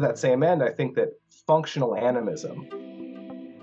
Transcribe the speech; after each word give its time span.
that 0.00 0.18
same 0.18 0.42
end, 0.42 0.62
I 0.62 0.70
think 0.70 0.94
that 0.96 1.10
functional 1.46 1.96
animism 1.96 2.68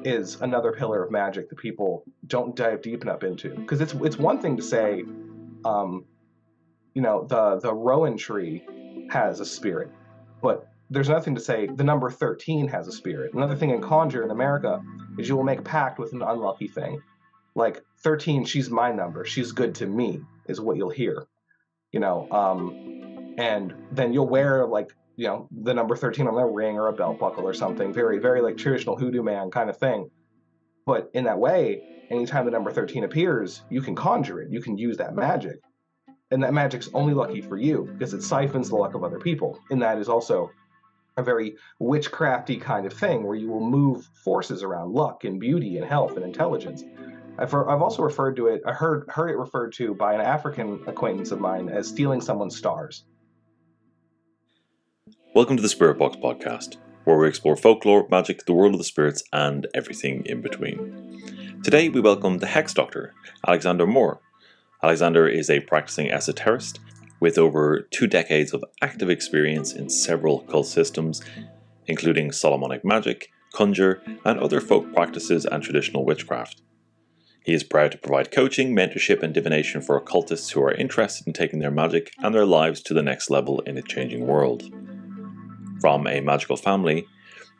is 0.04 0.40
another 0.42 0.72
pillar 0.72 1.04
of 1.04 1.12
magic 1.12 1.50
that 1.50 1.58
people 1.58 2.04
don't 2.28 2.56
dive 2.56 2.82
deep 2.82 3.02
enough 3.02 3.24
into. 3.24 3.50
Because 3.50 3.82
it's 3.82 3.94
it's 3.94 4.18
one 4.18 4.40
thing 4.40 4.58
to 4.58 4.64
say, 4.64 5.04
um, 5.66 6.06
you 6.94 7.02
know, 7.02 7.26
the 7.26 7.60
the 7.60 7.74
rowan 7.74 8.18
tree 8.18 8.64
has 9.10 9.40
a 9.40 9.46
spirit, 9.46 9.90
but 10.42 10.70
there's 10.90 11.10
nothing 11.10 11.36
to 11.36 11.42
say 11.42 11.68
the 11.68 11.84
number 11.84 12.10
13 12.10 12.68
has 12.70 12.88
a 12.88 12.92
spirit. 12.92 13.34
Another 13.34 13.56
thing 13.56 13.72
in 13.72 13.82
conjure 13.82 14.24
in 14.24 14.32
America 14.32 14.82
is 15.18 15.28
you 15.28 15.36
will 15.36 15.44
make 15.44 15.60
a 15.60 15.64
pact 15.64 16.00
with 16.00 16.14
an 16.14 16.22
unlucky 16.22 16.68
thing. 16.68 17.02
Like 17.56 17.84
13, 18.04 18.46
she's 18.46 18.70
my 18.70 18.92
number. 18.92 19.26
She's 19.26 19.52
good 19.52 19.76
to 19.76 19.88
me, 19.88 20.22
is 20.48 20.62
what 20.62 20.78
you'll 20.78 20.90
hear. 20.90 21.26
You 21.92 22.00
know, 22.00 22.28
um, 22.32 23.36
and 23.38 23.74
then 23.92 24.14
you'll 24.14 24.30
wear 24.30 24.66
like 24.66 24.94
you 25.18 25.28
know 25.28 25.50
the 25.52 25.74
number 25.74 25.96
13 25.96 26.28
on 26.28 26.36
their 26.36 26.48
ring 26.48 26.78
or 26.78 26.88
a 26.88 26.94
belt 26.94 27.20
buckle 27.20 27.46
or 27.46 27.54
something. 27.54 27.92
Very 27.92 28.20
very 28.20 28.42
like 28.42 28.56
traditional 28.56 28.96
hoodoo 28.96 29.24
man 29.24 29.52
kind 29.52 29.70
of 29.70 29.78
thing. 29.78 30.10
But 30.86 31.10
in 31.14 31.26
that 31.26 31.40
way 31.40 31.82
anytime 32.10 32.46
the 32.46 32.52
number 32.52 32.72
13 32.72 33.04
appears 33.04 33.64
you 33.70 33.82
can 33.82 33.96
conjure 33.96 34.40
it. 34.40 34.52
You 34.52 34.62
can 34.62 34.78
use 34.78 34.98
that 34.98 35.16
magic. 35.16 35.60
And 36.30 36.44
that 36.44 36.54
magic's 36.54 36.90
only 36.94 37.14
lucky 37.14 37.42
for 37.42 37.58
you 37.58 37.90
because 37.92 38.14
it 38.14 38.22
siphons 38.22 38.70
the 38.70 38.76
luck 38.76 38.94
of 38.94 39.04
other 39.04 39.20
people. 39.20 39.60
And 39.72 39.82
that 39.82 39.98
is 39.98 40.08
also 40.08 40.52
a 41.18 41.24
very 41.24 41.56
witchcrafty 41.82 42.62
kind 42.62 42.86
of 42.86 42.94
thing 42.94 43.24
where 43.24 43.36
you 43.36 43.50
will 43.50 43.68
move 43.68 44.08
forces 44.24 44.62
around 44.62 44.94
luck 44.94 45.24
and 45.24 45.40
beauty 45.40 45.78
and 45.78 45.86
health 45.88 46.16
and 46.16 46.24
intelligence. 46.24 46.84
I've, 47.40 47.54
I've 47.54 47.82
also 47.82 48.02
referred 48.02 48.36
to 48.38 48.48
it 48.48 48.62
i 48.66 48.74
heard 48.74 49.08
heard 49.10 49.30
it 49.30 49.38
referred 49.38 49.74
to 49.74 49.94
by 49.94 50.16
an 50.16 50.22
african 50.22 50.84
acquaintance 50.88 51.30
of 51.30 51.40
mine 51.40 51.70
as 51.70 51.88
stealing 51.88 52.20
someone's 52.20 52.58
stars 52.58 53.06
Welcome 55.34 55.58
to 55.58 55.62
the 55.62 55.70
Spirit 55.70 56.00
Box 56.00 56.16
podcast, 56.16 56.78
where 57.04 57.18
we 57.18 57.28
explore 57.28 57.56
folklore, 57.56 58.08
magic, 58.10 58.46
the 58.46 58.54
world 58.54 58.74
of 58.74 58.80
the 58.80 58.84
spirits, 58.84 59.24
and 59.32 59.68
everything 59.76 60.26
in 60.26 60.42
between. 60.42 61.62
Today, 61.64 61.90
we 61.90 62.02
welcome 62.02 62.40
the 62.40 62.48
Hex 62.48 62.74
Doctor, 62.74 63.14
Alexander 63.46 63.86
Moore. 63.86 64.20
Alexander 64.82 65.28
is 65.28 65.50
a 65.50 65.60
practicing 65.60 66.08
esoterist 66.08 66.80
with 67.20 67.38
over 67.38 67.88
two 67.92 68.08
decades 68.08 68.54
of 68.54 68.64
active 68.82 69.10
experience 69.10 69.74
in 69.74 69.90
several 69.90 70.42
occult 70.42 70.68
systems, 70.68 71.22
including 71.86 72.32
Solomonic 72.32 72.84
magic, 72.84 73.30
conjure, 73.54 74.02
and 74.26 74.40
other 74.40 74.62
folk 74.62 74.94
practices 74.94 75.46
and 75.46 75.62
traditional 75.62 76.06
witchcraft. 76.06 76.62
He 77.44 77.54
is 77.54 77.64
proud 77.64 77.94
to 77.94 77.98
provide 77.98 78.32
coaching, 78.32 78.76
mentorship, 78.76 79.24
and 79.24 79.34
divination 79.34 79.82
for 79.82 79.96
occultists 79.96 80.50
who 80.50 80.62
are 80.64 80.74
interested 80.74 81.28
in 81.28 81.34
taking 81.34 81.60
their 81.60 81.72
magic 81.72 82.12
and 82.20 82.36
their 82.36 82.46
lives 82.46 82.82
to 82.82 82.94
the 82.94 83.04
next 83.04 83.30
level 83.30 83.62
in 83.62 83.78
a 83.78 83.82
changing 83.82 84.28
world. 84.28 84.70
From 85.80 86.08
a 86.08 86.22
magical 86.22 86.58
family, 86.58 87.08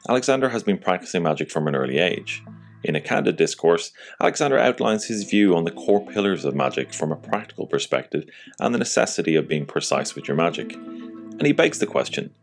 Alexander 0.10 0.50
has 0.50 0.64
been 0.64 0.78
practicing 0.78 1.24
magic 1.24 1.52
from 1.52 1.68
an 1.68 1.76
early 1.76 1.98
age. 2.00 2.44
In 2.84 2.96
a 2.96 3.02
candid 3.02 3.36
discourse, 3.36 3.92
Alexander 4.22 4.58
outlines 4.58 5.06
his 5.06 5.24
view 5.24 5.56
on 5.56 5.66
the 5.66 5.72
core 5.72 6.06
pillars 6.06 6.46
of 6.46 6.56
magic 6.56 6.94
from 6.94 7.12
a 7.12 7.16
practical 7.16 7.68
perspective 7.68 8.26
and 8.60 8.74
the 8.74 8.80
necessity 8.80 9.36
of 9.36 9.48
being 9.48 9.66
precise 9.66 10.16
with 10.16 10.28
your 10.28 10.38
magic. 10.38 10.74
And 10.74 11.46
he 11.46 11.52
begs 11.52 11.80
the 11.80 11.88
question 11.88 12.34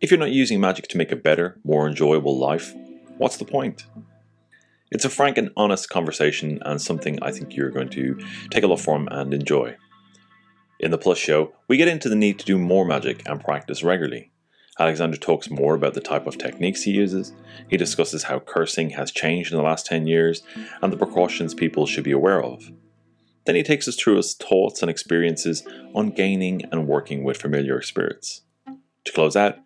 if 0.00 0.10
you're 0.10 0.20
not 0.20 0.30
using 0.30 0.60
magic 0.60 0.88
to 0.88 0.98
make 0.98 1.10
a 1.10 1.16
better, 1.16 1.58
more 1.64 1.88
enjoyable 1.88 2.38
life, 2.38 2.74
what's 3.16 3.38
the 3.38 3.46
point? 3.46 3.86
It's 4.90 5.06
a 5.06 5.10
frank 5.10 5.38
and 5.38 5.50
honest 5.56 5.88
conversation 5.88 6.60
and 6.66 6.80
something 6.80 7.18
I 7.22 7.32
think 7.32 7.56
you're 7.56 7.70
going 7.70 7.88
to 7.90 8.18
take 8.50 8.62
a 8.62 8.66
lot 8.66 8.80
from 8.80 9.08
and 9.10 9.32
enjoy. 9.32 9.76
In 10.78 10.90
the 10.90 10.98
Plus 10.98 11.16
show, 11.16 11.54
we 11.66 11.78
get 11.78 11.88
into 11.88 12.10
the 12.10 12.14
need 12.14 12.38
to 12.38 12.44
do 12.44 12.58
more 12.58 12.84
magic 12.84 13.26
and 13.26 13.42
practice 13.42 13.82
regularly. 13.82 14.30
Alexander 14.78 15.16
talks 15.16 15.50
more 15.50 15.74
about 15.74 15.94
the 15.94 16.00
type 16.00 16.26
of 16.26 16.36
techniques 16.36 16.82
he 16.82 16.90
uses. 16.90 17.32
He 17.68 17.76
discusses 17.76 18.24
how 18.24 18.40
cursing 18.40 18.90
has 18.90 19.10
changed 19.10 19.50
in 19.52 19.56
the 19.56 19.64
last 19.64 19.86
10 19.86 20.06
years 20.06 20.42
and 20.82 20.92
the 20.92 20.98
precautions 20.98 21.54
people 21.54 21.86
should 21.86 22.04
be 22.04 22.12
aware 22.12 22.42
of. 22.42 22.70
Then 23.46 23.54
he 23.54 23.62
takes 23.62 23.88
us 23.88 23.96
through 23.96 24.16
his 24.16 24.34
thoughts 24.34 24.82
and 24.82 24.90
experiences 24.90 25.66
on 25.94 26.10
gaining 26.10 26.62
and 26.70 26.86
working 26.86 27.24
with 27.24 27.38
familiar 27.38 27.80
spirits. 27.80 28.42
To 29.04 29.12
close 29.12 29.36
out, 29.36 29.56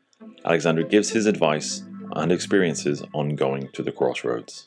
Alexander 0.44 0.84
gives 0.84 1.10
his 1.10 1.26
advice 1.26 1.82
and 2.12 2.31
experiences 2.31 3.03
on 3.15 3.37
going 3.37 3.69
to 3.72 3.82
the 3.82 3.93
crossroads. 3.93 4.66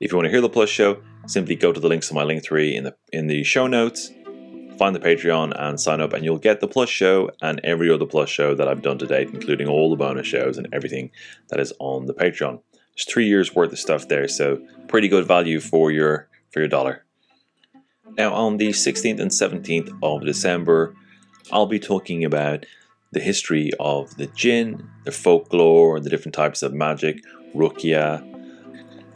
If 0.00 0.12
you 0.12 0.16
want 0.16 0.26
to 0.26 0.30
hear 0.30 0.40
the 0.40 0.48
Plus 0.48 0.70
show, 0.70 1.02
simply 1.26 1.56
go 1.56 1.72
to 1.72 1.80
the 1.80 1.88
links 1.88 2.10
in 2.10 2.14
my 2.14 2.24
Linktree 2.24 2.74
in 2.74 2.84
the 2.84 2.94
in 3.12 3.26
the 3.26 3.42
show 3.44 3.66
notes 3.66 4.10
find 4.78 4.94
the 4.94 5.00
Patreon 5.00 5.52
and 5.56 5.80
sign 5.80 6.00
up, 6.00 6.12
and 6.12 6.24
you'll 6.24 6.38
get 6.38 6.60
the 6.60 6.68
Plus 6.68 6.88
show 6.88 7.30
and 7.40 7.60
every 7.64 7.90
other 7.90 8.06
Plus 8.06 8.28
show 8.28 8.54
that 8.54 8.68
I've 8.68 8.82
done 8.82 8.98
to 8.98 9.06
date, 9.06 9.30
including 9.32 9.68
all 9.68 9.90
the 9.90 9.96
bonus 9.96 10.26
shows 10.26 10.58
and 10.58 10.68
everything 10.72 11.10
that 11.48 11.60
is 11.60 11.72
on 11.78 12.06
the 12.06 12.14
Patreon. 12.14 12.60
There's 12.72 13.06
three 13.08 13.26
years 13.26 13.54
worth 13.54 13.72
of 13.72 13.78
stuff 13.78 14.08
there, 14.08 14.28
so 14.28 14.60
pretty 14.88 15.08
good 15.08 15.26
value 15.26 15.60
for 15.60 15.90
your 15.90 16.28
for 16.50 16.60
your 16.60 16.68
dollar. 16.68 17.04
Now, 18.16 18.32
on 18.32 18.58
the 18.58 18.68
16th 18.68 19.20
and 19.20 19.30
17th 19.30 19.98
of 20.02 20.24
December, 20.24 20.94
I'll 21.50 21.66
be 21.66 21.80
talking 21.80 22.24
about 22.24 22.64
the 23.10 23.20
history 23.20 23.72
of 23.80 24.16
the 24.16 24.26
jinn, 24.28 24.88
the 25.04 25.10
folklore, 25.10 25.98
the 25.98 26.10
different 26.10 26.34
types 26.34 26.62
of 26.62 26.72
magic, 26.72 27.24
ruqyah, 27.54 28.33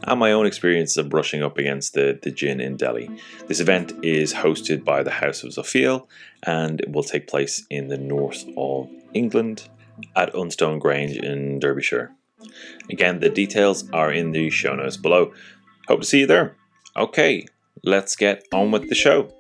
and 0.09 0.19
my 0.19 0.33
own 0.33 0.47
experience 0.47 0.97
of 0.97 1.09
brushing 1.09 1.43
up 1.43 1.59
against 1.59 1.95
the, 1.95 2.19
the 2.23 2.31
jinn 2.31 2.61
in 2.61 2.77
Delhi. 2.77 3.11
This 3.47 3.61
event 3.61 3.93
is 4.03 4.33
hosted 4.33 4.85
by 4.85 5.03
the 5.03 5.11
House 5.11 5.43
of 5.43 5.51
Zophiel 5.51 6.07
and 6.45 6.81
it 6.81 6.91
will 6.91 7.03
take 7.03 7.27
place 7.27 7.67
in 7.69 7.89
the 7.89 7.99
north 7.99 8.45
of 8.57 8.89
England 9.13 9.69
at 10.17 10.33
Unstone 10.35 10.79
Grange 10.79 11.17
in 11.17 11.59
Derbyshire. 11.59 12.13
Again, 12.91 13.21
the 13.21 13.29
details 13.29 13.89
are 13.91 14.13
in 14.13 14.33
the 14.33 14.49
show 14.49 14.75
notes 14.75 14.97
below. 14.97 15.33
Hope 15.89 16.01
to 16.01 16.07
see 16.07 16.21
you 16.21 16.27
there. 16.27 16.57
Okay, 16.97 17.47
let's 17.85 18.17
get 18.17 18.45
on 18.53 18.71
with 18.71 18.89
the 18.89 18.95
show. 18.95 19.33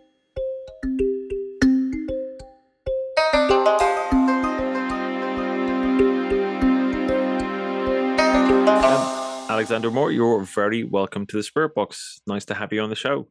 Alexander 9.59 9.91
Moore, 9.91 10.13
you're 10.13 10.45
very 10.45 10.85
welcome 10.85 11.27
to 11.27 11.37
the 11.37 11.43
Spirit 11.43 11.75
Box. 11.75 12.21
Nice 12.29 12.45
to 12.45 12.55
have 12.55 12.73
you 12.73 12.81
on 12.81 12.91
the 12.91 12.95
show. 12.95 13.27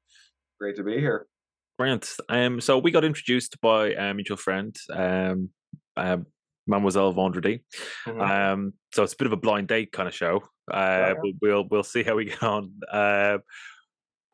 Great 0.60 0.76
to 0.76 0.84
be 0.84 1.00
here. 1.00 1.26
Brilliant. 1.78 2.18
Um, 2.28 2.60
so 2.60 2.78
we 2.80 2.92
got 2.92 3.06
introduced 3.06 3.62
by 3.62 3.94
a 3.94 4.14
mutual 4.14 4.36
friend, 4.36 4.76
um, 4.92 5.52
uh, 5.96 6.18
Mademoiselle 6.68 7.14
Vendredi. 7.14 7.64
Mm-hmm. 8.06 8.20
Um, 8.20 8.74
so 8.94 9.04
it's 9.04 9.14
a 9.14 9.16
bit 9.16 9.28
of 9.28 9.32
a 9.32 9.38
blind 9.38 9.70
date 9.70 9.94
kind 9.94 10.06
of 10.06 10.14
show. 10.14 10.44
Uh, 10.70 11.14
but 11.14 11.32
we'll 11.42 11.66
we'll 11.72 11.82
see 11.82 12.04
how 12.04 12.16
we 12.16 12.26
get 12.26 12.44
on. 12.44 12.74
Uh, 12.92 13.38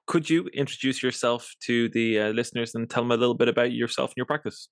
could 0.07 0.27
you 0.27 0.47
introduce 0.47 1.03
yourself 1.03 1.53
to 1.65 1.89
the 1.89 2.21
uh, 2.21 2.29
listeners 2.29 2.73
and 2.73 2.89
tell 2.89 3.03
them 3.03 3.11
a 3.11 3.17
little 3.17 3.35
bit 3.35 3.49
about 3.49 3.71
yourself 3.71 4.09
and 4.09 4.17
your 4.17 4.25
practice? 4.25 4.67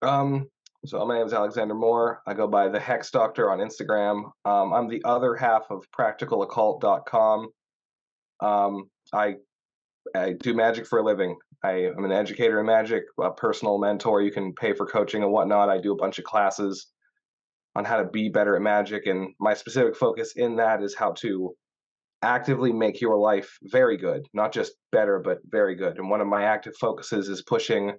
Um, 0.00 0.46
so 0.86 1.04
my 1.04 1.18
name 1.18 1.26
is 1.26 1.32
Alexander 1.32 1.74
Moore. 1.74 2.22
I 2.26 2.34
go 2.34 2.46
by 2.46 2.68
the 2.68 2.78
Hex 2.78 3.10
Doctor 3.10 3.50
on 3.50 3.58
Instagram. 3.58 4.30
Um, 4.44 4.72
I'm 4.72 4.88
the 4.88 5.02
other 5.04 5.34
half 5.34 5.64
of 5.70 5.84
PracticalOccult.com. 5.90 7.48
Um, 8.40 8.90
I 9.12 9.34
I 10.14 10.32
do 10.32 10.54
magic 10.54 10.86
for 10.86 11.00
a 11.00 11.02
living. 11.02 11.36
I 11.64 11.86
am 11.86 12.04
an 12.04 12.12
educator 12.12 12.60
in 12.60 12.66
magic, 12.66 13.04
a 13.20 13.32
personal 13.32 13.78
mentor. 13.78 14.22
You 14.22 14.30
can 14.30 14.52
pay 14.52 14.72
for 14.74 14.86
coaching 14.86 15.22
and 15.22 15.32
whatnot. 15.32 15.68
I 15.68 15.78
do 15.78 15.92
a 15.92 15.96
bunch 15.96 16.18
of 16.18 16.24
classes 16.24 16.86
on 17.74 17.84
how 17.84 17.96
to 17.96 18.04
be 18.04 18.28
better 18.28 18.54
at 18.54 18.62
magic, 18.62 19.06
and 19.06 19.34
my 19.40 19.54
specific 19.54 19.96
focus 19.96 20.34
in 20.36 20.56
that 20.56 20.82
is 20.82 20.94
how 20.94 21.12
to 21.18 21.54
actively 22.22 22.72
make 22.72 23.00
your 23.00 23.16
life 23.18 23.58
very 23.62 23.96
good, 23.96 24.26
not 24.32 24.52
just 24.52 24.72
better, 24.92 25.18
but 25.18 25.38
very 25.44 25.74
good. 25.74 25.98
And 25.98 26.08
one 26.08 26.20
of 26.20 26.28
my 26.28 26.44
active 26.44 26.74
focuses 26.76 27.28
is 27.28 27.42
pushing 27.42 27.92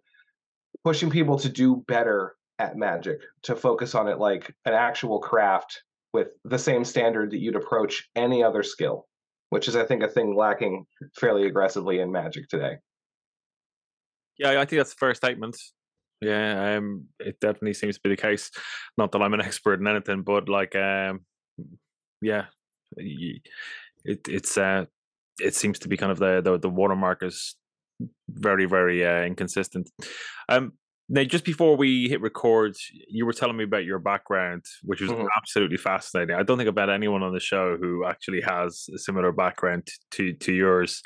pushing 0.83 1.09
people 1.09 1.37
to 1.39 1.49
do 1.49 1.83
better 1.87 2.35
at 2.59 2.77
magic 2.77 3.19
to 3.43 3.55
focus 3.55 3.95
on 3.95 4.07
it 4.07 4.19
like 4.19 4.53
an 4.65 4.73
actual 4.73 5.19
craft 5.19 5.83
with 6.13 6.29
the 6.45 6.57
same 6.57 6.83
standard 6.83 7.31
that 7.31 7.39
you'd 7.39 7.55
approach 7.55 8.09
any 8.15 8.43
other 8.43 8.63
skill, 8.63 9.07
which 9.49 9.67
is, 9.67 9.75
I 9.75 9.85
think, 9.85 10.03
a 10.03 10.07
thing 10.07 10.35
lacking 10.35 10.85
fairly 11.15 11.45
aggressively 11.45 11.99
in 11.99 12.11
magic 12.11 12.47
today. 12.49 12.77
Yeah, 14.37 14.59
I 14.61 14.65
think 14.65 14.79
that's 14.79 14.93
a 14.93 14.97
fair 14.97 15.13
statement. 15.13 15.57
Yeah, 16.21 16.77
um, 16.77 17.05
it 17.19 17.39
definitely 17.39 17.73
seems 17.73 17.95
to 17.95 18.01
be 18.03 18.09
the 18.09 18.17
case. 18.17 18.49
Not 18.97 19.11
that 19.11 19.21
I'm 19.21 19.33
an 19.33 19.41
expert 19.49 19.79
in 19.79 19.87
anything, 19.87 20.23
but 20.23 20.49
like, 20.49 20.75
um, 20.75 21.21
yeah, 22.21 22.45
it 22.95 23.41
it's 24.27 24.57
uh, 24.57 24.85
it 25.39 25.53
seems 25.53 25.79
to 25.79 25.87
be 25.87 25.97
kind 25.97 26.11
of 26.11 26.17
the 26.17 26.41
the, 26.41 26.57
the 26.57 26.69
watermark 26.69 27.23
is 27.23 27.55
very 28.29 28.65
very 28.65 29.05
uh, 29.05 29.23
inconsistent. 29.23 29.89
Um, 30.49 30.73
now, 31.09 31.23
just 31.23 31.45
before 31.45 31.77
we 31.77 32.09
hit 32.09 32.19
record, 32.19 32.75
you 33.07 33.25
were 33.25 33.31
telling 33.31 33.55
me 33.55 33.63
about 33.63 33.85
your 33.85 33.99
background, 33.99 34.65
which 34.83 34.99
was 34.99 35.09
mm-hmm. 35.09 35.25
absolutely 35.37 35.77
fascinating. 35.77 36.35
I 36.35 36.43
don't 36.43 36.57
think 36.57 36.69
about 36.69 36.89
anyone 36.89 37.23
on 37.23 37.33
the 37.33 37.39
show 37.39 37.77
who 37.77 38.05
actually 38.05 38.41
has 38.41 38.87
a 38.93 38.97
similar 38.97 39.31
background 39.31 39.87
to 40.11 40.33
to 40.33 40.53
yours. 40.53 41.01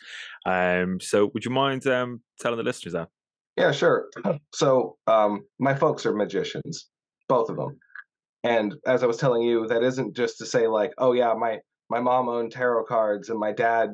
Um, 0.48 1.00
so, 1.00 1.30
would 1.33 1.45
you 1.45 1.51
mind 1.51 1.86
um, 1.86 2.21
telling 2.39 2.57
the 2.57 2.63
listeners 2.63 2.94
that? 2.94 3.09
Yeah, 3.57 3.71
sure. 3.71 4.07
So, 4.56 4.98
um, 5.06 5.42
my 5.59 5.75
folks 5.75 6.06
are 6.06 6.13
magicians, 6.13 6.88
both 7.30 7.50
of 7.50 7.57
them. 7.57 7.77
And 8.44 8.75
as 8.88 9.04
I 9.04 9.06
was 9.06 9.18
telling 9.18 9.44
you, 9.44 9.68
that 9.68 9.83
isn't 9.83 10.15
just 10.15 10.39
to 10.39 10.47
say 10.47 10.68
like, 10.68 10.94
oh 10.97 11.13
yeah, 11.13 11.33
my 11.36 11.59
my 11.92 12.00
mom 12.00 12.27
owned 12.27 12.54
tarot 12.54 12.86
cards 12.86 13.30
and 13.30 13.39
my 13.39 13.51
dad 13.51 13.92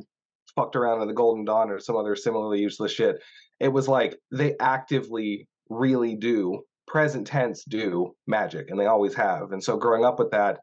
fucked 0.55 0.77
around 0.77 1.01
in 1.01 1.09
the 1.09 1.13
Golden 1.13 1.43
Dawn 1.43 1.69
or 1.69 1.79
some 1.79 1.97
other 1.97 2.15
similarly 2.15 2.59
useless 2.59 2.93
shit. 2.93 3.17
It 3.59 3.69
was 3.69 3.89
like 3.89 4.17
they 4.31 4.55
actively 4.61 5.47
really 5.69 6.15
do 6.15 6.63
present 6.87 7.27
tense 7.27 7.63
do 7.65 8.15
magic 8.25 8.69
and 8.69 8.79
they 8.79 8.85
always 8.85 9.13
have. 9.13 9.51
And 9.51 9.63
so 9.63 9.77
growing 9.77 10.05
up 10.05 10.19
with 10.19 10.31
that, 10.31 10.59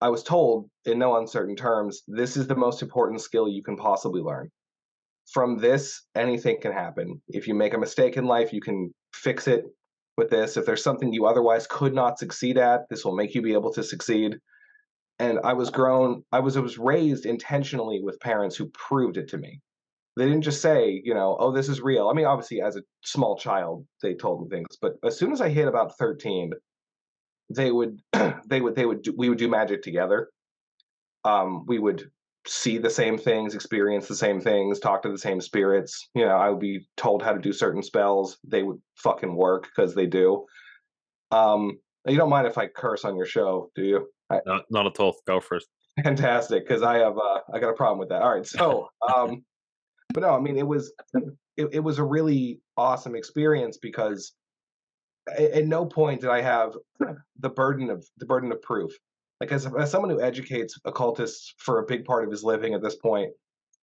I 0.00 0.08
was 0.08 0.22
told 0.22 0.68
in 0.84 0.98
no 0.98 1.16
uncertain 1.16 1.56
terms, 1.56 2.02
this 2.08 2.36
is 2.36 2.46
the 2.46 2.56
most 2.56 2.82
important 2.82 3.20
skill 3.20 3.48
you 3.48 3.62
can 3.62 3.76
possibly 3.76 4.20
learn. 4.20 4.50
From 5.32 5.58
this, 5.58 6.02
anything 6.14 6.60
can 6.60 6.72
happen. 6.72 7.22
If 7.28 7.48
you 7.48 7.54
make 7.54 7.74
a 7.74 7.78
mistake 7.78 8.16
in 8.16 8.26
life, 8.26 8.52
you 8.52 8.60
can 8.60 8.92
fix 9.14 9.46
it 9.48 9.64
with 10.16 10.30
this. 10.30 10.56
If 10.56 10.66
there's 10.66 10.82
something 10.82 11.12
you 11.12 11.26
otherwise 11.26 11.66
could 11.66 11.94
not 11.94 12.18
succeed 12.18 12.58
at, 12.58 12.82
this 12.90 13.04
will 13.04 13.16
make 13.16 13.34
you 13.34 13.42
be 13.42 13.54
able 13.54 13.72
to 13.72 13.82
succeed. 13.82 14.36
And 15.18 15.38
I 15.44 15.52
was 15.52 15.70
grown, 15.70 16.24
I 16.32 16.40
was 16.40 16.56
I 16.56 16.60
was 16.60 16.78
raised 16.78 17.24
intentionally 17.24 18.00
with 18.02 18.20
parents 18.20 18.56
who 18.56 18.66
proved 18.70 19.16
it 19.16 19.28
to 19.28 19.38
me. 19.38 19.60
They 20.16 20.26
didn't 20.26 20.42
just 20.42 20.62
say, 20.62 21.02
you 21.04 21.14
know, 21.14 21.36
oh, 21.40 21.50
this 21.50 21.68
is 21.68 21.80
real. 21.80 22.08
I 22.08 22.12
mean, 22.12 22.26
obviously, 22.26 22.60
as 22.60 22.76
a 22.76 22.82
small 23.04 23.36
child, 23.36 23.84
they 24.02 24.14
told 24.14 24.42
me 24.42 24.48
things, 24.48 24.76
but 24.80 24.94
as 25.04 25.18
soon 25.18 25.32
as 25.32 25.40
I 25.40 25.48
hit 25.48 25.66
about 25.66 25.98
13, 25.98 26.52
they 27.50 27.72
would, 27.72 28.00
they 28.46 28.60
would, 28.60 28.76
they 28.76 28.86
would, 28.86 29.02
do, 29.02 29.14
we 29.16 29.28
would 29.28 29.38
do 29.38 29.48
magic 29.48 29.82
together. 29.82 30.28
Um, 31.24 31.64
we 31.66 31.78
would 31.78 32.10
see 32.46 32.78
the 32.78 32.90
same 32.90 33.18
things, 33.18 33.54
experience 33.54 34.06
the 34.06 34.14
same 34.14 34.40
things, 34.40 34.78
talk 34.78 35.02
to 35.02 35.10
the 35.10 35.18
same 35.18 35.40
spirits. 35.40 36.08
You 36.14 36.26
know, 36.26 36.36
I 36.36 36.50
would 36.50 36.60
be 36.60 36.86
told 36.96 37.22
how 37.22 37.32
to 37.32 37.40
do 37.40 37.52
certain 37.52 37.82
spells. 37.82 38.38
They 38.46 38.62
would 38.62 38.80
fucking 38.96 39.34
work 39.34 39.64
because 39.64 39.94
they 39.94 40.06
do. 40.06 40.44
Um, 41.30 41.78
you 42.06 42.16
don't 42.16 42.28
mind 42.28 42.46
if 42.46 42.58
I 42.58 42.66
curse 42.66 43.04
on 43.04 43.16
your 43.16 43.26
show, 43.26 43.70
do 43.74 43.82
you? 43.82 44.08
I, 44.30 44.40
not, 44.46 44.62
not 44.70 44.86
at 44.86 45.00
all. 45.00 45.16
Go 45.26 45.40
first. 45.40 45.66
Fantastic, 46.02 46.66
because 46.66 46.82
I 46.82 46.98
have 46.98 47.16
uh, 47.16 47.40
I 47.52 47.60
got 47.60 47.70
a 47.70 47.74
problem 47.74 47.98
with 47.98 48.08
that. 48.08 48.22
All 48.22 48.34
right, 48.34 48.46
so 48.46 48.88
um, 49.14 49.44
but 50.14 50.22
no, 50.22 50.30
I 50.30 50.40
mean 50.40 50.56
it 50.56 50.66
was 50.66 50.92
it, 51.56 51.68
it 51.72 51.80
was 51.80 51.98
a 51.98 52.04
really 52.04 52.60
awesome 52.76 53.14
experience 53.14 53.76
because 53.76 54.32
at, 55.28 55.50
at 55.50 55.66
no 55.66 55.84
point 55.84 56.22
did 56.22 56.30
I 56.30 56.40
have 56.40 56.74
the 57.40 57.50
burden 57.50 57.90
of 57.90 58.06
the 58.16 58.26
burden 58.26 58.50
of 58.52 58.62
proof. 58.62 58.92
Like 59.40 59.52
as, 59.52 59.66
as 59.78 59.90
someone 59.90 60.10
who 60.10 60.22
educates 60.22 60.78
occultists 60.84 61.54
for 61.58 61.80
a 61.80 61.86
big 61.86 62.04
part 62.04 62.24
of 62.24 62.30
his 62.30 62.44
living 62.44 62.72
at 62.72 62.82
this 62.82 62.96
point, 62.96 63.30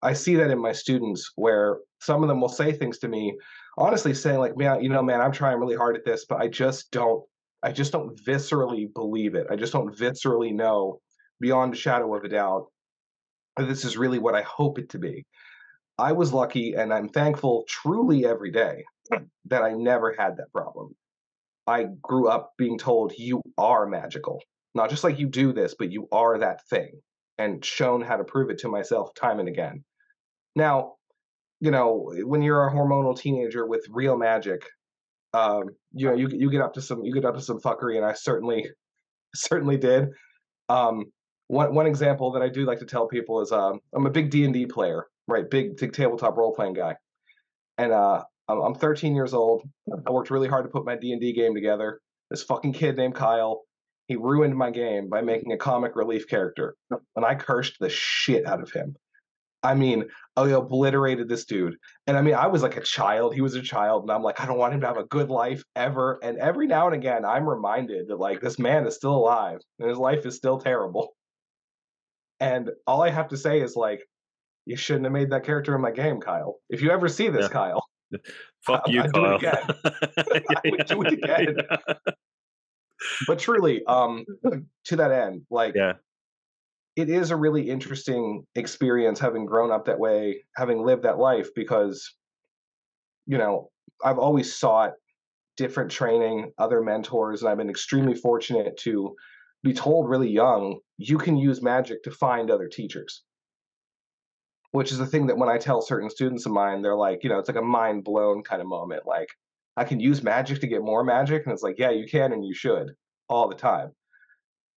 I 0.02 0.14
see 0.14 0.34
that 0.36 0.50
in 0.50 0.58
my 0.58 0.72
students 0.72 1.30
where 1.36 1.78
some 2.00 2.22
of 2.22 2.28
them 2.28 2.40
will 2.40 2.48
say 2.48 2.72
things 2.72 2.98
to 3.00 3.08
me, 3.08 3.36
honestly 3.76 4.14
saying 4.14 4.38
like, 4.38 4.56
man, 4.56 4.82
you 4.82 4.88
know, 4.88 5.02
man, 5.02 5.20
I'm 5.20 5.30
trying 5.30 5.60
really 5.60 5.76
hard 5.76 5.94
at 5.94 6.04
this, 6.04 6.24
but 6.24 6.40
I 6.40 6.48
just 6.48 6.90
don't, 6.90 7.22
I 7.62 7.70
just 7.70 7.92
don't 7.92 8.18
viscerally 8.24 8.92
believe 8.92 9.34
it. 9.34 9.46
I 9.50 9.56
just 9.56 9.72
don't 9.72 9.94
viscerally 9.94 10.52
know 10.52 11.00
beyond 11.40 11.74
a 11.74 11.76
shadow 11.76 12.12
of 12.16 12.24
a 12.24 12.28
doubt 12.28 12.66
that 13.56 13.68
this 13.68 13.84
is 13.84 13.96
really 13.96 14.18
what 14.18 14.34
I 14.34 14.42
hope 14.42 14.78
it 14.78 14.88
to 14.90 14.98
be. 14.98 15.24
I 15.98 16.12
was 16.12 16.32
lucky 16.32 16.74
and 16.74 16.92
I'm 16.92 17.08
thankful 17.08 17.64
truly 17.68 18.26
every 18.26 18.50
day 18.50 18.84
that 19.46 19.62
I 19.62 19.72
never 19.72 20.14
had 20.18 20.36
that 20.36 20.52
problem. 20.52 20.94
I 21.66 21.86
grew 22.02 22.28
up 22.28 22.52
being 22.58 22.78
told 22.78 23.12
you 23.16 23.42
are 23.56 23.86
magical. 23.86 24.42
Not 24.74 24.90
just 24.90 25.04
like 25.04 25.18
you 25.18 25.28
do 25.28 25.52
this, 25.52 25.74
but 25.78 25.92
you 25.92 26.08
are 26.10 26.38
that 26.38 26.66
thing 26.68 27.00
and 27.38 27.64
shown 27.64 28.00
how 28.02 28.16
to 28.16 28.24
prove 28.24 28.50
it 28.50 28.58
to 28.58 28.68
myself 28.68 29.14
time 29.14 29.38
and 29.38 29.48
again. 29.48 29.84
Now, 30.56 30.94
you 31.60 31.70
know, 31.70 32.12
when 32.24 32.42
you're 32.42 32.66
a 32.66 32.72
hormonal 32.72 33.16
teenager 33.16 33.66
with 33.66 33.86
real 33.90 34.16
magic, 34.16 34.66
um, 35.34 35.70
you 35.92 36.08
know, 36.08 36.14
you 36.14 36.28
you 36.28 36.50
get 36.50 36.60
up 36.60 36.74
to 36.74 36.82
some 36.82 37.04
you 37.04 37.12
get 37.12 37.24
up 37.24 37.36
to 37.36 37.40
some 37.40 37.60
fuckery, 37.60 37.96
and 37.96 38.04
I 38.04 38.12
certainly 38.14 38.68
certainly 39.34 39.76
did. 39.76 40.08
Um, 40.68 41.04
one 41.48 41.74
one 41.74 41.86
example 41.86 42.32
that 42.32 42.42
I 42.42 42.48
do 42.48 42.64
like 42.64 42.80
to 42.80 42.86
tell 42.86 43.06
people 43.06 43.40
is 43.40 43.52
um, 43.52 43.80
I'm 43.94 44.06
a 44.06 44.10
big 44.10 44.30
D 44.30 44.44
and 44.44 44.52
D 44.52 44.66
player, 44.66 45.06
right? 45.28 45.48
Big 45.48 45.76
big 45.76 45.92
tabletop 45.92 46.36
role 46.36 46.54
playing 46.54 46.74
guy, 46.74 46.96
and 47.78 47.92
uh, 47.92 48.22
I'm 48.48 48.74
13 48.74 49.14
years 49.14 49.34
old. 49.34 49.62
I 50.06 50.10
worked 50.10 50.30
really 50.30 50.48
hard 50.48 50.64
to 50.64 50.70
put 50.70 50.84
my 50.84 50.96
D 50.96 51.12
and 51.12 51.20
D 51.20 51.32
game 51.32 51.54
together. 51.54 52.00
This 52.30 52.42
fucking 52.42 52.72
kid 52.72 52.96
named 52.96 53.14
Kyle 53.14 53.62
he 54.08 54.16
ruined 54.16 54.56
my 54.56 54.70
game 54.70 55.08
by 55.08 55.22
making 55.22 55.52
a 55.52 55.56
comic 55.56 55.96
relief 55.96 56.28
character, 56.28 56.74
and 56.90 57.24
I 57.24 57.34
cursed 57.34 57.76
the 57.80 57.88
shit 57.88 58.46
out 58.46 58.60
of 58.60 58.70
him. 58.70 58.96
I 59.62 59.74
mean, 59.74 60.04
I 60.36 60.48
obliterated 60.50 61.28
this 61.28 61.44
dude. 61.44 61.76
And 62.08 62.16
I 62.16 62.20
mean, 62.20 62.34
I 62.34 62.48
was 62.48 62.62
like 62.62 62.76
a 62.76 62.82
child. 62.82 63.32
He 63.32 63.40
was 63.40 63.54
a 63.54 63.62
child. 63.62 64.02
And 64.02 64.10
I'm 64.10 64.22
like, 64.22 64.40
I 64.40 64.46
don't 64.46 64.58
want 64.58 64.74
him 64.74 64.80
to 64.80 64.88
have 64.88 64.96
a 64.96 65.04
good 65.04 65.30
life 65.30 65.62
ever. 65.76 66.18
And 66.22 66.36
every 66.38 66.66
now 66.66 66.86
and 66.86 66.96
again, 66.96 67.24
I'm 67.24 67.48
reminded 67.48 68.08
that, 68.08 68.18
like, 68.18 68.40
this 68.40 68.58
man 68.58 68.86
is 68.88 68.96
still 68.96 69.14
alive 69.14 69.60
and 69.78 69.88
his 69.88 69.98
life 69.98 70.26
is 70.26 70.36
still 70.36 70.58
terrible. 70.58 71.14
And 72.40 72.70
all 72.88 73.02
I 73.02 73.10
have 73.10 73.28
to 73.28 73.36
say 73.36 73.60
is, 73.60 73.76
like, 73.76 74.02
you 74.66 74.76
shouldn't 74.76 75.04
have 75.04 75.12
made 75.12 75.30
that 75.30 75.44
character 75.44 75.74
in 75.74 75.80
my 75.80 75.90
game, 75.90 76.20
Kyle. 76.20 76.56
If 76.68 76.82
you 76.82 76.90
ever 76.90 77.08
see 77.08 77.28
this, 77.28 77.44
yeah. 77.44 77.48
Kyle, 77.48 77.84
fuck 78.60 78.88
you, 78.88 79.02
I'd 79.02 79.12
Kyle. 79.12 79.38
Do 79.38 79.46
it 79.46 79.52
again. 79.52 80.44
I 80.64 80.70
would 80.70 80.86
do 80.86 81.02
it 81.02 81.12
again. 81.12 81.56
But 83.26 83.38
truly, 83.38 83.84
um, 83.86 84.24
to 84.84 84.96
that 84.96 85.10
end, 85.10 85.42
like, 85.50 85.74
yeah, 85.74 85.94
it 86.94 87.08
is 87.08 87.30
a 87.30 87.36
really 87.36 87.68
interesting 87.68 88.46
experience 88.54 89.18
having 89.18 89.46
grown 89.46 89.70
up 89.70 89.86
that 89.86 89.98
way, 89.98 90.42
having 90.56 90.84
lived 90.84 91.02
that 91.04 91.18
life, 91.18 91.48
because, 91.54 92.14
you 93.26 93.38
know, 93.38 93.70
I've 94.04 94.18
always 94.18 94.54
sought 94.54 94.92
different 95.56 95.90
training, 95.90 96.52
other 96.58 96.80
mentors, 96.80 97.42
and 97.42 97.50
I've 97.50 97.58
been 97.58 97.70
extremely 97.70 98.14
fortunate 98.14 98.76
to 98.78 99.14
be 99.62 99.72
told 99.72 100.08
really 100.08 100.30
young, 100.30 100.78
you 100.98 101.18
can 101.18 101.36
use 101.36 101.62
magic 101.62 102.02
to 102.04 102.10
find 102.10 102.50
other 102.50 102.68
teachers. 102.68 103.22
Which 104.72 104.90
is 104.90 104.98
the 104.98 105.06
thing 105.06 105.26
that 105.26 105.36
when 105.36 105.48
I 105.48 105.58
tell 105.58 105.82
certain 105.82 106.10
students 106.10 106.46
of 106.46 106.52
mine, 106.52 106.82
they're 106.82 106.96
like, 106.96 107.22
you 107.22 107.30
know, 107.30 107.38
it's 107.38 107.48
like 107.48 107.58
a 107.58 107.62
mind 107.62 108.04
blown 108.04 108.42
kind 108.42 108.60
of 108.60 108.66
moment. 108.66 109.06
Like, 109.06 109.28
I 109.76 109.84
can 109.84 110.00
use 110.00 110.22
magic 110.22 110.60
to 110.60 110.66
get 110.66 110.82
more 110.82 111.04
magic, 111.04 111.44
and 111.44 111.52
it's 111.52 111.62
like, 111.62 111.78
yeah, 111.78 111.90
you 111.90 112.06
can 112.06 112.32
and 112.32 112.44
you 112.44 112.54
should 112.54 112.92
all 113.28 113.48
the 113.48 113.54
time. 113.54 113.92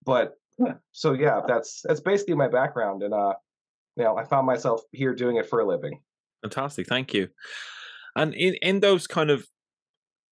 But 0.06 0.33
so 0.92 1.13
yeah, 1.13 1.42
that's 1.47 1.81
that's 1.83 2.01
basically 2.01 2.36
my 2.36 2.47
background, 2.47 3.03
and 3.03 3.13
uh, 3.13 3.33
you 3.95 4.03
know, 4.03 4.18
I 4.18 4.24
found 4.25 4.45
myself 4.45 4.81
here 4.92 5.13
doing 5.13 5.38
it 5.38 5.47
for 5.50 5.59
a 5.59 5.68
living. 5.68 6.01
Fantastic, 6.44 6.88
thank 6.88 7.13
you. 7.13 7.29
And 8.15 8.34
in 8.34 8.55
in 8.62 8.79
those 8.79 9.08
kind 9.08 9.29
of 9.29 9.46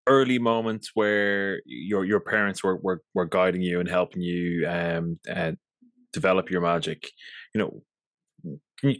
early 0.07 0.39
moments 0.39 0.91
where 0.93 1.61
your 1.65 2.05
your 2.05 2.19
parents 2.19 2.63
were 2.63 2.77
were, 2.77 3.01
were 3.13 3.25
guiding 3.25 3.61
you 3.61 3.79
and 3.79 3.89
helping 3.89 4.21
you 4.21 4.67
um 4.67 5.19
uh, 5.33 5.53
develop 6.11 6.49
your 6.49 6.61
magic, 6.61 7.09
you 7.53 7.59
know, 7.59 8.57
you, 8.83 8.95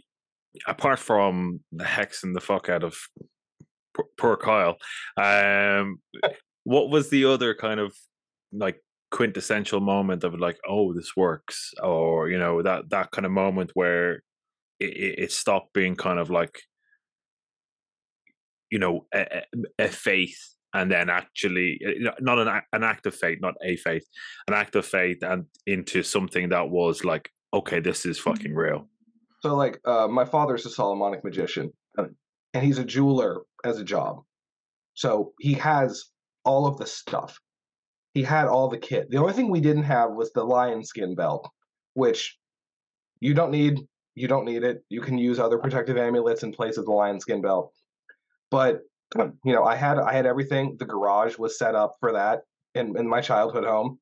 apart 0.66 0.98
from 0.98 1.60
the 1.72 1.84
hex 1.84 2.22
and 2.24 2.34
the 2.34 2.40
fuck 2.40 2.68
out 2.68 2.84
of 2.84 2.96
poor 4.18 4.36
Kyle. 4.36 4.76
Um, 5.16 5.98
what 6.64 6.90
was 6.90 7.10
the 7.10 7.24
other 7.26 7.54
kind 7.54 7.80
of 7.80 7.94
like 8.52 8.80
quintessential 9.10 9.80
moment 9.80 10.24
of 10.24 10.38
like, 10.38 10.58
oh, 10.68 10.92
this 10.92 11.12
works, 11.16 11.72
or 11.82 12.28
you 12.28 12.38
know 12.38 12.62
that 12.62 12.90
that 12.90 13.10
kind 13.10 13.26
of 13.26 13.32
moment 13.32 13.70
where 13.74 14.22
it, 14.80 15.18
it 15.18 15.32
stopped 15.32 15.72
being 15.72 15.96
kind 15.96 16.18
of 16.18 16.30
like, 16.30 16.60
you 18.70 18.78
know, 18.78 19.06
a, 19.14 19.42
a 19.78 19.88
faith 19.88 20.54
and 20.74 20.90
then 20.90 21.08
actually 21.08 21.80
eh, 21.86 22.10
not 22.20 22.38
an 22.38 22.62
an 22.72 22.82
act 22.82 23.06
of 23.06 23.14
faith, 23.14 23.38
not 23.40 23.54
a 23.64 23.76
faith, 23.76 24.04
an 24.48 24.54
act 24.54 24.74
of 24.74 24.84
faith, 24.84 25.22
and 25.22 25.46
into 25.66 26.02
something 26.02 26.48
that 26.48 26.68
was 26.68 27.04
like, 27.04 27.30
okay, 27.52 27.80
this 27.80 28.04
is 28.04 28.18
fucking 28.18 28.50
mm-hmm. 28.50 28.58
real. 28.58 28.88
So, 29.44 29.54
like, 29.54 29.78
uh, 29.84 30.08
my 30.08 30.24
father's 30.24 30.64
a 30.64 30.70
Solomonic 30.70 31.22
magician, 31.22 31.70
and 31.98 32.64
he's 32.64 32.78
a 32.78 32.84
jeweler 32.84 33.42
as 33.62 33.78
a 33.78 33.84
job. 33.84 34.22
So 34.94 35.34
he 35.38 35.52
has 35.52 36.06
all 36.46 36.66
of 36.66 36.78
the 36.78 36.86
stuff. 36.86 37.38
He 38.14 38.22
had 38.22 38.46
all 38.46 38.68
the 38.68 38.78
kit. 38.78 39.10
The 39.10 39.18
only 39.18 39.34
thing 39.34 39.50
we 39.50 39.60
didn't 39.60 39.82
have 39.82 40.12
was 40.12 40.32
the 40.32 40.44
lion 40.44 40.82
skin 40.82 41.14
belt, 41.14 41.46
which 41.92 42.38
you 43.20 43.34
don't 43.34 43.50
need. 43.50 43.80
You 44.14 44.28
don't 44.28 44.46
need 44.46 44.64
it. 44.64 44.82
You 44.88 45.02
can 45.02 45.18
use 45.18 45.38
other 45.38 45.58
protective 45.58 45.98
amulets 45.98 46.42
in 46.42 46.50
place 46.50 46.78
of 46.78 46.86
the 46.86 46.92
lion 46.92 47.20
skin 47.20 47.42
belt. 47.42 47.70
But 48.50 48.80
you 49.14 49.52
know, 49.52 49.64
I 49.64 49.76
had 49.76 49.98
I 49.98 50.14
had 50.14 50.24
everything. 50.24 50.76
The 50.78 50.86
garage 50.86 51.36
was 51.36 51.58
set 51.58 51.74
up 51.74 51.96
for 52.00 52.12
that 52.12 52.44
in, 52.74 52.96
in 52.96 53.06
my 53.06 53.20
childhood 53.20 53.64
home. 53.64 53.98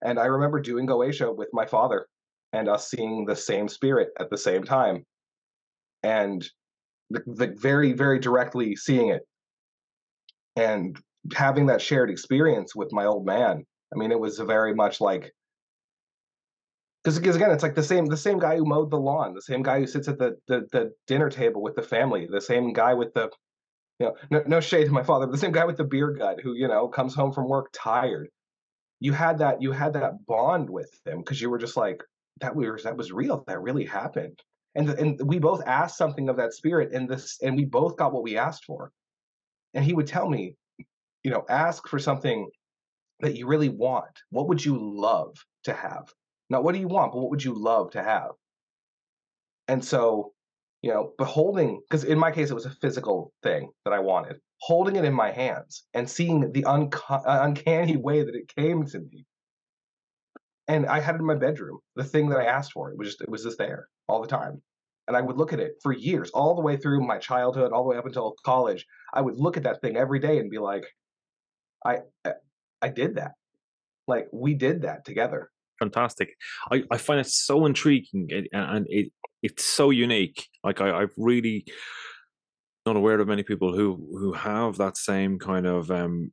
And 0.00 0.18
I 0.18 0.24
remember 0.26 0.62
doing 0.62 0.86
Goetia 0.86 1.36
with 1.36 1.50
my 1.52 1.66
father 1.66 2.06
and 2.52 2.68
us 2.68 2.90
seeing 2.90 3.24
the 3.24 3.36
same 3.36 3.68
spirit 3.68 4.08
at 4.18 4.30
the 4.30 4.38
same 4.38 4.64
time. 4.64 5.04
And 6.02 6.48
the, 7.10 7.22
the 7.26 7.56
very 7.58 7.92
very 7.92 8.18
directly 8.18 8.76
seeing 8.76 9.10
it 9.10 9.22
and 10.56 10.98
having 11.34 11.66
that 11.66 11.82
shared 11.82 12.10
experience 12.10 12.74
with 12.74 12.92
my 12.92 13.04
old 13.04 13.24
man 13.24 13.64
i 13.94 13.98
mean 13.98 14.10
it 14.10 14.20
was 14.20 14.38
very 14.38 14.74
much 14.74 15.00
like 15.00 15.32
because 17.04 17.36
again 17.36 17.50
it's 17.50 17.62
like 17.62 17.74
the 17.74 17.82
same 17.82 18.06
the 18.06 18.16
same 18.16 18.38
guy 18.38 18.56
who 18.56 18.64
mowed 18.64 18.90
the 18.90 18.96
lawn 18.96 19.34
the 19.34 19.42
same 19.42 19.62
guy 19.62 19.78
who 19.78 19.86
sits 19.86 20.08
at 20.08 20.18
the, 20.18 20.36
the, 20.48 20.66
the 20.72 20.92
dinner 21.06 21.30
table 21.30 21.62
with 21.62 21.74
the 21.74 21.82
family 21.82 22.26
the 22.30 22.40
same 22.40 22.72
guy 22.72 22.94
with 22.94 23.12
the 23.14 23.30
you 23.98 24.06
know 24.06 24.14
no, 24.30 24.42
no 24.46 24.60
shade 24.60 24.84
to 24.84 24.92
my 24.92 25.02
father 25.02 25.26
the 25.26 25.38
same 25.38 25.52
guy 25.52 25.64
with 25.64 25.76
the 25.76 25.84
beer 25.84 26.10
gut 26.10 26.40
who 26.42 26.54
you 26.54 26.68
know 26.68 26.88
comes 26.88 27.14
home 27.14 27.32
from 27.32 27.48
work 27.48 27.68
tired 27.72 28.28
you 29.00 29.12
had 29.12 29.38
that 29.38 29.62
you 29.62 29.72
had 29.72 29.92
that 29.92 30.26
bond 30.26 30.68
with 30.68 30.90
him 31.06 31.18
because 31.18 31.40
you 31.40 31.50
were 31.50 31.58
just 31.58 31.76
like 31.76 32.02
that 32.40 32.54
was 32.54 32.84
that 32.84 32.96
was 32.96 33.12
real 33.12 33.44
that 33.46 33.60
really 33.60 33.84
happened. 33.84 34.38
And 34.74 34.90
and 34.90 35.20
we 35.24 35.38
both 35.38 35.62
asked 35.66 35.96
something 35.96 36.28
of 36.28 36.36
that 36.36 36.54
spirit 36.54 36.92
and 36.92 37.08
this 37.08 37.38
and 37.42 37.56
we 37.56 37.64
both 37.64 37.96
got 37.96 38.12
what 38.12 38.22
we 38.22 38.36
asked 38.36 38.64
for. 38.64 38.92
And 39.74 39.84
he 39.84 39.94
would 39.94 40.06
tell 40.06 40.28
me 40.28 40.56
you 41.24 41.30
know 41.30 41.44
ask 41.48 41.88
for 41.88 41.98
something 41.98 42.48
that 43.20 43.36
you 43.36 43.46
really 43.46 43.68
want. 43.68 44.22
What 44.30 44.48
would 44.48 44.64
you 44.64 44.78
love 44.78 45.36
to 45.64 45.72
have? 45.72 46.12
Not 46.50 46.64
what 46.64 46.74
do 46.74 46.80
you 46.80 46.88
want 46.88 47.12
but 47.12 47.20
what 47.20 47.30
would 47.30 47.44
you 47.44 47.54
love 47.54 47.90
to 47.92 48.02
have? 48.02 48.30
And 49.66 49.84
so 49.84 50.32
you 50.82 50.92
know 50.92 51.12
beholding 51.18 51.80
because 51.88 52.04
in 52.04 52.18
my 52.18 52.30
case 52.30 52.50
it 52.50 52.54
was 52.54 52.66
a 52.66 52.70
physical 52.70 53.32
thing 53.42 53.70
that 53.84 53.92
i 53.92 53.98
wanted 53.98 54.36
holding 54.60 54.96
it 54.96 55.04
in 55.04 55.12
my 55.12 55.30
hands 55.30 55.84
and 55.94 56.08
seeing 56.08 56.52
the 56.52 56.64
unco- 56.64 57.14
uh, 57.14 57.40
uncanny 57.42 57.96
way 58.08 58.22
that 58.22 58.34
it 58.34 58.52
came 58.54 58.84
to 58.86 59.00
me 59.00 59.24
and 60.68 60.86
i 60.86 61.00
had 61.00 61.14
it 61.14 61.18
in 61.18 61.26
my 61.26 61.34
bedroom 61.34 61.78
the 61.96 62.04
thing 62.04 62.28
that 62.28 62.38
i 62.38 62.44
asked 62.44 62.72
for 62.72 62.90
it 62.90 62.98
was 62.98 63.08
just 63.08 63.20
it 63.20 63.28
was 63.28 63.42
just 63.42 63.58
there 63.58 63.88
all 64.08 64.22
the 64.22 64.28
time. 64.28 64.62
And 65.06 65.16
i 65.16 65.22
would 65.22 65.36
look 65.36 65.52
at 65.54 65.60
it 65.60 65.72
for 65.82 65.92
years 65.92 66.30
all 66.30 66.54
the 66.54 66.62
way 66.62 66.76
through 66.76 67.00
my 67.06 67.18
childhood 67.18 67.72
all 67.72 67.82
the 67.82 67.88
way 67.88 67.96
up 67.96 68.06
until 68.06 68.34
college 68.44 68.84
i 69.14 69.20
would 69.20 69.38
look 69.38 69.56
at 69.56 69.62
that 69.62 69.80
thing 69.80 69.96
every 69.96 70.18
day 70.18 70.38
and 70.38 70.50
be 70.50 70.58
like 70.58 70.84
i 71.84 72.00
i 72.82 72.88
did 72.88 73.16
that. 73.16 73.32
Like 74.06 74.28
we 74.32 74.54
did 74.54 74.82
that 74.82 75.04
together. 75.04 75.50
Fantastic. 75.78 76.30
I, 76.72 76.82
I 76.90 76.96
find 76.96 77.20
it 77.20 77.28
so 77.28 77.66
intriguing 77.66 78.28
and, 78.32 78.48
and 78.52 78.86
it 78.88 79.12
it's 79.42 79.64
so 79.64 79.90
unique. 79.90 80.48
Like 80.64 80.80
I, 80.80 80.98
i've 81.00 81.14
really 81.16 81.64
not 82.86 82.96
aware 82.96 83.20
of 83.20 83.28
many 83.28 83.42
people 83.42 83.74
who 83.74 83.94
who 84.18 84.32
have 84.32 84.78
that 84.78 84.96
same 84.96 85.38
kind 85.38 85.66
of 85.66 85.90
um 85.90 86.32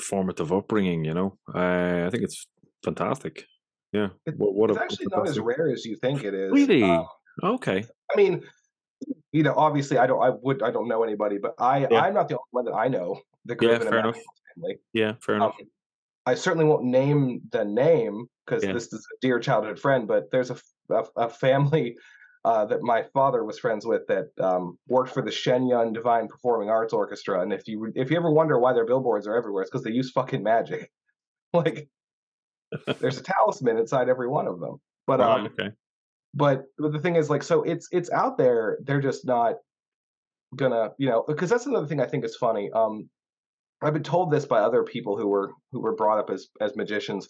formative 0.00 0.52
upbringing 0.52 1.04
you 1.04 1.14
know? 1.14 1.38
Uh, 1.54 2.04
i 2.06 2.08
think 2.10 2.24
it's 2.24 2.46
fantastic 2.84 3.44
yeah 3.92 4.08
it, 4.26 4.34
what, 4.36 4.54
what 4.54 4.70
it's 4.70 4.78
a, 4.78 4.82
actually 4.82 5.06
not 5.10 5.28
as 5.28 5.38
rare 5.40 5.70
as 5.70 5.84
you 5.84 5.96
think 5.96 6.22
it 6.24 6.34
is 6.34 6.50
really 6.52 6.82
um, 6.82 7.06
okay 7.42 7.84
i 8.12 8.16
mean 8.16 8.42
you 9.32 9.42
know 9.42 9.54
obviously 9.56 9.98
i 9.98 10.06
don't 10.06 10.22
i 10.22 10.30
would 10.42 10.62
i 10.62 10.70
don't 10.70 10.88
know 10.88 11.02
anybody 11.02 11.38
but 11.38 11.54
i 11.58 11.78
Yeah. 11.90 12.00
i'm 12.02 12.14
not 12.14 12.28
the 12.28 12.34
only 12.34 12.48
one 12.50 12.64
that 12.66 12.74
i 12.74 12.88
know 12.88 13.20
grew 13.56 13.70
Yeah, 13.72 13.78
fair 13.78 13.98
enough. 13.98 14.16
family 14.56 14.78
yeah 14.92 15.14
fair 15.20 15.36
enough 15.36 15.54
Um, 15.60 15.66
I 16.26 16.34
certainly 16.34 16.64
won't 16.64 16.84
name 16.84 17.42
the 17.50 17.66
name 17.66 18.26
because 18.46 18.64
Yeah. 18.64 18.72
this 18.72 18.90
is 18.94 19.06
a 19.12 19.16
dear 19.20 19.38
childhood 19.38 19.78
friend, 19.78 20.08
but 20.08 20.30
there's 20.30 20.50
a 20.50 20.56
a 21.16 21.28
family 21.28 21.98
uh, 22.46 22.64
that 22.64 22.80
my 22.80 23.02
father 23.12 23.44
was 23.44 23.58
friends 23.58 23.84
with 23.84 24.06
that 24.06 24.28
um, 24.40 24.78
worked 24.88 25.12
for 25.12 25.20
the 25.22 25.30
Shen 25.30 25.66
Yun 25.66 25.92
Divine 25.92 26.28
Performing 26.28 26.70
Arts 26.70 26.94
Orchestra. 26.94 27.42
And 27.42 27.52
if 27.52 27.68
you 27.68 27.92
if 27.94 28.10
you 28.10 28.16
ever 28.16 28.30
wonder 28.32 28.58
why 28.58 28.72
their 28.72 28.86
billboards 28.86 29.26
are 29.26 29.36
everywhere, 29.36 29.62
it's 29.64 29.70
because 29.70 29.84
they 29.84 29.90
use 29.90 30.10
fucking 30.12 30.42
magic. 30.42 30.90
like 31.52 31.90
there's 33.00 33.18
a 33.18 33.22
talisman 33.22 33.78
inside 33.78 34.08
every 34.08 34.28
one 34.28 34.46
of 34.46 34.60
them. 34.60 34.80
But 35.06 35.20
Right, 35.20 35.40
um, 35.40 35.46
okay. 35.46 35.70
but 36.32 36.64
but 36.78 36.92
the 36.92 36.98
thing 36.98 37.16
is 37.16 37.30
like 37.30 37.42
so 37.42 37.62
it's 37.62 37.88
it's 37.92 38.10
out 38.10 38.38
there 38.38 38.78
they're 38.84 39.00
just 39.00 39.26
not 39.26 39.56
gonna 40.56 40.90
you 40.98 41.08
know 41.08 41.24
because 41.26 41.50
that's 41.50 41.66
another 41.66 41.86
thing 41.86 42.00
i 42.00 42.06
think 42.06 42.24
is 42.24 42.36
funny 42.36 42.70
um 42.74 43.08
i've 43.82 43.92
been 43.92 44.02
told 44.02 44.30
this 44.30 44.46
by 44.46 44.60
other 44.60 44.82
people 44.84 45.18
who 45.18 45.26
were 45.26 45.52
who 45.72 45.80
were 45.80 45.94
brought 45.94 46.18
up 46.18 46.30
as 46.30 46.48
as 46.60 46.76
magicians. 46.76 47.28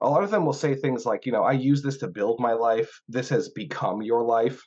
A 0.00 0.08
lot 0.10 0.24
of 0.24 0.30
them 0.30 0.44
will 0.44 0.52
say 0.52 0.74
things 0.74 1.06
like 1.06 1.24
you 1.24 1.32
know 1.32 1.44
i 1.44 1.52
use 1.52 1.82
this 1.82 1.98
to 1.98 2.08
build 2.08 2.40
my 2.40 2.52
life. 2.52 2.90
This 3.08 3.28
has 3.30 3.48
become 3.50 4.02
your 4.02 4.22
life. 4.22 4.60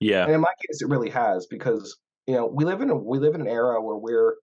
Yeah. 0.00 0.24
And 0.24 0.32
in 0.32 0.40
my 0.40 0.52
case 0.66 0.82
it 0.82 0.88
really 0.88 1.10
has 1.10 1.46
because 1.46 1.96
you 2.26 2.34
know 2.34 2.46
we 2.46 2.64
live 2.64 2.80
in 2.80 2.90
a 2.90 2.96
we 2.96 3.18
live 3.18 3.34
in 3.34 3.42
an 3.42 3.48
era 3.48 3.80
where 3.80 3.98
we're 3.98 4.36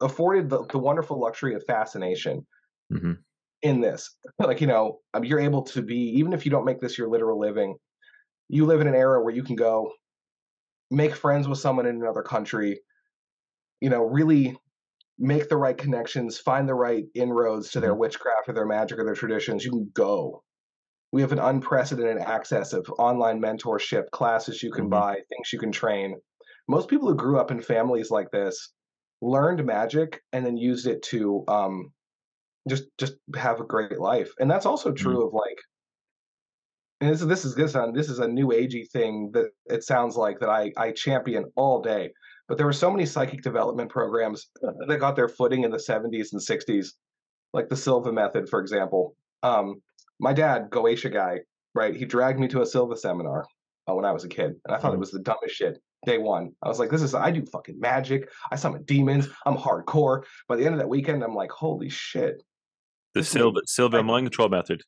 afforded 0.00 0.48
the, 0.48 0.64
the 0.66 0.78
wonderful 0.78 1.20
luxury 1.20 1.54
of 1.54 1.62
fascination. 1.66 2.46
Hmm 2.90 3.12
in 3.62 3.80
this. 3.80 4.14
Like, 4.38 4.60
you 4.60 4.66
know, 4.66 5.00
um, 5.14 5.24
you're 5.24 5.40
able 5.40 5.62
to 5.64 5.82
be, 5.82 5.96
even 5.96 6.32
if 6.32 6.44
you 6.44 6.50
don't 6.50 6.64
make 6.64 6.80
this 6.80 6.98
your 6.98 7.08
literal 7.08 7.38
living, 7.38 7.76
you 8.48 8.66
live 8.66 8.80
in 8.80 8.88
an 8.88 8.94
era 8.94 9.22
where 9.22 9.34
you 9.34 9.44
can 9.44 9.56
go 9.56 9.92
make 10.90 11.14
friends 11.14 11.48
with 11.48 11.58
someone 11.58 11.86
in 11.86 11.96
another 11.96 12.22
country, 12.22 12.80
you 13.80 13.90
know, 13.90 14.02
really 14.02 14.56
make 15.18 15.48
the 15.48 15.56
right 15.56 15.78
connections, 15.78 16.38
find 16.38 16.68
the 16.68 16.74
right 16.74 17.06
inroads 17.14 17.70
to 17.72 17.80
their 17.80 17.94
witchcraft 17.94 18.48
or 18.48 18.54
their 18.54 18.66
magic 18.66 18.98
or 18.98 19.04
their 19.04 19.14
traditions. 19.14 19.64
You 19.64 19.72
can 19.72 19.90
go. 19.94 20.44
We 21.12 21.22
have 21.22 21.32
an 21.32 21.40
unprecedented 21.40 22.18
access 22.18 22.72
of 22.72 22.88
online 22.98 23.40
mentorship, 23.40 24.10
classes 24.12 24.62
you 24.62 24.72
can 24.72 24.88
Mhm. 24.88 24.90
buy, 24.90 25.14
things 25.16 25.52
you 25.52 25.58
can 25.58 25.72
train. 25.72 26.20
Most 26.68 26.88
people 26.88 27.08
who 27.08 27.16
grew 27.16 27.38
up 27.38 27.50
in 27.50 27.60
families 27.62 28.10
like 28.10 28.30
this 28.32 28.74
learned 29.22 29.64
magic 29.66 30.22
and 30.32 30.46
then 30.46 30.56
used 30.56 30.86
it 30.86 31.02
to 31.04 31.44
um, 31.48 31.92
just 32.68 32.84
just 32.98 33.14
have 33.36 33.60
a 33.60 33.64
great 33.64 33.98
life 33.98 34.30
and 34.38 34.50
that's 34.50 34.66
also 34.66 34.92
true 34.92 35.26
of 35.26 35.32
like 35.34 35.58
and 37.00 37.10
this, 37.10 37.20
this 37.22 37.44
is 37.44 37.54
this 37.54 37.74
on 37.74 37.92
this 37.92 38.08
is 38.08 38.18
a 38.20 38.28
new 38.28 38.48
agey 38.48 38.88
thing 38.90 39.30
that 39.32 39.46
it 39.66 39.82
sounds 39.82 40.16
like 40.16 40.38
that 40.40 40.48
I 40.48 40.72
I 40.76 40.92
champion 40.92 41.44
all 41.56 41.80
day 41.82 42.12
but 42.48 42.56
there 42.58 42.66
were 42.66 42.72
so 42.72 42.90
many 42.90 43.06
psychic 43.06 43.42
development 43.42 43.90
programs 43.90 44.48
that 44.86 45.00
got 45.00 45.16
their 45.16 45.28
footing 45.28 45.64
in 45.64 45.70
the 45.70 45.78
70s 45.78 46.32
and 46.32 46.40
60s 46.40 46.88
like 47.52 47.68
the 47.68 47.76
Silva 47.76 48.12
method 48.12 48.48
for 48.48 48.60
example. 48.60 49.16
Um 49.42 49.82
my 50.20 50.32
dad 50.32 50.70
Goetia 50.70 51.12
guy 51.12 51.40
right 51.74 51.96
he 51.96 52.04
dragged 52.04 52.38
me 52.38 52.48
to 52.48 52.62
a 52.62 52.66
Silva 52.66 52.96
seminar 52.96 53.44
uh, 53.88 53.94
when 53.94 54.04
I 54.04 54.12
was 54.12 54.22
a 54.24 54.28
kid 54.28 54.52
and 54.64 54.74
I 54.74 54.78
thought 54.78 54.92
it 54.92 54.96
Mhm. 54.96 55.00
was 55.00 55.10
the 55.10 55.18
dumbest 55.20 55.56
shit 55.56 55.78
day 56.06 56.18
one. 56.18 56.52
I 56.62 56.68
was 56.68 56.78
like 56.78 56.90
this 56.90 57.02
is 57.02 57.14
I 57.14 57.32
do 57.32 57.44
fucking 57.46 57.80
magic 57.80 58.30
I 58.52 58.56
summon 58.56 58.84
demons 58.84 59.28
I'm 59.46 59.56
hardcore. 59.56 60.22
By 60.46 60.54
the 60.56 60.64
end 60.64 60.74
of 60.74 60.78
that 60.78 60.88
weekend 60.88 61.24
I'm 61.24 61.34
like 61.34 61.50
holy 61.50 61.88
shit 61.88 62.40
the 63.14 63.20
This 63.20 63.28
Silva 63.28 63.60
Silva 63.66 63.98
I- 63.98 64.02
mind 64.02 64.26
control 64.26 64.48
method 64.48 64.82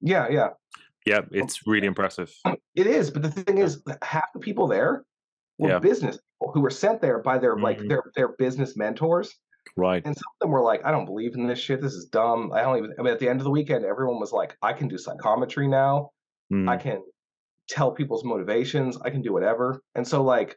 yeah 0.00 0.28
yeah 0.30 0.48
yeah 1.06 1.20
it's 1.32 1.66
really 1.66 1.86
impressive 1.86 2.30
It 2.74 2.86
is, 2.86 3.10
but 3.10 3.22
the 3.22 3.30
thing 3.30 3.58
is, 3.58 3.82
half 4.02 4.32
the 4.32 4.38
people 4.38 4.68
there 4.68 5.04
were 5.58 5.70
Yeah. 5.70 5.78
business 5.80 6.16
people 6.40 6.52
who 6.52 6.60
were 6.60 6.70
sent 6.70 7.00
there 7.00 7.18
by 7.18 7.36
their 7.38 7.56
like 7.58 7.78
Mhm. 7.80 7.88
their 7.88 8.02
their 8.14 8.28
business 8.28 8.76
mentors, 8.76 9.34
right 9.76 10.02
and 10.06 10.14
some 10.16 10.30
of 10.34 10.38
them 10.40 10.50
were 10.52 10.62
like, 10.62 10.80
"I 10.84 10.92
don't 10.92 11.06
believe 11.06 11.34
in 11.34 11.46
this 11.48 11.58
shit. 11.58 11.80
This 11.80 11.94
is 11.94 12.04
dumb. 12.06 12.52
I 12.52 12.60
don't 12.62 12.78
even." 12.78 12.92
I 12.98 13.02
mean, 13.02 13.12
at 13.12 13.18
the 13.18 13.28
end 13.28 13.40
of 13.40 13.44
the 13.44 13.50
weekend, 13.50 13.84
everyone 13.84 14.20
was 14.20 14.30
like, 14.32 14.56
"I 14.62 14.72
can 14.72 14.86
do 14.86 14.96
psychometry 14.96 15.66
now. 15.66 16.10
Mm. 16.52 16.68
I 16.68 16.76
can 16.76 17.02
tell 17.68 17.90
people's 17.90 18.24
motivations. 18.24 18.96
I 19.02 19.10
can 19.10 19.20
do 19.22 19.32
whatever." 19.32 19.82
And 19.96 20.06
so, 20.06 20.22
like, 20.22 20.56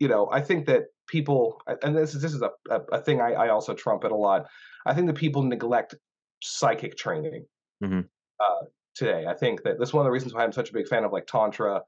you 0.00 0.08
know, 0.08 0.28
I 0.32 0.40
think 0.40 0.66
that 0.66 0.86
people, 1.06 1.62
and 1.84 1.96
this 1.96 2.12
is 2.16 2.20
this 2.22 2.34
is 2.34 2.42
a 2.42 2.50
a, 2.70 2.80
a 2.98 3.00
thing 3.00 3.20
I, 3.20 3.34
I 3.34 3.48
also 3.50 3.72
trumpet 3.74 4.10
a 4.10 4.16
lot. 4.16 4.46
I 4.84 4.94
think 4.94 5.06
that 5.06 5.14
people 5.16 5.42
neglect 5.44 5.94
psychic 6.42 6.96
training 6.96 7.46
Mhm. 7.82 8.08
uh, 8.40 8.64
today. 8.94 9.26
I 9.26 9.34
think 9.34 9.62
that 9.62 9.78
that's 9.78 9.92
one 9.92 10.02
of 10.04 10.06
the 10.06 10.12
reasons 10.12 10.34
why 10.34 10.44
I'm 10.44 10.52
such 10.52 10.70
a 10.70 10.72
big 10.72 10.88
fan 10.88 11.04
of 11.04 11.12
like 11.12 11.26
tantra 11.26 11.82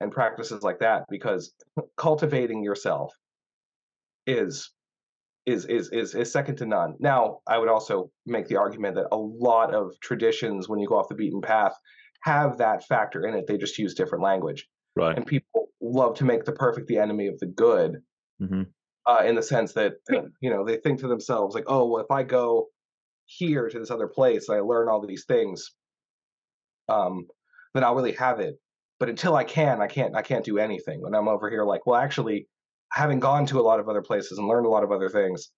and 0.00 0.12
practices 0.12 0.62
like 0.62 0.78
that 0.80 1.04
because 1.08 1.54
cultivating 1.96 2.62
yourself 2.62 3.14
is 4.26 4.70
is 5.46 5.64
is 5.66 5.90
is 5.90 6.14
is 6.14 6.30
second 6.32 6.56
to 6.56 6.66
none. 6.66 6.96
Now, 7.00 7.40
I 7.46 7.58
would 7.58 7.68
also 7.68 8.10
make 8.26 8.48
the 8.48 8.56
argument 8.56 8.96
that 8.96 9.08
a 9.12 9.16
lot 9.16 9.74
of 9.74 9.92
traditions, 10.00 10.68
when 10.68 10.78
you 10.80 10.88
go 10.88 10.98
off 10.98 11.08
the 11.08 11.14
beaten 11.14 11.40
path, 11.40 11.74
have 12.22 12.58
that 12.58 12.84
factor 12.84 13.26
in 13.26 13.34
it. 13.34 13.46
They 13.46 13.56
just 13.56 13.78
use 13.78 13.94
different 13.94 14.24
language, 14.24 14.68
right 14.96 15.16
and 15.16 15.26
people 15.26 15.68
love 15.80 16.16
to 16.18 16.24
make 16.24 16.44
the 16.44 16.52
perfect 16.52 16.88
the 16.88 16.98
enemy 16.98 17.28
of 17.28 17.38
the 17.38 17.46
good 17.46 18.02
hmm 18.38 18.64
uh, 19.06 19.22
in 19.24 19.36
the 19.36 19.42
sense 19.42 19.72
that 19.72 19.94
you 20.40 20.50
know 20.50 20.64
they 20.64 20.76
think 20.76 21.00
to 21.00 21.08
themselves 21.08 21.54
like, 21.54 21.64
oh, 21.66 21.86
well, 21.86 22.02
if 22.02 22.10
I 22.10 22.22
go 22.22 22.68
here 23.28 23.68
to 23.68 23.78
this 23.78 23.90
other 23.90 24.08
place, 24.08 24.48
I 24.48 24.60
learn 24.60 24.88
all 24.88 25.04
these 25.06 25.24
things, 25.26 25.72
um, 26.88 27.26
then 27.74 27.84
I'll 27.84 27.94
really 27.94 28.12
have 28.12 28.40
it. 28.40 28.56
But 28.98 29.08
until 29.08 29.36
I 29.36 29.44
can, 29.44 29.80
I 29.80 29.86
can't. 29.86 30.16
I 30.16 30.22
can't 30.22 30.44
do 30.44 30.58
anything. 30.58 31.02
And 31.04 31.14
I'm 31.14 31.28
over 31.28 31.48
here 31.48 31.64
like, 31.64 31.86
well, 31.86 32.00
actually, 32.00 32.48
having 32.92 33.20
gone 33.20 33.46
to 33.46 33.60
a 33.60 33.62
lot 33.62 33.78
of 33.78 33.88
other 33.88 34.02
places 34.02 34.38
and 34.38 34.48
learned 34.48 34.66
a 34.66 34.70
lot 34.70 34.82
of 34.82 34.90
other 34.90 35.08
things, 35.08 35.50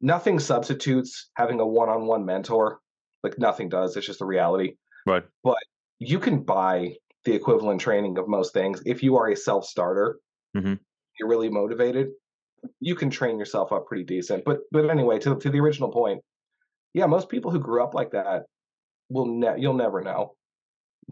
nothing 0.00 0.40
substitutes 0.40 1.30
having 1.36 1.60
a 1.60 1.66
one-on-one 1.66 2.24
mentor. 2.24 2.80
Like 3.22 3.38
nothing 3.38 3.68
does. 3.68 3.96
It's 3.96 4.06
just 4.06 4.20
a 4.20 4.26
reality. 4.26 4.74
right 5.06 5.24
But 5.44 5.58
You 6.00 6.18
can 6.18 6.42
buy 6.42 6.96
the 7.24 7.32
equivalent 7.32 7.80
training 7.80 8.18
of 8.18 8.28
most 8.28 8.52
things 8.52 8.82
if 8.84 9.02
you 9.02 9.16
are 9.16 9.28
a 9.28 9.36
self-starter. 9.36 10.18
Mhm. 10.56 10.78
You're 11.18 11.28
really 11.28 11.48
motivated 11.48 12.08
you 12.80 12.94
can 12.94 13.10
train 13.10 13.38
yourself 13.38 13.72
up 13.72 13.86
pretty 13.86 14.04
decent. 14.04 14.44
But 14.44 14.60
but 14.70 14.90
anyway, 14.90 15.18
to 15.20 15.36
to 15.36 15.50
the 15.50 15.60
original 15.60 15.90
point, 15.90 16.22
yeah, 16.94 17.06
most 17.06 17.28
people 17.28 17.50
who 17.50 17.58
grew 17.58 17.82
up 17.82 17.92
like 17.92 18.12
that 18.12 18.44
will 19.10 19.26
ne- 19.26 19.58
you'll 19.58 19.74
never 19.74 20.00
know. 20.00 20.34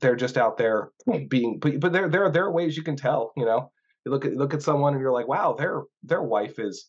They're 0.00 0.16
just 0.16 0.38
out 0.38 0.56
there 0.56 0.90
hmm. 1.04 1.26
being, 1.28 1.58
but 1.60 1.80
but 1.80 1.92
there 1.92 2.08
there 2.08 2.30
there 2.30 2.44
are 2.44 2.52
ways 2.52 2.76
you 2.76 2.82
can 2.82 2.96
tell. 2.96 3.32
You 3.36 3.44
know, 3.44 3.70
you 4.06 4.12
look 4.12 4.24
at 4.24 4.34
look 4.34 4.54
at 4.54 4.62
someone 4.62 4.94
and 4.94 5.02
you're 5.02 5.12
like, 5.12 5.28
wow, 5.28 5.52
their 5.52 5.82
their 6.02 6.22
wife 6.22 6.58
is 6.58 6.88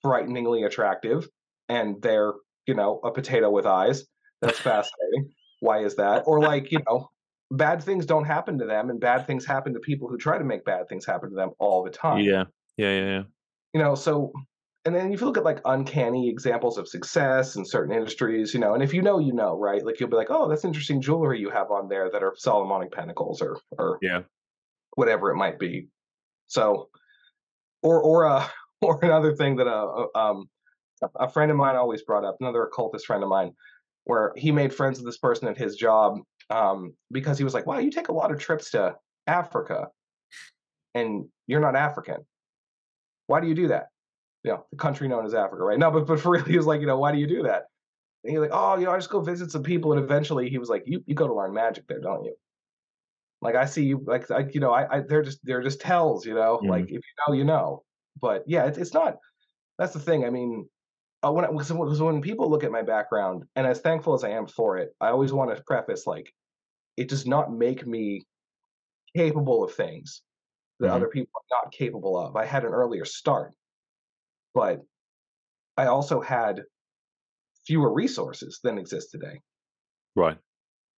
frighteningly 0.00 0.64
attractive, 0.64 1.28
and 1.68 2.00
they're 2.02 2.32
you 2.66 2.74
know 2.74 3.00
a 3.04 3.12
potato 3.12 3.50
with 3.50 3.66
eyes. 3.66 4.04
That's 4.40 4.58
fascinating. 4.58 5.32
Why 5.60 5.84
is 5.84 5.94
that? 5.96 6.24
Or 6.26 6.40
like 6.40 6.72
you 6.72 6.80
know. 6.88 7.08
Bad 7.54 7.82
things 7.82 8.06
don't 8.06 8.24
happen 8.24 8.58
to 8.60 8.64
them, 8.64 8.88
and 8.88 8.98
bad 8.98 9.26
things 9.26 9.44
happen 9.44 9.74
to 9.74 9.80
people 9.80 10.08
who 10.08 10.16
try 10.16 10.38
to 10.38 10.44
make 10.44 10.64
bad 10.64 10.88
things 10.88 11.04
happen 11.04 11.28
to 11.28 11.36
them 11.36 11.50
all 11.58 11.84
the 11.84 11.90
time 11.90 12.20
yeah 12.20 12.44
yeah 12.78 12.90
yeah 12.90 13.06
yeah 13.06 13.22
you 13.74 13.82
know 13.82 13.94
so 13.94 14.32
and 14.84 14.94
then 14.94 15.12
if 15.12 15.20
you 15.20 15.26
look 15.26 15.36
at 15.38 15.44
like 15.44 15.60
uncanny 15.64 16.28
examples 16.28 16.76
of 16.76 16.88
success 16.88 17.54
in 17.54 17.64
certain 17.64 17.94
industries, 17.94 18.52
you 18.52 18.58
know, 18.58 18.74
and 18.74 18.82
if 18.82 18.92
you 18.92 19.00
know, 19.00 19.18
you 19.18 19.32
know, 19.32 19.56
right? 19.56 19.84
Like 19.84 20.00
you'll 20.00 20.08
be 20.08 20.16
like, 20.16 20.30
oh, 20.30 20.48
that's 20.48 20.64
interesting 20.64 21.00
jewelry 21.00 21.38
you 21.38 21.50
have 21.50 21.70
on 21.70 21.88
there 21.88 22.10
that 22.10 22.22
are 22.22 22.34
Solomonic 22.36 22.90
pentacles 22.90 23.40
or 23.40 23.58
or 23.78 23.98
yeah, 24.02 24.22
whatever 24.94 25.30
it 25.30 25.36
might 25.36 25.58
be. 25.58 25.86
So, 26.48 26.88
or 27.82 28.02
or 28.02 28.26
uh, 28.26 28.46
or 28.82 28.98
another 29.04 29.36
thing 29.36 29.56
that 29.56 29.68
uh, 29.68 30.06
uh, 30.14 30.18
um, 30.18 30.48
a 31.14 31.28
friend 31.28 31.50
of 31.50 31.56
mine 31.56 31.76
always 31.76 32.02
brought 32.02 32.24
up, 32.24 32.36
another 32.40 32.64
occultist 32.64 33.06
friend 33.06 33.22
of 33.22 33.28
mine, 33.28 33.52
where 34.04 34.32
he 34.36 34.50
made 34.50 34.74
friends 34.74 34.98
with 34.98 35.06
this 35.06 35.18
person 35.18 35.46
at 35.46 35.56
his 35.56 35.76
job 35.76 36.18
um, 36.50 36.92
because 37.12 37.38
he 37.38 37.44
was 37.44 37.54
like, 37.54 37.66
wow, 37.66 37.78
you 37.78 37.90
take 37.92 38.08
a 38.08 38.12
lot 38.12 38.32
of 38.32 38.40
trips 38.40 38.72
to 38.72 38.96
Africa, 39.28 39.86
and 40.92 41.26
you're 41.46 41.60
not 41.60 41.76
African. 41.76 42.26
Why 43.28 43.38
do 43.40 43.46
you 43.46 43.54
do 43.54 43.68
that? 43.68 43.86
You 44.44 44.50
know, 44.50 44.64
the 44.70 44.76
country 44.76 45.08
known 45.08 45.24
as 45.24 45.34
Africa, 45.34 45.62
right? 45.62 45.78
No, 45.78 45.90
but 45.90 46.06
but 46.06 46.20
for 46.20 46.32
real, 46.32 46.44
he 46.44 46.56
was 46.56 46.66
like, 46.66 46.80
you 46.80 46.86
know, 46.86 46.98
why 46.98 47.12
do 47.12 47.18
you 47.18 47.26
do 47.26 47.42
that? 47.44 47.64
And 48.24 48.30
he's 48.30 48.40
like, 48.40 48.50
oh, 48.52 48.76
you 48.76 48.84
know, 48.86 48.92
I 48.92 48.98
just 48.98 49.10
go 49.10 49.20
visit 49.20 49.50
some 49.50 49.62
people, 49.62 49.92
and 49.92 50.02
eventually 50.02 50.48
he 50.48 50.58
was 50.58 50.68
like, 50.68 50.82
you 50.86 51.02
you 51.06 51.14
go 51.14 51.26
to 51.26 51.34
learn 51.34 51.54
magic 51.54 51.86
there, 51.88 52.00
don't 52.00 52.24
you? 52.24 52.34
Like 53.40 53.54
I 53.54 53.66
see 53.66 53.84
you, 53.84 54.02
like 54.06 54.30
I, 54.30 54.46
you 54.52 54.60
know, 54.60 54.72
I, 54.72 54.98
I 54.98 55.00
they're 55.00 55.22
just 55.22 55.40
they're 55.44 55.62
just 55.62 55.80
tells, 55.80 56.24
you 56.24 56.34
know, 56.34 56.58
mm-hmm. 56.58 56.70
like 56.70 56.84
if 56.84 56.90
you 56.90 57.00
know, 57.26 57.34
you 57.34 57.44
know. 57.44 57.82
But 58.20 58.44
yeah, 58.46 58.66
it's 58.66 58.78
it's 58.78 58.94
not. 58.94 59.16
That's 59.78 59.92
the 59.92 60.00
thing. 60.00 60.24
I 60.24 60.30
mean, 60.30 60.68
uh, 61.24 61.32
when 61.32 61.44
I, 61.44 61.48
when 61.48 62.20
people 62.20 62.50
look 62.50 62.64
at 62.64 62.70
my 62.70 62.82
background, 62.82 63.44
and 63.56 63.66
as 63.66 63.80
thankful 63.80 64.14
as 64.14 64.22
I 64.22 64.30
am 64.30 64.46
for 64.46 64.78
it, 64.78 64.90
I 65.00 65.08
always 65.08 65.32
want 65.32 65.54
to 65.54 65.62
preface 65.62 66.06
like, 66.06 66.32
it 66.96 67.08
does 67.08 67.26
not 67.26 67.52
make 67.52 67.86
me 67.86 68.22
capable 69.16 69.64
of 69.64 69.74
things 69.74 70.22
that 70.78 70.86
mm-hmm. 70.86 70.96
other 70.96 71.08
people 71.08 71.32
are 71.34 71.62
not 71.64 71.72
capable 71.72 72.18
of. 72.18 72.36
I 72.36 72.44
had 72.44 72.64
an 72.64 72.72
earlier 72.72 73.04
start 73.04 73.54
but 74.54 74.80
I 75.76 75.86
also 75.86 76.20
had 76.20 76.62
fewer 77.66 77.92
resources 77.92 78.60
than 78.62 78.78
exist 78.78 79.10
today. 79.10 79.40
Right. 80.16 80.38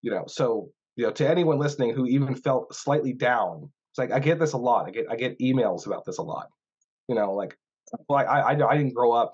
You 0.02 0.10
know, 0.10 0.24
so 0.26 0.70
you 0.96 1.06
know, 1.06 1.12
to 1.12 1.28
anyone 1.28 1.58
listening 1.58 1.94
who 1.94 2.06
even 2.06 2.34
felt 2.34 2.74
slightly 2.74 3.12
down, 3.12 3.70
it's 3.92 3.98
like 3.98 4.12
I 4.12 4.18
get 4.18 4.38
this 4.38 4.52
a 4.52 4.58
lot. 4.58 4.86
I 4.86 4.90
get 4.90 5.06
I 5.10 5.16
get 5.16 5.38
emails 5.38 5.86
about 5.86 6.04
this 6.04 6.18
a 6.18 6.22
lot. 6.22 6.48
You 7.08 7.14
know, 7.14 7.32
like 7.32 7.56
well, 8.08 8.18
I 8.18 8.24
I, 8.24 8.70
I 8.70 8.76
didn't 8.76 8.94
grow 8.94 9.12
up 9.12 9.32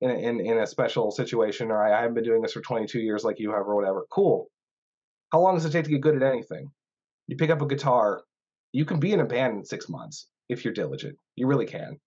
in 0.00 0.10
a, 0.10 0.14
in 0.14 0.40
in 0.40 0.58
a 0.58 0.66
special 0.66 1.10
situation, 1.10 1.70
or 1.70 1.82
I, 1.82 1.98
I 1.98 2.00
haven't 2.00 2.14
been 2.14 2.24
doing 2.24 2.42
this 2.42 2.52
for 2.52 2.60
22 2.60 3.00
years 3.00 3.24
like 3.24 3.38
you 3.38 3.50
have, 3.50 3.66
or 3.66 3.74
whatever. 3.74 4.06
Cool. 4.10 4.48
How 5.32 5.40
long 5.40 5.54
does 5.54 5.64
it 5.64 5.70
take 5.70 5.84
to 5.84 5.90
get 5.90 6.00
good 6.00 6.16
at 6.16 6.22
anything? 6.22 6.70
You 7.26 7.36
pick 7.36 7.50
up 7.50 7.62
a 7.62 7.66
guitar, 7.66 8.22
you 8.72 8.84
can 8.84 9.00
be 9.00 9.12
in 9.12 9.20
a 9.20 9.24
band 9.24 9.56
in 9.56 9.64
six 9.64 9.88
months 9.88 10.28
if 10.48 10.64
you're 10.64 10.74
diligent. 10.74 11.16
You 11.36 11.46
really 11.46 11.66
can. 11.66 11.98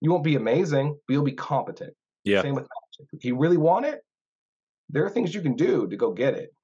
You 0.00 0.10
won't 0.10 0.24
be 0.24 0.36
amazing, 0.36 0.98
but 1.06 1.12
you'll 1.12 1.24
be 1.24 1.32
competent. 1.32 1.94
Yeah. 2.24 2.42
Same 2.42 2.54
with 2.54 2.64
magic. 2.64 3.10
If 3.12 3.24
you 3.24 3.36
really 3.36 3.56
want 3.56 3.86
it, 3.86 4.00
there 4.88 5.04
are 5.04 5.10
things 5.10 5.34
you 5.34 5.40
can 5.40 5.56
do 5.56 5.88
to 5.88 5.96
go 5.96 6.12
get 6.12 6.34
it. 6.34 6.54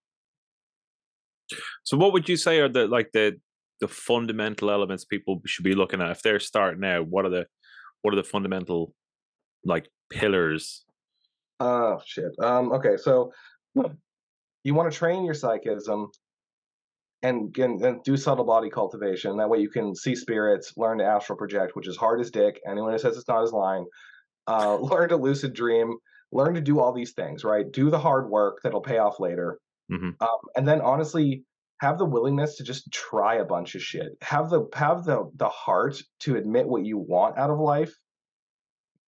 So, 1.83 1.97
what 1.97 2.13
would 2.13 2.29
you 2.29 2.37
say 2.37 2.61
are 2.61 2.69
the 2.69 2.87
like 2.87 3.11
the 3.13 3.39
the 3.81 3.89
fundamental 3.89 4.71
elements 4.71 5.05
people 5.05 5.43
should 5.45 5.65
be 5.65 5.75
looking 5.75 6.01
at 6.01 6.11
if 6.11 6.23
they're 6.23 6.41
starting 6.41 6.85
out? 6.85 7.09
What 7.09 7.27
are 7.27 7.31
the 7.31 7.47
what 8.03 8.15
are 8.15 8.17
the 8.17 8.25
fundamental 8.25 8.95
like 9.65 9.89
pillars? 10.11 10.85
Oh 11.61 12.01
shit. 12.05 12.33
Um. 12.41 12.73
Okay. 12.73 12.97
So 12.97 13.33
you 14.65 14.75
want 14.75 14.91
to 14.91 14.97
train 14.97 15.25
your 15.25 15.35
psychism 15.35 16.09
and, 17.25 17.57
and, 17.57 17.83
and, 17.83 18.05
do 18.05 18.17
subtle 18.17 18.45
body 18.45 18.69
cultivation. 18.69 19.39
That 19.39 19.49
way 19.49 19.59
you 19.59 19.71
can 19.71 19.95
see 19.95 20.15
spirits, 20.15 20.75
learn 20.77 20.99
to 20.99 21.05
astral 21.05 21.39
project, 21.39 21.75
which 21.75 21.89
is 21.89 21.97
hard 21.97 22.21
as 22.21 22.31
dick. 22.31 22.61
Anyone 22.69 22.93
who 22.93 22.99
says 22.99 23.17
it's 23.17 23.27
not 23.27 23.43
is 23.43 23.53
lying. 23.53 23.87
Uh, 24.47 24.77
learn 24.81 25.09
to 25.09 25.17
lucid 25.17 25.55
dream. 25.55 25.97
Learn 26.33 26.55
to 26.55 26.61
do 26.61 26.81
all 26.81 26.93
these 26.93 27.13
things. 27.13 27.43
Right. 27.43 27.65
Do 27.71 27.91
the 27.91 27.99
hard 27.99 28.29
work 28.29 28.59
that'll 28.63 28.83
pay 28.83 28.99
off 28.99 29.21
later. 29.21 29.59
Mm-hmm. 29.91 30.11
Um, 30.21 30.39
and 30.55 30.69
then 30.69 30.83
honestly, 30.83 31.45
have 31.81 31.99
the 31.99 32.05
willingness 32.05 32.57
to 32.57 32.65
just 32.65 32.93
try 32.93 33.37
a 33.37 33.45
bunch 33.45 33.75
of 33.75 33.83
shit. 33.83 34.13
Have 34.21 34.51
the 34.51 34.69
have 34.75 35.05
the 35.05 35.31
the 35.37 35.49
heart 35.49 36.03
to 36.21 36.37
admit 36.37 36.69
what 36.69 36.85
you 36.85 36.99
want 36.99 37.39
out 37.39 37.51
of 37.51 37.59
life. 37.59 37.95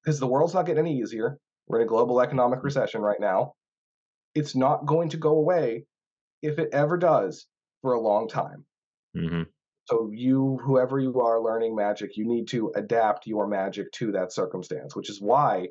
Because 0.03 0.21
the 0.21 0.27
world's 0.27 0.55
not 0.55 0.67
getting 0.67 0.87
any 0.87 0.99
easier. 0.99 1.39
We're 1.67 1.81
in 1.81 1.87
a 1.87 1.89
global 1.89 2.21
economic 2.21 2.63
recession 2.63 3.03
right 3.03 3.21
now. 3.21 3.53
It's 4.35 4.55
not 4.55 4.87
going 4.87 5.11
to 5.11 5.17
go 5.17 5.31
away. 5.31 5.85
If 6.43 6.59
it 6.59 6.69
ever 6.73 6.97
does, 6.97 7.47
for 7.87 7.93
a 7.93 8.01
long 8.01 8.27
time. 8.27 8.65
Mm-hmm. 9.17 9.43
So 9.85 10.11
you, 10.13 10.59
whoever 10.65 10.99
you 10.99 11.21
are 11.21 11.41
learning 11.41 11.77
magic, 11.77 12.17
you 12.17 12.27
need 12.27 12.49
to 12.49 12.73
adapt 12.75 13.29
your 13.29 13.47
magic 13.47 13.93
to 13.93 14.11
that 14.11 14.33
circumstance, 14.33 14.97
which 14.97 15.09
is 15.09 15.21
why 15.21 15.69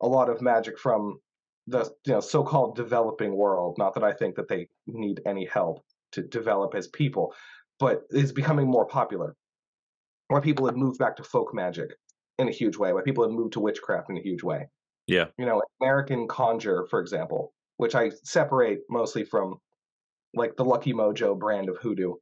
a 0.00 0.08
lot 0.08 0.30
of 0.30 0.40
magic 0.40 0.78
from 0.78 1.18
the 1.66 1.84
you 2.06 2.14
know 2.14 2.20
so-called 2.20 2.76
developing 2.76 3.36
world, 3.36 3.76
not 3.76 3.92
that 3.92 4.02
I 4.02 4.12
think 4.14 4.36
that 4.36 4.48
they 4.48 4.68
need 4.86 5.20
any 5.26 5.44
help 5.44 5.84
to 6.12 6.22
develop 6.22 6.74
as 6.74 6.88
people, 6.88 7.34
but 7.78 8.04
is 8.08 8.32
becoming 8.32 8.66
more 8.66 8.86
popular. 8.86 9.36
Why 10.28 10.40
people 10.40 10.64
have 10.64 10.76
moved 10.76 10.98
back 10.98 11.16
to 11.16 11.22
folk 11.24 11.52
magic 11.52 11.90
in 12.38 12.48
a 12.48 12.52
huge 12.52 12.78
way, 12.78 12.94
why 12.94 13.02
people 13.02 13.22
have 13.22 13.32
moved 13.32 13.52
to 13.52 13.60
witchcraft 13.60 14.08
in 14.08 14.16
a 14.16 14.22
huge 14.22 14.42
way. 14.42 14.66
Yeah. 15.06 15.26
You 15.36 15.44
know, 15.44 15.60
American 15.82 16.26
conjure, 16.26 16.86
for 16.88 17.00
example, 17.00 17.52
which 17.76 17.94
I 17.94 18.12
separate 18.24 18.78
mostly 18.88 19.24
from 19.24 19.58
like 20.34 20.56
the 20.56 20.64
Lucky 20.64 20.92
Mojo 20.92 21.38
brand 21.38 21.68
of 21.68 21.76
hoodoo. 21.78 22.14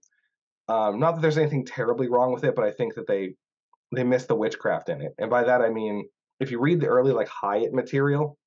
Um, 0.68 0.98
not 0.98 1.14
that 1.14 1.22
there's 1.22 1.38
anything 1.38 1.64
terribly 1.64 2.08
wrong 2.08 2.32
with 2.32 2.44
it, 2.44 2.54
but 2.54 2.64
I 2.64 2.70
think 2.70 2.94
that 2.94 3.06
they 3.06 3.34
they 3.94 4.04
miss 4.04 4.26
the 4.26 4.34
witchcraft 4.36 4.90
in 4.90 5.00
it. 5.00 5.12
And 5.18 5.30
by 5.30 5.44
that 5.44 5.62
I 5.62 5.70
mean 5.70 6.08
if 6.40 6.50
you 6.50 6.60
read 6.60 6.80
the 6.80 6.86
early 6.86 7.12
like 7.12 7.28
Hyatt 7.28 7.72
material, 7.72 8.38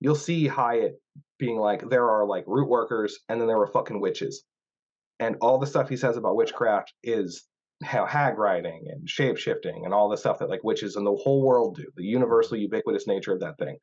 you'll 0.00 0.14
see 0.14 0.46
Hyatt 0.46 1.00
being 1.38 1.58
like 1.58 1.88
there 1.88 2.10
are 2.10 2.26
like 2.26 2.44
root 2.46 2.68
workers 2.68 3.18
and 3.28 3.40
then 3.40 3.48
there 3.48 3.58
were 3.58 3.66
fucking 3.68 4.00
witches. 4.00 4.44
And 5.18 5.36
all 5.40 5.58
the 5.58 5.66
stuff 5.66 5.88
he 5.88 5.96
says 5.96 6.16
about 6.16 6.36
witchcraft 6.36 6.92
is 7.02 7.46
how 7.82 8.06
hag 8.06 8.38
riding 8.38 8.86
and 8.90 9.08
shape 9.08 9.36
shifting 9.36 9.84
and 9.84 9.94
all 9.94 10.08
the 10.08 10.16
stuff 10.16 10.38
that 10.38 10.50
like 10.50 10.64
witches 10.64 10.96
in 10.96 11.04
the 11.04 11.14
whole 11.14 11.42
world 11.42 11.76
do, 11.76 11.84
the 11.96 12.04
universal 12.04 12.56
ubiquitous 12.56 13.06
nature 13.06 13.32
of 13.32 13.40
that 13.40 13.58
thing. 13.58 13.78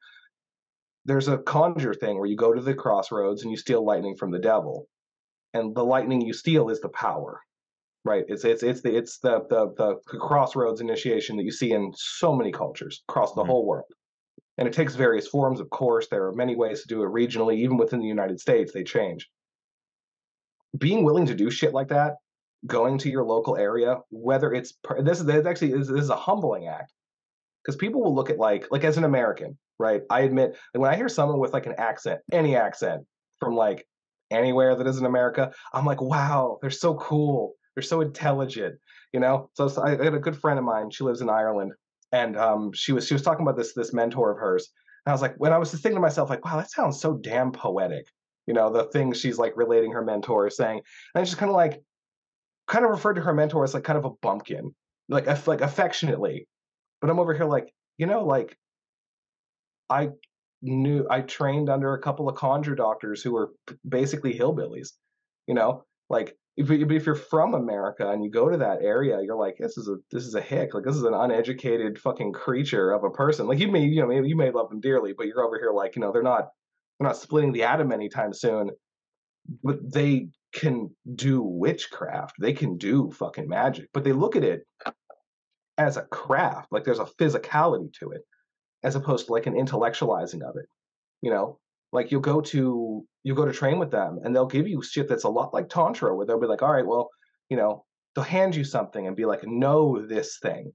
There's 1.06 1.28
a 1.28 1.38
conjure 1.40 1.94
thing 1.94 2.18
where 2.18 2.28
you 2.28 2.36
go 2.36 2.54
to 2.54 2.62
the 2.62 2.74
crossroads 2.74 3.42
and 3.42 3.52
you 3.52 3.58
steal 3.58 3.86
lightning 3.86 4.16
from 4.16 4.32
the 4.32 4.40
devil 4.40 4.88
and 5.54 5.76
the 5.76 5.84
lightning 5.84 6.22
you 6.22 6.34
steal 6.34 6.70
is 6.70 6.82
the 6.82 6.90
power 6.90 7.42
right? 8.06 8.26
It's 8.28 8.44
it's 8.44 8.64
it's 8.64 8.82
the 8.82 8.96
it's 8.96 9.20
the 9.20 9.46
the, 9.50 9.74
the 9.78 10.18
crossroads 10.18 10.82
initiation 10.82 11.38
that 11.38 11.44
you 11.44 11.52
see 11.52 11.72
in 11.72 11.94
so 11.96 12.36
many 12.36 12.52
cultures 12.52 13.04
across 13.08 13.34
the 13.34 13.42
mm-hmm. 13.42 13.50
whole 13.50 13.66
world. 13.66 13.92
And 14.58 14.68
it 14.68 14.74
takes 14.74 14.96
various 14.96 15.28
forms 15.28 15.60
of 15.60 15.70
course. 15.70 16.08
There 16.10 16.26
are 16.26 16.34
many 16.34 16.56
ways 16.56 16.82
to 16.82 16.88
do 16.88 17.04
it 17.04 17.08
regionally. 17.08 17.56
Even 17.58 17.78
within 17.78 18.00
the 18.00 18.08
united 18.08 18.40
states 18.40 18.74
they 18.74 18.84
change. 18.84 19.30
Being 20.78 21.04
willing 21.04 21.26
to 21.28 21.36
do 21.36 21.50
shit 21.50 21.74
like 21.74 21.90
that 21.90 22.16
going 22.66 22.98
to 22.98 23.10
your 23.10 23.26
local 23.26 23.58
area 23.58 23.98
whether 24.10 24.54
it's 24.54 24.74
this 25.02 25.20
is 25.20 25.46
actually 25.46 25.74
this 25.74 25.90
is 25.90 26.10
a 26.10 26.16
humbling 26.16 26.68
act. 26.68 26.92
Because 27.64 27.78
people 27.78 28.02
will 28.04 28.16
look 28.16 28.30
at 28.30 28.38
like 28.38 28.68
like 28.72 28.84
as 28.84 28.98
an 28.98 29.04
american 29.04 29.58
right? 29.80 30.02
I 30.10 30.22
admit 30.22 30.56
when 30.74 30.92
i 30.92 30.96
hear 30.96 31.10
someone 31.10 31.40
with 31.40 31.54
like 31.54 31.66
an 31.66 31.76
accent 31.78 32.22
any 32.32 32.56
accent 32.56 33.06
from 33.40 33.56
like 33.56 33.86
anywhere 34.34 34.76
that 34.76 34.88
isn't 34.88 35.06
America. 35.06 35.52
I'm 35.74 35.86
like, 35.86 36.02
wow, 36.02 36.58
they're 36.62 36.72
so 36.72 36.96
cool. 36.96 37.54
They're 37.76 37.84
so 37.84 38.02
intelligent, 38.02 38.76
you 39.12 39.20
know. 39.20 39.50
So, 39.54 39.72
I 39.82 39.92
had 39.92 40.14
a 40.14 40.20
good 40.20 40.38
friend 40.38 40.60
of 40.60 40.66
mine. 40.66 40.92
She 40.92 41.04
lives 41.04 41.22
in 41.22 41.30
Ireland, 41.30 41.74
and 42.12 42.38
um, 42.38 42.72
she 42.74 42.92
was 42.92 43.08
she 43.08 43.14
was 43.14 43.24
talking 43.24 43.46
about 43.46 43.58
this 43.58 43.74
this 43.74 43.94
mentor 43.94 44.32
of 44.32 44.38
hers. 44.38 44.70
And 45.06 45.12
I 45.12 45.14
was 45.14 45.22
like, 45.22 45.36
when 45.38 45.52
I 45.52 45.58
was 45.58 45.72
just 45.72 45.84
thinking 45.84 45.98
to 45.98 46.02
myself, 46.02 46.30
like, 46.30 46.46
wow, 46.46 46.58
that 46.58 46.72
sounds 46.72 47.02
so 47.02 47.16
damn 47.16 47.52
poetic. 47.52 48.06
You 48.48 48.54
know, 48.54 48.72
the 48.72 48.86
things 48.86 49.20
she's 49.20 49.38
like 49.38 49.54
relating 49.56 49.92
her 49.92 50.04
mentor 50.04 50.48
is 50.48 50.58
saying, 50.58 50.78
and 50.78 51.22
I 51.22 51.24
just 51.24 51.38
kind 51.38 51.50
of 51.50 51.56
like, 51.56 51.82
kind 52.68 52.86
of 52.86 52.92
referred 52.92 53.16
to 53.16 53.22
her 53.22 53.34
mentor 53.34 53.64
as 53.64 53.74
like 53.74 53.84
kind 53.84 53.98
of 53.98 54.06
a 54.06 54.12
bumpkin, 54.22 54.74
like 55.10 55.48
like 55.48 55.62
affectionately. 55.62 56.48
But 57.02 57.10
I'm 57.10 57.20
over 57.20 57.34
here 57.34 57.46
like, 57.46 57.74
you 57.98 58.06
know, 58.06 58.24
like 58.26 58.58
I 59.90 60.10
knew 60.64 61.06
I 61.10 61.22
trained 61.22 61.70
under 61.70 61.94
a 61.94 62.02
couple 62.02 62.30
of 62.30 62.36
conjure 62.36 62.76
doctors 62.76 63.22
who 63.22 63.34
were 63.34 63.52
basically 63.88 64.34
hillbillies. 64.34 64.90
You 65.48 65.56
know, 65.56 65.84
like 66.10 66.38
if 66.56 66.72
if 66.72 67.06
you're 67.06 67.16
from 67.16 67.54
America 67.54 68.10
and 68.10 68.24
you 68.24 68.32
go 68.32 68.50
to 68.50 68.58
that 68.58 68.82
area, 68.82 69.20
you're 69.22 69.38
like, 69.38 69.58
this 69.60 69.78
is 69.78 69.90
a 69.90 69.98
this 70.12 70.26
is 70.26 70.36
a 70.36 70.42
hick. 70.42 70.74
Like 70.74 70.86
this 70.86 70.96
is 70.96 71.04
an 71.04 71.14
uneducated 71.14 72.00
fucking 72.00 72.34
creature 72.34 72.92
of 72.92 73.04
a 73.04 73.10
person. 73.10 73.48
Like 73.48 73.60
you 73.60 73.72
may 73.72 73.84
you 73.84 74.02
know 74.02 74.08
maybe 74.08 74.30
you 74.30 74.38
may 74.38 74.52
love 74.52 74.70
them 74.70 74.80
dearly, 74.80 75.14
but 75.18 75.28
you're 75.28 75.44
over 75.44 75.60
here 75.60 75.72
like 75.74 75.96
you 75.96 76.02
know 76.02 76.12
they're 76.12 76.24
not 76.24 76.50
they're 77.00 77.08
not 77.08 77.18
splitting 77.18 77.52
the 77.52 77.64
atom 77.64 77.92
anytime 77.92 78.34
soon. 78.34 78.70
But 79.62 79.94
they 79.94 80.30
can 80.54 80.92
do 81.16 81.42
witchcraft. 81.42 82.36
They 82.40 82.54
can 82.54 82.78
do 82.78 83.12
fucking 83.12 83.50
magic. 83.50 83.90
But 83.94 84.06
they 84.06 84.14
look 84.14 84.38
at 84.38 84.46
it 84.46 84.62
as 85.78 85.98
a 85.98 86.04
craft. 86.04 86.70
Like 86.72 86.86
there's 86.86 87.00
a 87.00 87.10
physicality 87.20 87.92
to 88.00 88.12
it 88.12 88.22
as 88.84 88.96
opposed 88.96 89.28
to 89.28 89.34
like 89.34 89.48
an 89.48 89.56
intellectualizing 89.56 90.42
of 90.44 90.56
it. 90.58 90.66
You 91.22 91.32
know, 91.32 91.60
like 91.94 92.12
you'll 92.12 92.22
go 92.22 92.42
to 92.42 93.06
you'll 93.24 93.38
go 93.38 93.46
to 93.46 93.54
train 93.54 93.80
with 93.80 93.92
them 93.92 94.20
and 94.24 94.36
they'll 94.36 94.46
give 94.48 94.68
you 94.68 94.82
shit 94.84 95.08
that's 95.10 95.24
a 95.26 95.30
lot 95.30 95.54
like 95.54 95.70
tantra 95.70 96.16
where 96.16 96.26
they'll 96.26 96.40
be 96.40 96.48
like, 96.48 96.62
all 96.64 96.74
right, 96.74 96.86
well, 96.88 97.10
you 97.50 97.58
know, 97.58 97.86
they'll 98.16 98.26
hand 98.26 98.56
you 98.56 98.64
something 98.64 99.08
and 99.08 99.16
be 99.16 99.26
like, 99.26 99.46
know 99.48 100.06
this 100.06 100.40
thing. 100.42 100.74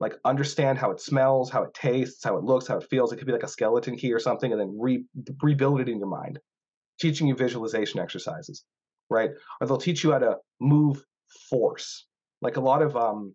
like 0.00 0.14
understand 0.24 0.78
how 0.78 0.90
it 0.90 1.00
smells, 1.00 1.50
how 1.50 1.62
it 1.62 1.74
tastes, 1.74 2.24
how 2.24 2.36
it 2.36 2.44
looks, 2.44 2.66
how 2.66 2.76
it 2.78 2.88
feels. 2.90 3.12
It 3.12 3.16
could 3.16 3.26
be 3.26 3.32
like 3.32 3.44
a 3.44 3.48
skeleton 3.48 3.96
key 3.96 4.12
or 4.12 4.18
something, 4.18 4.52
and 4.52 4.60
then 4.60 4.76
re- 4.78 5.04
rebuild 5.42 5.80
it 5.80 5.88
in 5.88 5.98
your 5.98 6.08
mind. 6.08 6.38
Teaching 7.00 7.28
you 7.28 7.34
visualization 7.36 8.00
exercises, 8.00 8.64
right? 9.10 9.30
Or 9.60 9.66
they'll 9.66 9.78
teach 9.78 10.04
you 10.04 10.12
how 10.12 10.18
to 10.18 10.36
move 10.60 11.02
force. 11.50 12.06
Like 12.42 12.56
a 12.56 12.60
lot 12.60 12.82
of 12.82 12.96
um, 12.96 13.34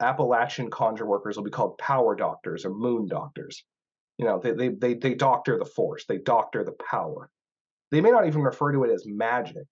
Appalachian 0.00 0.70
conjure 0.70 1.06
workers 1.06 1.36
will 1.36 1.44
be 1.44 1.50
called 1.50 1.78
power 1.78 2.14
doctors 2.14 2.64
or 2.64 2.70
moon 2.70 3.06
doctors. 3.08 3.64
You 4.18 4.24
know, 4.24 4.38
they, 4.38 4.52
they 4.52 4.68
they 4.68 4.94
they 4.94 5.14
doctor 5.14 5.58
the 5.58 5.64
force, 5.64 6.04
they 6.06 6.18
doctor 6.18 6.64
the 6.64 6.76
power. 6.90 7.30
They 7.90 8.00
may 8.00 8.10
not 8.10 8.26
even 8.26 8.42
refer 8.42 8.72
to 8.72 8.84
it 8.84 8.90
as 8.90 9.04
magic, 9.06 9.64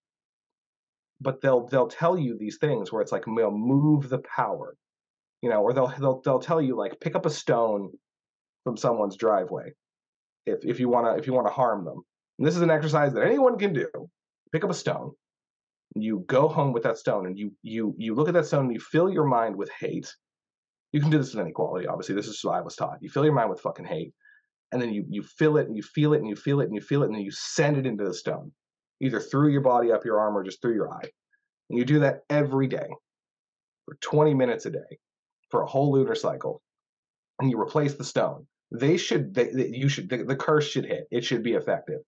but 1.20 1.40
they'll 1.40 1.66
they'll 1.66 1.88
tell 1.88 2.18
you 2.18 2.36
these 2.38 2.58
things 2.58 2.92
where 2.92 3.02
it's 3.02 3.12
like 3.12 3.26
you 3.26 3.34
know, 3.34 3.50
move 3.50 4.08
the 4.08 4.18
power, 4.20 4.76
you 5.42 5.50
know, 5.50 5.62
or 5.62 5.72
they'll 5.72 5.92
they'll 5.98 6.20
they'll 6.22 6.38
tell 6.38 6.60
you 6.60 6.76
like 6.76 7.00
pick 7.00 7.16
up 7.16 7.26
a 7.26 7.30
stone 7.30 7.90
from 8.64 8.76
someone's 8.76 9.16
driveway 9.16 9.72
if 10.46 10.64
if 10.64 10.80
you 10.80 10.88
wanna 10.88 11.16
if 11.16 11.26
you 11.26 11.32
wanna 11.32 11.50
harm 11.50 11.84
them. 11.84 12.02
And 12.38 12.46
this 12.46 12.56
is 12.56 12.62
an 12.62 12.70
exercise 12.70 13.12
that 13.14 13.26
anyone 13.26 13.58
can 13.58 13.72
do. 13.72 13.88
Pick 14.52 14.64
up 14.64 14.70
a 14.70 14.74
stone, 14.74 15.12
you 15.94 16.24
go 16.26 16.48
home 16.48 16.72
with 16.72 16.82
that 16.84 16.98
stone, 16.98 17.26
and 17.26 17.38
you 17.38 17.52
you 17.62 17.94
you 17.98 18.14
look 18.14 18.28
at 18.28 18.34
that 18.34 18.46
stone 18.46 18.66
and 18.66 18.74
you 18.74 18.80
fill 18.80 19.10
your 19.10 19.24
mind 19.24 19.56
with 19.56 19.70
hate. 19.78 20.14
You 20.92 21.00
can 21.00 21.10
do 21.10 21.18
this 21.18 21.34
with 21.34 21.42
any 21.42 21.52
quality, 21.52 21.86
obviously. 21.86 22.14
This 22.14 22.28
is 22.28 22.42
what 22.42 22.54
I 22.54 22.60
was 22.60 22.76
taught. 22.76 22.98
You 23.00 23.08
fill 23.08 23.24
your 23.24 23.34
mind 23.34 23.50
with 23.50 23.60
fucking 23.60 23.86
hate, 23.86 24.12
and 24.74 24.82
then 24.82 24.92
you 24.92 25.04
you 25.08 25.22
feel 25.22 25.56
it 25.56 25.68
and 25.68 25.76
you 25.76 25.82
feel 25.82 26.12
it 26.12 26.18
and 26.18 26.28
you 26.28 26.34
feel 26.34 26.60
it 26.60 26.64
and 26.64 26.74
you 26.74 26.80
feel 26.80 27.02
it 27.02 27.06
and 27.06 27.14
then 27.14 27.22
you 27.22 27.30
send 27.30 27.76
it 27.76 27.86
into 27.86 28.04
the 28.04 28.12
stone 28.12 28.50
either 29.00 29.20
through 29.20 29.50
your 29.50 29.60
body 29.60 29.92
up 29.92 30.04
your 30.04 30.18
arm 30.18 30.36
or 30.36 30.42
just 30.42 30.60
through 30.60 30.74
your 30.74 30.92
eye 30.92 31.08
and 31.70 31.78
you 31.78 31.84
do 31.84 32.00
that 32.00 32.20
every 32.28 32.66
day 32.66 32.88
for 33.86 33.96
20 34.00 34.34
minutes 34.34 34.66
a 34.66 34.70
day 34.70 34.98
for 35.50 35.62
a 35.62 35.66
whole 35.66 35.92
lunar 35.92 36.16
cycle 36.16 36.60
and 37.40 37.50
you 37.50 37.60
replace 37.60 37.94
the 37.94 38.04
stone 38.04 38.46
they 38.72 38.96
should 38.96 39.32
they, 39.32 39.48
they, 39.50 39.68
you 39.68 39.88
should 39.88 40.08
the, 40.08 40.24
the 40.24 40.36
curse 40.36 40.68
should 40.68 40.86
hit 40.86 41.06
it 41.10 41.24
should 41.24 41.44
be 41.44 41.52
effective 41.52 42.00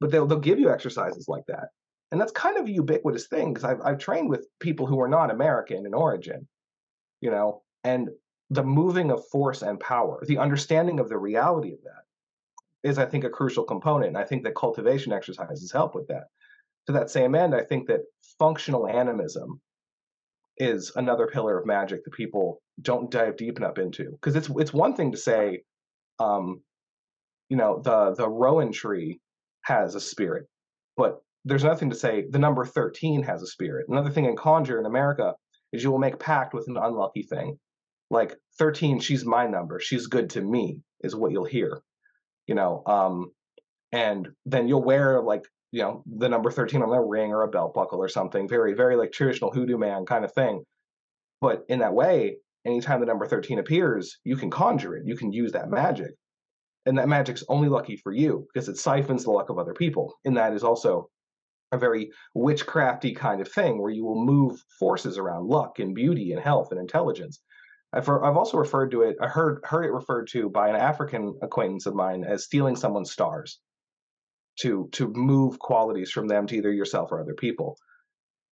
but 0.00 0.10
they'll 0.10 0.26
they'll 0.26 0.40
give 0.40 0.58
you 0.58 0.70
exercises 0.70 1.26
like 1.28 1.44
that 1.46 1.68
and 2.10 2.20
that's 2.20 2.32
kind 2.32 2.56
of 2.56 2.66
a 2.66 2.70
ubiquitous 2.70 3.26
thing 3.26 3.52
because 3.52 3.64
I've, 3.64 3.80
I've 3.82 3.98
trained 3.98 4.28
with 4.28 4.46
people 4.60 4.86
who 4.86 5.00
are 5.00 5.08
not 5.08 5.30
american 5.30 5.86
in 5.86 5.94
origin 5.94 6.46
you 7.20 7.30
know 7.30 7.62
and 7.84 8.10
the 8.50 8.64
moving 8.64 9.10
of 9.10 9.26
force 9.28 9.62
and 9.62 9.78
power, 9.78 10.22
the 10.26 10.38
understanding 10.38 11.00
of 11.00 11.08
the 11.08 11.18
reality 11.18 11.72
of 11.72 11.82
that 11.84 12.88
is, 12.88 12.98
I 12.98 13.04
think, 13.04 13.24
a 13.24 13.30
crucial 13.30 13.64
component. 13.64 14.08
And 14.08 14.18
I 14.18 14.24
think 14.24 14.44
that 14.44 14.54
cultivation 14.54 15.12
exercises 15.12 15.72
help 15.72 15.94
with 15.94 16.08
that. 16.08 16.24
To 16.86 16.92
that 16.92 17.10
same 17.10 17.34
end, 17.34 17.54
I 17.54 17.62
think 17.62 17.88
that 17.88 18.00
functional 18.38 18.86
animism 18.88 19.60
is 20.56 20.92
another 20.96 21.26
pillar 21.26 21.58
of 21.58 21.66
magic 21.66 22.04
that 22.04 22.14
people 22.14 22.62
don't 22.80 23.10
dive 23.10 23.36
deep 23.36 23.58
enough 23.58 23.78
into. 23.78 24.10
Because 24.12 24.36
it's 24.36 24.48
it's 24.56 24.72
one 24.72 24.94
thing 24.94 25.12
to 25.12 25.18
say, 25.18 25.62
um, 26.18 26.62
you 27.50 27.58
know, 27.58 27.82
the 27.82 28.14
the 28.14 28.28
rowan 28.28 28.72
tree 28.72 29.20
has 29.62 29.94
a 29.94 30.00
spirit, 30.00 30.46
but 30.96 31.20
there's 31.48 31.64
nothing 31.64 31.90
to 31.90 31.96
say. 31.96 32.26
The 32.28 32.38
number 32.38 32.64
13 32.64 33.22
has 33.22 33.42
a 33.42 33.46
spirit. 33.46 33.86
Another 33.88 34.10
thing 34.10 34.26
in 34.26 34.36
conjure 34.36 34.78
in 34.78 34.86
America 34.86 35.34
is 35.72 35.82
you 35.82 35.90
will 35.90 35.98
make 35.98 36.18
pact 36.18 36.52
with 36.52 36.68
an 36.68 36.76
unlucky 36.76 37.22
thing. 37.22 37.58
Like 38.10 38.36
13 38.58 39.00
she's 39.00 39.24
my 39.24 39.46
number. 39.46 39.80
She's 39.80 40.06
good 40.06 40.30
to 40.30 40.42
me 40.42 40.82
is 41.00 41.16
what 41.16 41.32
you'll 41.32 41.44
hear. 41.44 41.80
You 42.46 42.54
know 42.54 42.82
um 42.86 43.30
and 43.92 44.28
then 44.44 44.68
you'll 44.68 44.84
wear 44.84 45.20
like 45.20 45.44
you 45.72 45.82
know 45.82 46.02
the 46.06 46.28
number 46.28 46.50
13 46.50 46.82
on 46.82 46.92
a 46.92 47.02
ring 47.02 47.32
or 47.32 47.42
a 47.42 47.48
belt 47.48 47.74
buckle 47.74 48.00
or 48.02 48.08
something. 48.08 48.48
Very 48.48 48.74
very 48.74 48.96
like 48.96 49.12
traditional 49.12 49.50
hoodoo 49.50 49.78
man 49.78 50.04
kind 50.04 50.24
of 50.24 50.32
thing. 50.32 50.64
But 51.40 51.64
in 51.68 51.78
that 51.80 51.94
way 51.94 52.36
anytime 52.66 53.00
the 53.00 53.06
number 53.06 53.26
13 53.26 53.58
appears 53.58 54.18
you 54.24 54.36
can 54.36 54.50
conjure 54.50 54.96
it. 54.96 55.04
You 55.06 55.16
can 55.16 55.32
use 55.32 55.52
that 55.52 55.70
magic. 55.70 56.12
And 56.86 56.96
that 56.98 57.08
magic's 57.08 57.44
only 57.48 57.68
lucky 57.68 57.96
for 57.96 58.12
you 58.12 58.46
because 58.52 58.68
it 58.68 58.78
siphons 58.78 59.24
the 59.24 59.30
luck 59.30 59.50
of 59.50 59.58
other 59.58 59.74
people. 59.74 60.14
And 60.24 60.36
that 60.38 60.54
is 60.54 60.64
also 60.64 61.10
a 61.72 61.78
very 61.78 62.10
witchcrafty 62.36 63.14
kind 63.14 63.40
of 63.40 63.50
thing 63.50 63.80
where 63.80 63.90
you 63.90 64.04
will 64.04 64.24
move 64.24 64.62
forces 64.78 65.18
around 65.18 65.46
luck 65.46 65.78
and 65.78 65.94
beauty 65.94 66.32
and 66.32 66.42
health 66.42 66.68
and 66.70 66.80
intelligence 66.80 67.40
I've, 67.92 68.08
I've 68.08 68.36
also 68.36 68.58
referred 68.58 68.90
to 68.90 69.02
it, 69.02 69.16
I 69.20 69.28
heard, 69.28 69.60
heard 69.64 69.84
it 69.84 69.92
referred 69.92 70.28
to 70.28 70.50
by 70.50 70.68
an 70.68 70.76
African 70.76 71.38
acquaintance 71.42 71.86
of 71.86 71.94
mine 71.94 72.24
as 72.24 72.44
stealing 72.44 72.76
someone's 72.76 73.10
stars 73.10 73.60
to, 74.60 74.88
to 74.92 75.08
move 75.14 75.58
qualities 75.58 76.10
from 76.10 76.28
them 76.28 76.46
to 76.48 76.56
either 76.56 76.72
yourself 76.72 77.12
or 77.12 77.20
other 77.20 77.34
people. 77.34 77.78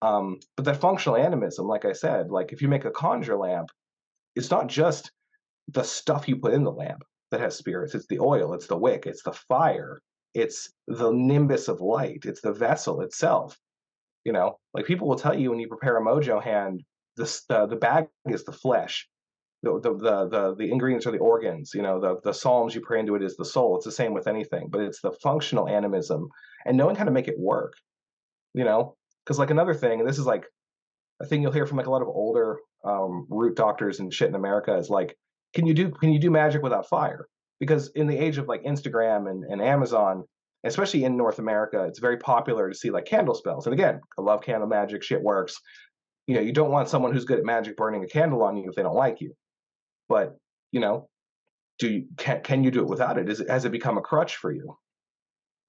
Um, 0.01 0.39
but 0.55 0.65
that 0.65 0.77
functional 0.77 1.17
animism, 1.17 1.67
like 1.67 1.85
I 1.85 1.93
said, 1.93 2.31
like 2.31 2.51
if 2.51 2.61
you 2.61 2.67
make 2.67 2.85
a 2.85 2.91
conjure 2.91 3.37
lamp, 3.37 3.69
it's 4.35 4.51
not 4.51 4.67
just 4.67 5.11
the 5.67 5.83
stuff 5.83 6.27
you 6.27 6.37
put 6.37 6.53
in 6.53 6.63
the 6.63 6.71
lamp 6.71 7.03
that 7.31 7.41
has 7.41 7.57
spirits. 7.57 7.93
It's 7.93 8.07
the 8.07 8.19
oil, 8.19 8.53
it's 8.53 8.67
the 8.67 8.77
wick, 8.77 9.05
it's 9.05 9.23
the 9.23 9.33
fire, 9.33 9.99
it's 10.33 10.71
the 10.87 11.11
nimbus 11.11 11.67
of 11.67 11.81
light, 11.81 12.23
it's 12.25 12.41
the 12.41 12.53
vessel 12.53 13.01
itself. 13.01 13.57
You 14.23 14.33
know, 14.33 14.59
like 14.73 14.85
people 14.85 15.07
will 15.07 15.17
tell 15.17 15.37
you 15.37 15.51
when 15.51 15.59
you 15.59 15.67
prepare 15.67 15.97
a 15.97 16.01
mojo 16.01 16.43
hand, 16.43 16.83
the 17.15 17.67
the, 17.69 17.75
bag 17.75 18.07
is 18.25 18.43
the 18.43 18.51
flesh, 18.51 19.07
the, 19.63 19.79
the 19.79 19.93
the 19.93 20.29
the 20.29 20.55
the 20.55 20.71
ingredients 20.71 21.05
are 21.07 21.11
the 21.11 21.17
organs 21.17 21.71
you 21.73 21.81
know? 21.81 21.99
The 21.99 22.19
the 22.23 22.33
psalms 22.33 22.75
you 22.75 22.81
pray 22.81 22.99
into 22.99 23.15
it 23.15 23.23
is 23.23 23.35
the 23.35 23.45
soul 23.45 23.75
it's 23.75 23.85
the 23.85 23.91
same 23.91 24.13
with 24.13 24.27
anything 24.27 24.67
but 24.69 24.81
it's 24.81 25.01
the 25.01 25.11
functional 25.23 25.67
animism 25.67 26.29
and 26.65 26.77
knowing 26.77 26.95
how 26.95 27.05
to 27.05 27.11
make 27.11 27.27
it 27.27 27.39
work 27.39 27.73
you 28.53 28.63
know? 28.63 28.95
Because 29.23 29.39
like 29.39 29.51
another 29.51 29.73
thing 29.73 29.99
and 29.99 30.07
this 30.07 30.19
is 30.19 30.25
like 30.25 30.45
a 31.21 31.25
thing 31.25 31.41
you'll 31.41 31.51
hear 31.51 31.65
from 31.65 31.77
like 31.77 31.87
a 31.87 31.91
lot 31.91 32.01
of 32.01 32.07
older 32.07 32.59
um, 32.85 33.25
root 33.29 33.55
doctors 33.55 33.99
and 33.99 34.13
shit 34.13 34.29
in 34.29 34.35
america 34.35 34.75
is 34.75 34.89
like 34.89 35.15
can 35.53 35.65
you 35.65 35.73
do 35.73 35.89
can 35.89 36.13
you 36.13 36.19
do 36.19 36.29
magic 36.29 36.61
without 36.61 36.87
fire 36.87 37.27
because 37.59 37.89
in 37.89 38.07
the 38.07 38.17
age 38.17 38.37
of 38.37 38.47
like 38.47 38.63
instagram 38.63 39.29
and, 39.29 39.43
and 39.43 39.61
amazon 39.61 40.23
especially 40.63 41.03
in 41.03 41.15
north 41.15 41.39
america 41.39 41.83
it's 41.83 41.99
very 41.99 42.17
popular 42.17 42.69
to 42.69 42.75
see 42.75 42.89
like 42.89 43.05
candle 43.05 43.35
spells 43.35 43.65
and 43.67 43.73
again 43.73 43.99
i 44.17 44.21
love 44.21 44.41
candle 44.41 44.67
magic 44.67 45.03
shit 45.03 45.21
works 45.21 45.59
you 46.25 46.35
know 46.35 46.41
you 46.41 46.51
don't 46.51 46.71
want 46.71 46.89
someone 46.89 47.13
who's 47.13 47.25
good 47.25 47.39
at 47.39 47.45
magic 47.45 47.77
burning 47.77 48.03
a 48.03 48.07
candle 48.07 48.43
on 48.43 48.57
you 48.57 48.69
if 48.69 48.75
they 48.75 48.83
don't 48.83 48.95
like 48.95 49.21
you 49.21 49.33
but 50.09 50.37
you 50.71 50.79
know, 50.79 51.09
do 51.79 51.89
you, 51.89 52.07
can 52.17 52.41
can 52.41 52.63
you 52.63 52.71
do 52.71 52.81
it 52.81 52.87
without 52.87 53.17
it? 53.17 53.29
Is 53.29 53.39
it 53.39 53.49
has 53.49 53.65
it 53.65 53.71
become 53.71 53.97
a 53.97 54.01
crutch 54.01 54.35
for 54.37 54.51
you? 54.51 54.77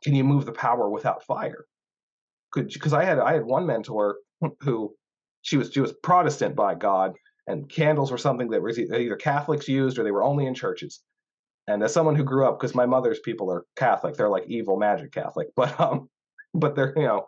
Can 0.02 0.14
you 0.14 0.24
move 0.24 0.46
the 0.46 0.52
power 0.52 0.88
without 0.88 1.24
fire? 1.24 1.66
Could 2.50 2.68
because 2.68 2.92
I 2.92 3.04
had 3.04 3.18
I 3.18 3.34
had 3.34 3.44
one 3.44 3.66
mentor 3.66 4.18
who 4.60 4.94
she 5.42 5.56
was 5.56 5.72
she 5.72 5.80
was 5.80 5.92
Protestant 6.02 6.56
by 6.56 6.74
God, 6.74 7.14
and 7.46 7.68
candles 7.68 8.10
were 8.10 8.18
something 8.18 8.50
that 8.50 8.62
was 8.62 8.78
either 8.78 9.16
Catholics 9.16 9.68
used 9.68 9.98
or 9.98 10.04
they 10.04 10.10
were 10.10 10.24
only 10.24 10.46
in 10.46 10.54
churches. 10.54 11.00
And 11.68 11.82
as 11.82 11.92
someone 11.92 12.16
who 12.16 12.24
grew 12.24 12.46
up, 12.46 12.58
because 12.58 12.74
my 12.74 12.86
mother's 12.86 13.20
people 13.20 13.50
are 13.52 13.64
Catholic, 13.76 14.16
they're 14.16 14.28
like 14.28 14.44
evil 14.48 14.78
magic 14.78 15.12
Catholic, 15.12 15.48
but 15.56 15.78
um, 15.80 16.08
but 16.54 16.74
they're 16.74 16.94
you 16.96 17.04
know 17.04 17.26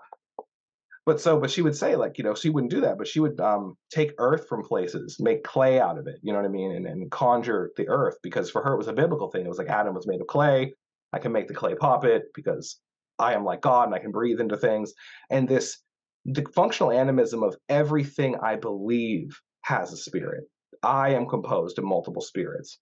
but 1.07 1.21
so 1.21 1.41
but 1.41 1.51
she 1.51 1.63
would 1.63 1.77
say 1.77 1.97
like 1.97 2.19
you 2.19 2.25
know 2.25 2.35
she 2.35 2.51
wouldn't 2.51 2.71
do 2.71 2.83
that 2.83 2.99
but 2.99 3.09
she 3.09 3.21
would 3.21 3.41
um 3.41 3.75
take 3.91 4.13
earth 4.19 4.47
from 4.49 4.63
places 4.63 5.17
make 5.19 5.43
clay 5.43 5.81
out 5.81 5.99
of 5.99 6.07
it 6.07 6.17
you 6.23 6.33
know 6.33 6.39
what 6.39 6.45
i 6.45 6.51
mean 6.51 6.73
and, 6.73 6.87
and 6.87 7.11
conjure 7.11 7.71
the 7.77 7.89
earth 7.89 8.17
because 8.23 8.51
for 8.51 8.63
her 8.63 8.75
it 8.75 8.79
was 8.79 8.87
a 8.87 8.93
biblical 8.93 9.31
thing 9.31 9.45
it 9.45 9.49
was 9.49 9.59
like 9.59 9.69
adam 9.69 9.95
was 9.95 10.07
made 10.07 10.21
of 10.21 10.27
clay 10.27 10.73
i 11.13 11.19
can 11.19 11.33
make 11.33 11.49
the 11.49 11.55
clay 11.55 11.75
pop 11.75 12.05
it 12.05 12.25
because 12.35 12.79
i 13.19 13.33
am 13.35 13.45
like 13.45 13.61
god 13.61 13.87
and 13.87 13.95
i 13.95 13.99
can 13.99 14.13
breathe 14.13 14.41
into 14.41 14.57
things 14.57 14.93
and 15.31 15.49
this 15.49 15.79
the 16.27 16.45
functional 16.55 16.93
animism 16.93 17.43
of 17.43 17.57
everything 17.69 18.37
i 18.43 18.55
believe 18.55 19.41
has 19.63 19.93
a 19.93 19.97
spirit. 19.97 20.45
I 20.83 21.11
am 21.11 21.27
composed 21.27 21.79
of 21.79 21.85
multiple 21.85 22.23
spirits 22.23 22.79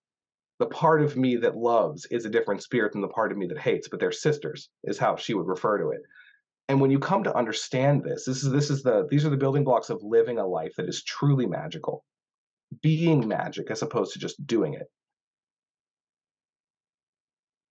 the 0.59 0.67
part 0.67 1.03
of 1.03 1.17
me 1.17 1.37
that 1.37 1.57
loves 1.57 2.07
is 2.07 2.25
a 2.25 2.31
different 2.31 2.63
spirit 2.63 2.93
than 2.93 3.03
the 3.03 3.09
part 3.09 3.33
of 3.33 3.39
me 3.39 3.47
that 3.47 3.59
hates 3.59 3.89
but 3.89 4.01
they're 4.01 4.13
sisters 4.13 4.71
is 4.85 4.99
how 4.99 5.17
she 5.17 5.35
would 5.35 5.47
refer 5.47 5.79
to 5.79 5.91
it. 5.91 6.03
And 6.69 6.81
when 6.81 6.91
you 6.91 6.99
come 6.99 7.25
to 7.25 7.35
understand 7.35 8.05
this 8.05 8.25
this 8.25 8.43
is 8.43 8.51
this 8.51 8.71
is 8.71 8.83
the 8.83 9.07
these 9.11 9.25
are 9.25 9.31
the 9.31 9.37
building 9.37 9.65
blocks 9.65 9.91
of 9.91 10.03
living 10.03 10.39
a 10.39 10.47
life 10.47 10.75
that 10.77 10.89
is 10.89 11.03
truly 11.05 11.47
magical 11.47 12.05
being 12.83 13.27
magic 13.27 13.71
as 13.71 13.83
opposed 13.83 14.13
to 14.13 14.19
just 14.19 14.45
doing 14.47 14.75
it. 14.75 14.87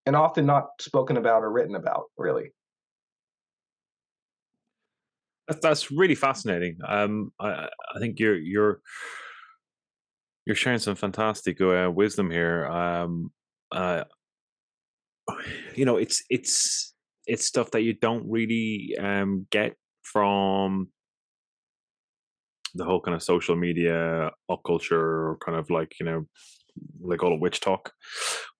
And 0.05 0.15
often 0.15 0.45
not 0.45 0.69
spoken 0.79 1.17
about 1.17 1.43
or 1.43 1.51
written 1.51 1.75
about 1.75 2.05
really. 2.17 2.51
That's, 5.47 5.59
that's 5.59 5.91
really 5.91 6.15
fascinating. 6.15 6.77
Um 6.87 7.33
i 7.39 7.67
i 7.95 7.99
think 7.99 8.19
you're 8.19 8.37
you're 8.37 8.81
you're 10.47 10.55
sharing 10.55 10.79
some 10.79 10.95
fantastic 10.95 11.59
uh, 11.59 11.91
wisdom 11.93 12.31
here 12.31 12.65
um 12.67 13.31
uh 13.73 14.03
you 15.75 15.85
know 15.85 15.97
it's 15.97 16.23
it's 16.29 16.93
it's 17.27 17.45
stuff 17.45 17.69
that 17.71 17.81
you 17.81 17.93
don't 17.93 18.25
really 18.29 18.95
um, 18.97 19.45
get 19.51 19.75
from 20.01 20.87
the 22.73 22.85
whole 22.85 23.01
kind 23.01 23.15
of 23.15 23.21
social 23.21 23.57
media 23.57 24.31
occult 24.49 24.63
culture 24.63 25.35
kind 25.45 25.57
of 25.57 25.69
like 25.69 25.95
you 25.99 26.05
know 26.05 26.25
they 27.09 27.17
call 27.17 27.33
it 27.33 27.41
WitchTok 27.41 27.89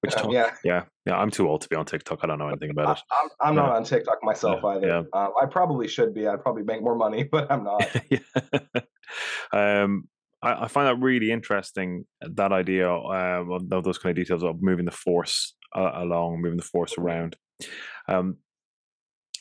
witch 0.04 0.14
talk. 0.14 0.32
yeah. 0.32 0.52
Yeah 0.64 0.84
yeah 1.06 1.18
i'm 1.18 1.32
too 1.32 1.48
old 1.48 1.62
to 1.62 1.70
be 1.70 1.76
on 1.76 1.86
tiktok 1.86 2.20
i 2.24 2.28
don't 2.28 2.40
know 2.40 2.50
anything 2.50 2.72
about 2.72 2.98
it. 2.98 3.04
I'm, 3.12 3.30
I'm 3.40 3.56
not 3.56 3.70
on 3.70 3.84
tiktok 3.84 4.18
myself 4.24 4.60
yeah, 4.64 4.70
either. 4.70 4.88
yeah. 4.88 5.04
Uh, 5.14 5.30
i 5.42 5.46
probably 5.46 5.88
should 5.88 6.14
be 6.14 6.28
i'd 6.28 6.42
probably 6.42 6.64
make 6.64 6.82
more 6.82 6.96
money 6.96 7.24
but 7.32 7.50
i'm 7.52 7.64
not. 7.64 7.84
Yeah. 8.10 8.20
um 9.86 10.08
I, 10.42 10.66
I, 10.66 10.68
find 10.68 10.88
that 10.88 11.04
really 11.04 11.32
interesting. 11.32 12.06
That 12.22 12.52
idea 12.52 12.92
um, 12.92 13.52
of 13.72 13.84
those 13.84 13.98
kind 13.98 14.12
of 14.12 14.24
details 14.24 14.44
of 14.44 14.62
moving 14.62 14.86
the 14.86 14.92
force 14.92 15.56
uh, 15.76 15.92
along, 15.96 16.42
moving 16.42 16.58
the 16.58 16.64
force 16.64 16.98
around. 16.98 17.36
Um, 18.08 18.38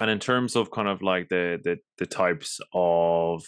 and 0.01 0.11
in 0.11 0.19
terms 0.19 0.57
of 0.57 0.71
kind 0.71 0.89
of 0.89 1.03
like 1.03 1.29
the 1.29 1.61
the 1.63 1.79
the 1.99 2.07
types 2.07 2.61
of 2.73 3.45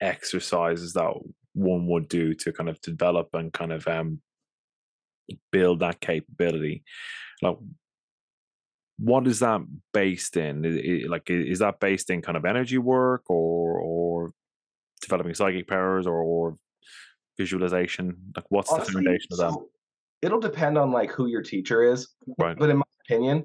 exercises 0.00 0.92
that 0.94 1.12
one 1.54 1.86
would 1.86 2.08
do 2.08 2.34
to 2.34 2.52
kind 2.52 2.68
of 2.68 2.80
develop 2.80 3.28
and 3.32 3.52
kind 3.52 3.72
of 3.72 3.86
um 3.88 4.20
build 5.50 5.80
that 5.80 6.00
capability 6.00 6.84
like 7.42 7.56
what 8.98 9.26
is 9.26 9.40
that 9.40 9.60
based 9.92 10.36
in 10.36 11.08
like 11.08 11.28
is 11.28 11.58
that 11.58 11.80
based 11.80 12.10
in 12.10 12.22
kind 12.22 12.36
of 12.36 12.44
energy 12.44 12.78
work 12.78 13.28
or 13.28 13.78
or 13.78 14.32
developing 15.02 15.34
psychic 15.34 15.68
powers 15.68 16.06
or, 16.06 16.22
or 16.22 16.56
visualization 17.36 18.16
like 18.34 18.44
what's 18.48 18.70
Honestly, 18.70 18.92
the 18.92 18.98
foundation 18.98 19.28
of 19.32 19.38
that? 19.38 19.50
so 19.50 19.68
it'll 20.22 20.40
depend 20.40 20.78
on 20.78 20.90
like 20.92 21.10
who 21.10 21.26
your 21.26 21.42
teacher 21.42 21.82
is 21.82 22.08
right. 22.38 22.58
but 22.58 22.70
in 22.70 22.78
my 22.78 22.84
opinion 23.06 23.44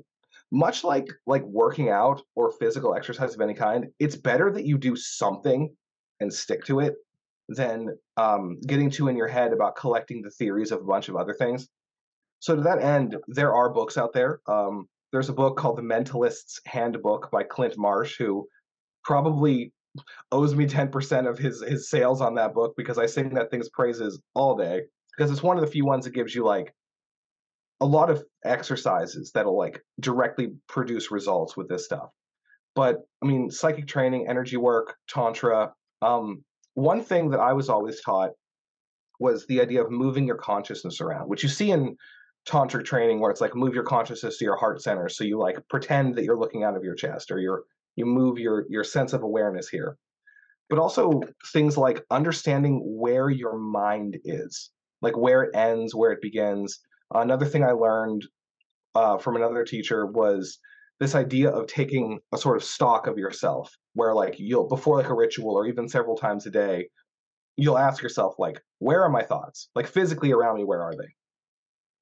much 0.52 0.84
like 0.84 1.08
like 1.26 1.44
working 1.44 1.90
out 1.90 2.22
or 2.36 2.52
physical 2.52 2.96
exercise 2.96 3.34
of 3.34 3.42
any 3.42 3.54
kind 3.54 3.88
it's 4.00 4.16
better 4.16 4.52
that 4.52 4.66
you 4.66 4.78
do 4.78 4.96
something 4.96 5.74
and 6.20 6.34
stick 6.34 6.64
to 6.66 6.80
it 6.80 6.96
than 7.50 7.90
um, 8.18 8.58
getting 8.66 8.90
too 8.90 9.08
in 9.10 9.18
your 9.18 9.28
head 9.28 9.52
about 9.52 9.76
collecting 9.76 10.22
the 10.22 10.30
theories 10.30 10.72
of 10.72 10.80
a 10.80 10.86
bunch 10.86 11.10
of 11.10 11.18
other 11.18 11.34
things. 11.34 11.68
So 12.40 12.56
to 12.56 12.62
that 12.62 12.80
end 12.82 13.18
there 13.28 13.54
are 13.54 13.74
books 13.74 13.98
out 13.98 14.14
there 14.14 14.40
um, 14.48 14.88
there's 15.12 15.30
a 15.30 15.34
book 15.34 15.58
called 15.58 15.78
the 15.78 15.84
mentalist's 15.84 16.62
handbook 16.66 17.30
by 17.32 17.44
clint 17.44 17.78
marsh 17.78 18.18
who 18.18 18.48
probably 19.04 19.74
owes 20.32 20.56
me 20.56 20.66
10% 20.66 21.30
of 21.30 21.38
his 21.38 21.62
his 21.62 21.90
sales 21.90 22.22
on 22.22 22.36
that 22.36 22.54
book 22.54 22.74
because 22.78 22.98
i 22.98 23.06
sing 23.06 23.34
that 23.34 23.52
thing's 23.52 23.68
praises 23.70 24.22
all 24.36 24.56
day 24.56 24.82
because 25.12 25.30
it's 25.30 25.44
one 25.44 25.58
of 25.58 25.62
the 25.62 25.70
few 25.70 25.86
ones 25.86 26.06
that 26.06 26.14
gives 26.14 26.34
you 26.34 26.46
like 26.46 26.74
a 27.82 27.86
lot 27.86 28.10
of 28.10 28.24
exercises 28.46 29.32
that'll 29.34 29.58
like 29.58 29.84
directly 30.00 30.54
produce 30.68 31.12
results 31.12 31.58
with 31.58 31.68
this 31.68 31.84
stuff. 31.84 32.10
But 32.76 33.00
I 33.22 33.26
mean, 33.26 33.50
psychic 33.50 33.88
training, 33.88 34.28
energy 34.30 34.56
work, 34.56 34.96
tantra. 35.10 35.74
Um, 36.02 36.44
one 36.76 37.04
thing 37.04 37.32
that 37.32 37.40
I 37.40 37.54
was 37.54 37.70
always 37.70 38.00
taught 38.02 38.32
was 39.20 39.46
the 39.48 39.62
idea 39.62 39.84
of 39.84 39.92
moving 39.92 40.26
your 40.26 40.38
consciousness 40.38 41.02
around, 41.02 41.28
which 41.28 41.44
you 41.44 41.50
see 41.50 41.72
in 41.72 41.98
tantric 42.48 42.86
training, 42.86 43.20
where 43.20 43.32
it's 43.32 43.42
like 43.42 43.56
move 43.56 43.74
your 43.74 43.84
consciousness 43.84 44.38
to 44.38 44.46
your 44.46 44.56
heart 44.56 44.82
center. 44.82 45.10
So 45.10 45.24
you 45.24 45.38
like 45.38 45.58
pretend 45.70 46.16
that 46.16 46.24
you're 46.24 46.40
looking 46.40 46.64
out 46.64 46.78
of 46.78 46.84
your 46.84 46.96
chest, 46.96 47.32
or 47.32 47.40
you're 47.40 47.64
you 47.96 48.06
move 48.06 48.38
your 48.40 48.66
your 48.70 48.84
sense 48.84 49.14
of 49.14 49.24
awareness 49.24 49.70
here. 49.70 49.98
But 50.70 50.80
also 50.80 51.22
things 51.52 51.78
like 51.78 52.06
understanding 52.10 52.82
where 52.86 53.30
your 53.30 53.58
mind 53.58 54.18
is, 54.24 54.72
like 55.02 55.18
where 55.18 55.44
it 55.44 55.56
ends, 55.56 55.94
where 55.94 56.12
it 56.12 56.22
begins, 56.22 56.80
Another 57.14 57.46
thing 57.46 57.64
I 57.64 57.72
learned 57.72 58.26
uh, 58.96 59.18
from 59.18 59.36
another 59.36 59.64
teacher 59.66 60.06
was 60.06 60.60
this 61.00 61.16
idea 61.16 61.50
of 61.50 61.68
taking 61.68 62.20
a 62.32 62.38
sort 62.38 62.58
of 62.58 62.64
stock 62.64 63.08
of 63.08 63.18
yourself, 63.18 63.72
where 63.94 64.14
like 64.14 64.36
you'll 64.38 64.68
before 64.68 64.98
like 64.98 65.10
a 65.10 65.14
ritual 65.14 65.56
or 65.56 65.68
even 65.68 65.90
several 65.90 66.16
times 66.16 66.46
a 66.46 66.52
day, 66.52 66.88
you'll 67.58 67.78
ask 67.78 68.02
yourself 68.02 68.36
like, 68.40 68.62
where 68.80 69.04
are 69.04 69.10
my 69.10 69.24
thoughts? 69.24 69.70
Like 69.76 69.88
physically 69.88 70.32
around 70.32 70.58
me, 70.58 70.64
where 70.64 70.82
are 70.82 70.96
they? 70.96 71.10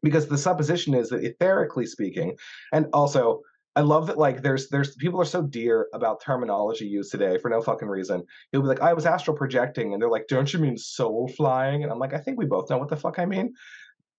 Because 0.04 0.28
the 0.28 0.38
supposition 0.38 0.94
is 0.94 1.10
that 1.10 1.24
etherically 1.24 1.88
speaking, 1.88 2.36
and 2.72 2.88
also 2.94 3.42
I 3.80 3.82
love 3.82 4.08
that 4.08 4.18
like 4.18 4.42
there's 4.42 4.68
there's 4.70 4.96
people 4.96 5.22
are 5.22 5.26
so 5.26 5.42
dear 5.42 5.88
about 5.94 6.22
terminology 6.22 6.86
used 6.86 7.12
today 7.12 7.38
for 7.38 7.50
no 7.50 7.62
fucking 7.62 7.88
reason. 7.88 8.24
You'll 8.52 8.64
be 8.64 8.68
like, 8.68 8.82
I 8.82 8.94
was 8.94 9.06
astral 9.06 9.38
projecting, 9.38 9.94
and 9.94 10.02
they're 10.02 10.10
like, 10.10 10.28
Don't 10.28 10.52
you 10.52 10.60
mean 10.60 10.78
soul 10.78 11.32
flying? 11.38 11.84
And 11.84 11.92
I'm 11.92 12.00
like, 12.00 12.14
I 12.14 12.20
think 12.20 12.38
we 12.38 12.46
both 12.46 12.70
know 12.70 12.78
what 12.78 12.90
the 12.90 12.98
fuck 12.98 13.20
I 13.20 13.26
mean 13.26 13.54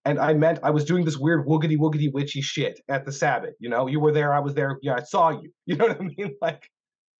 and 0.04 0.18
I 0.18 0.32
meant 0.32 0.60
I 0.62 0.70
was 0.70 0.84
doing 0.84 1.04
this 1.04 1.18
weird 1.18 1.46
woogity 1.46 1.76
woogity 1.76 2.10
witchy 2.12 2.40
shit 2.40 2.80
at 2.88 3.04
the 3.04 3.12
Sabbat. 3.12 3.52
You 3.58 3.68
know, 3.68 3.86
you 3.86 4.00
were 4.00 4.12
there, 4.12 4.32
I 4.32 4.40
was 4.40 4.54
there. 4.54 4.78
Yeah, 4.82 4.94
I 4.94 5.02
saw 5.02 5.30
you. 5.30 5.50
You 5.66 5.76
know 5.76 5.88
what 5.88 6.00
I 6.00 6.04
mean? 6.04 6.34
Like, 6.42 6.62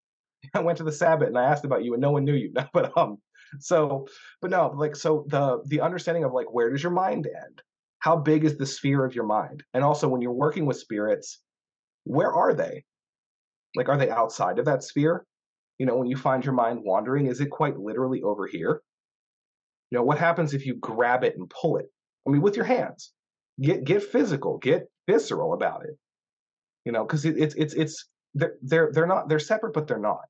I 0.55 0.61
went 0.61 0.79
to 0.79 0.85
the 0.85 0.93
Sabbat 0.93 1.29
and 1.29 1.39
I 1.39 1.45
asked 1.45 1.67
about 1.67 1.85
you, 1.85 1.93
and 1.93 2.01
no 2.01 2.11
one 2.11 2.25
knew 2.25 2.35
you. 2.35 2.53
but 2.73 2.97
um, 2.97 3.19
so, 3.59 4.07
but 4.41 4.51
no, 4.51 4.73
like, 4.75 4.97
so 4.97 5.25
the 5.29 5.63
the 5.67 5.81
understanding 5.81 6.25
of 6.25 6.33
like 6.33 6.53
where 6.53 6.71
does 6.71 6.83
your 6.83 6.93
mind 6.93 7.27
end? 7.27 7.63
How 7.99 8.17
big 8.17 8.45
is 8.45 8.57
the 8.57 8.65
sphere 8.65 9.05
of 9.05 9.15
your 9.15 9.27
mind? 9.27 9.63
And 9.75 9.85
also, 9.85 10.09
when 10.09 10.23
you're 10.23 10.33
working 10.33 10.65
with 10.65 10.79
spirits, 10.79 11.41
where 12.05 12.33
are 12.33 12.55
they? 12.55 12.85
Like, 13.77 13.89
are 13.89 13.97
they 13.97 14.11
outside 14.11 14.59
of 14.59 14.65
that 14.67 14.83
sphere? 14.83 15.25
You 15.79 15.87
know, 15.87 15.97
when 15.97 16.09
you 16.09 16.17
find 16.17 16.45
your 16.45 16.55
mind 16.55 16.81
wandering, 16.83 17.27
is 17.27 17.41
it 17.41 17.51
quite 17.51 17.79
literally 17.79 18.23
over 18.23 18.47
here? 18.47 18.83
You 19.91 19.99
know, 19.99 20.05
what 20.05 20.19
happens 20.19 20.55
if 20.55 20.67
you 20.67 20.75
grab 20.75 21.25
it 21.25 21.37
and 21.37 21.49
pull 21.51 21.79
it? 21.79 21.87
I 22.27 22.31
mean, 22.31 22.43
with 22.43 22.57
your 22.57 22.65
hands. 22.67 23.13
Get 23.61 23.85
get 23.85 24.03
physical. 24.03 24.59
Get 24.59 24.91
visceral 25.07 25.53
about 25.53 25.85
it. 25.85 25.97
You 26.85 26.93
know, 26.93 27.05
because 27.05 27.25
it, 27.25 27.37
it's 27.37 27.55
it's 27.57 27.75
it's 27.75 28.09
they're 28.35 28.57
they're 28.63 28.91
they're 28.93 29.07
not 29.07 29.29
they're 29.29 29.39
separate, 29.39 29.75
but 29.75 29.87
they're 29.87 29.99
not, 29.99 30.25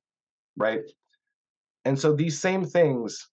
right? 0.57 0.81
And 1.85 1.97
so 1.99 2.13
these 2.13 2.39
same 2.39 2.65
things 2.65 3.29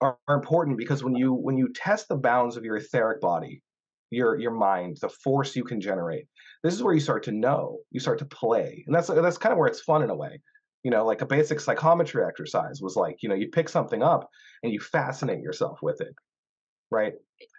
are, 0.00 0.18
are 0.28 0.36
important 0.36 0.78
because 0.78 1.02
when 1.02 1.14
you 1.14 1.32
when 1.32 1.56
you 1.56 1.72
test 1.72 2.08
the 2.08 2.16
bounds 2.16 2.56
of 2.56 2.64
your 2.64 2.76
etheric 2.76 3.20
body, 3.20 3.62
your 4.10 4.38
your 4.38 4.52
mind, 4.52 4.98
the 5.00 5.08
force 5.08 5.56
you 5.56 5.64
can 5.64 5.80
generate, 5.80 6.26
this 6.62 6.74
is 6.74 6.82
where 6.82 6.94
you 6.94 7.00
start 7.00 7.22
to 7.24 7.32
know, 7.32 7.78
you 7.90 8.00
start 8.00 8.18
to 8.20 8.26
play, 8.26 8.84
and 8.86 8.94
that's 8.94 9.08
that's 9.08 9.38
kind 9.38 9.52
of 9.52 9.58
where 9.58 9.68
it's 9.68 9.80
fun 9.80 10.02
in 10.02 10.10
a 10.10 10.16
way. 10.16 10.40
You 10.82 10.90
know, 10.90 11.04
like 11.04 11.20
a 11.22 11.26
basic 11.26 11.60
psychometry 11.60 12.24
exercise 12.24 12.80
was 12.82 12.96
like, 12.96 13.16
you 13.22 13.28
know, 13.28 13.34
you 13.34 13.48
pick 13.48 13.68
something 13.68 14.02
up 14.02 14.28
and 14.62 14.72
you 14.72 14.80
fascinate 14.80 15.40
yourself 15.40 15.80
with 15.82 16.00
it 16.00 16.14
right? 16.90 17.14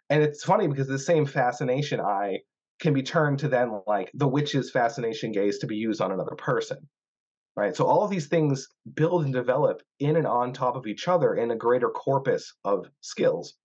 And 0.09 0.23
it's 0.23 0.43
funny 0.43 0.67
because 0.67 0.87
the 0.87 0.99
same 0.99 1.25
fascination 1.25 2.01
eye 2.01 2.39
can 2.79 2.93
be 2.93 3.03
turned 3.03 3.39
to 3.39 3.47
then 3.47 3.81
like 3.87 4.11
the 4.13 4.27
witch's 4.27 4.71
fascination 4.71 5.31
gaze 5.31 5.59
to 5.59 5.67
be 5.67 5.75
used 5.75 6.01
on 6.01 6.11
another 6.11 6.35
person, 6.35 6.89
right? 7.55 7.75
So 7.75 7.85
all 7.85 8.03
of 8.03 8.11
these 8.11 8.27
things 8.27 8.67
build 8.93 9.25
and 9.25 9.33
develop 9.33 9.81
in 9.99 10.15
and 10.15 10.27
on 10.27 10.53
top 10.53 10.75
of 10.75 10.87
each 10.87 11.07
other 11.07 11.35
in 11.35 11.51
a 11.51 11.55
greater 11.55 11.89
corpus 11.89 12.53
of 12.65 12.87
skills 13.01 13.55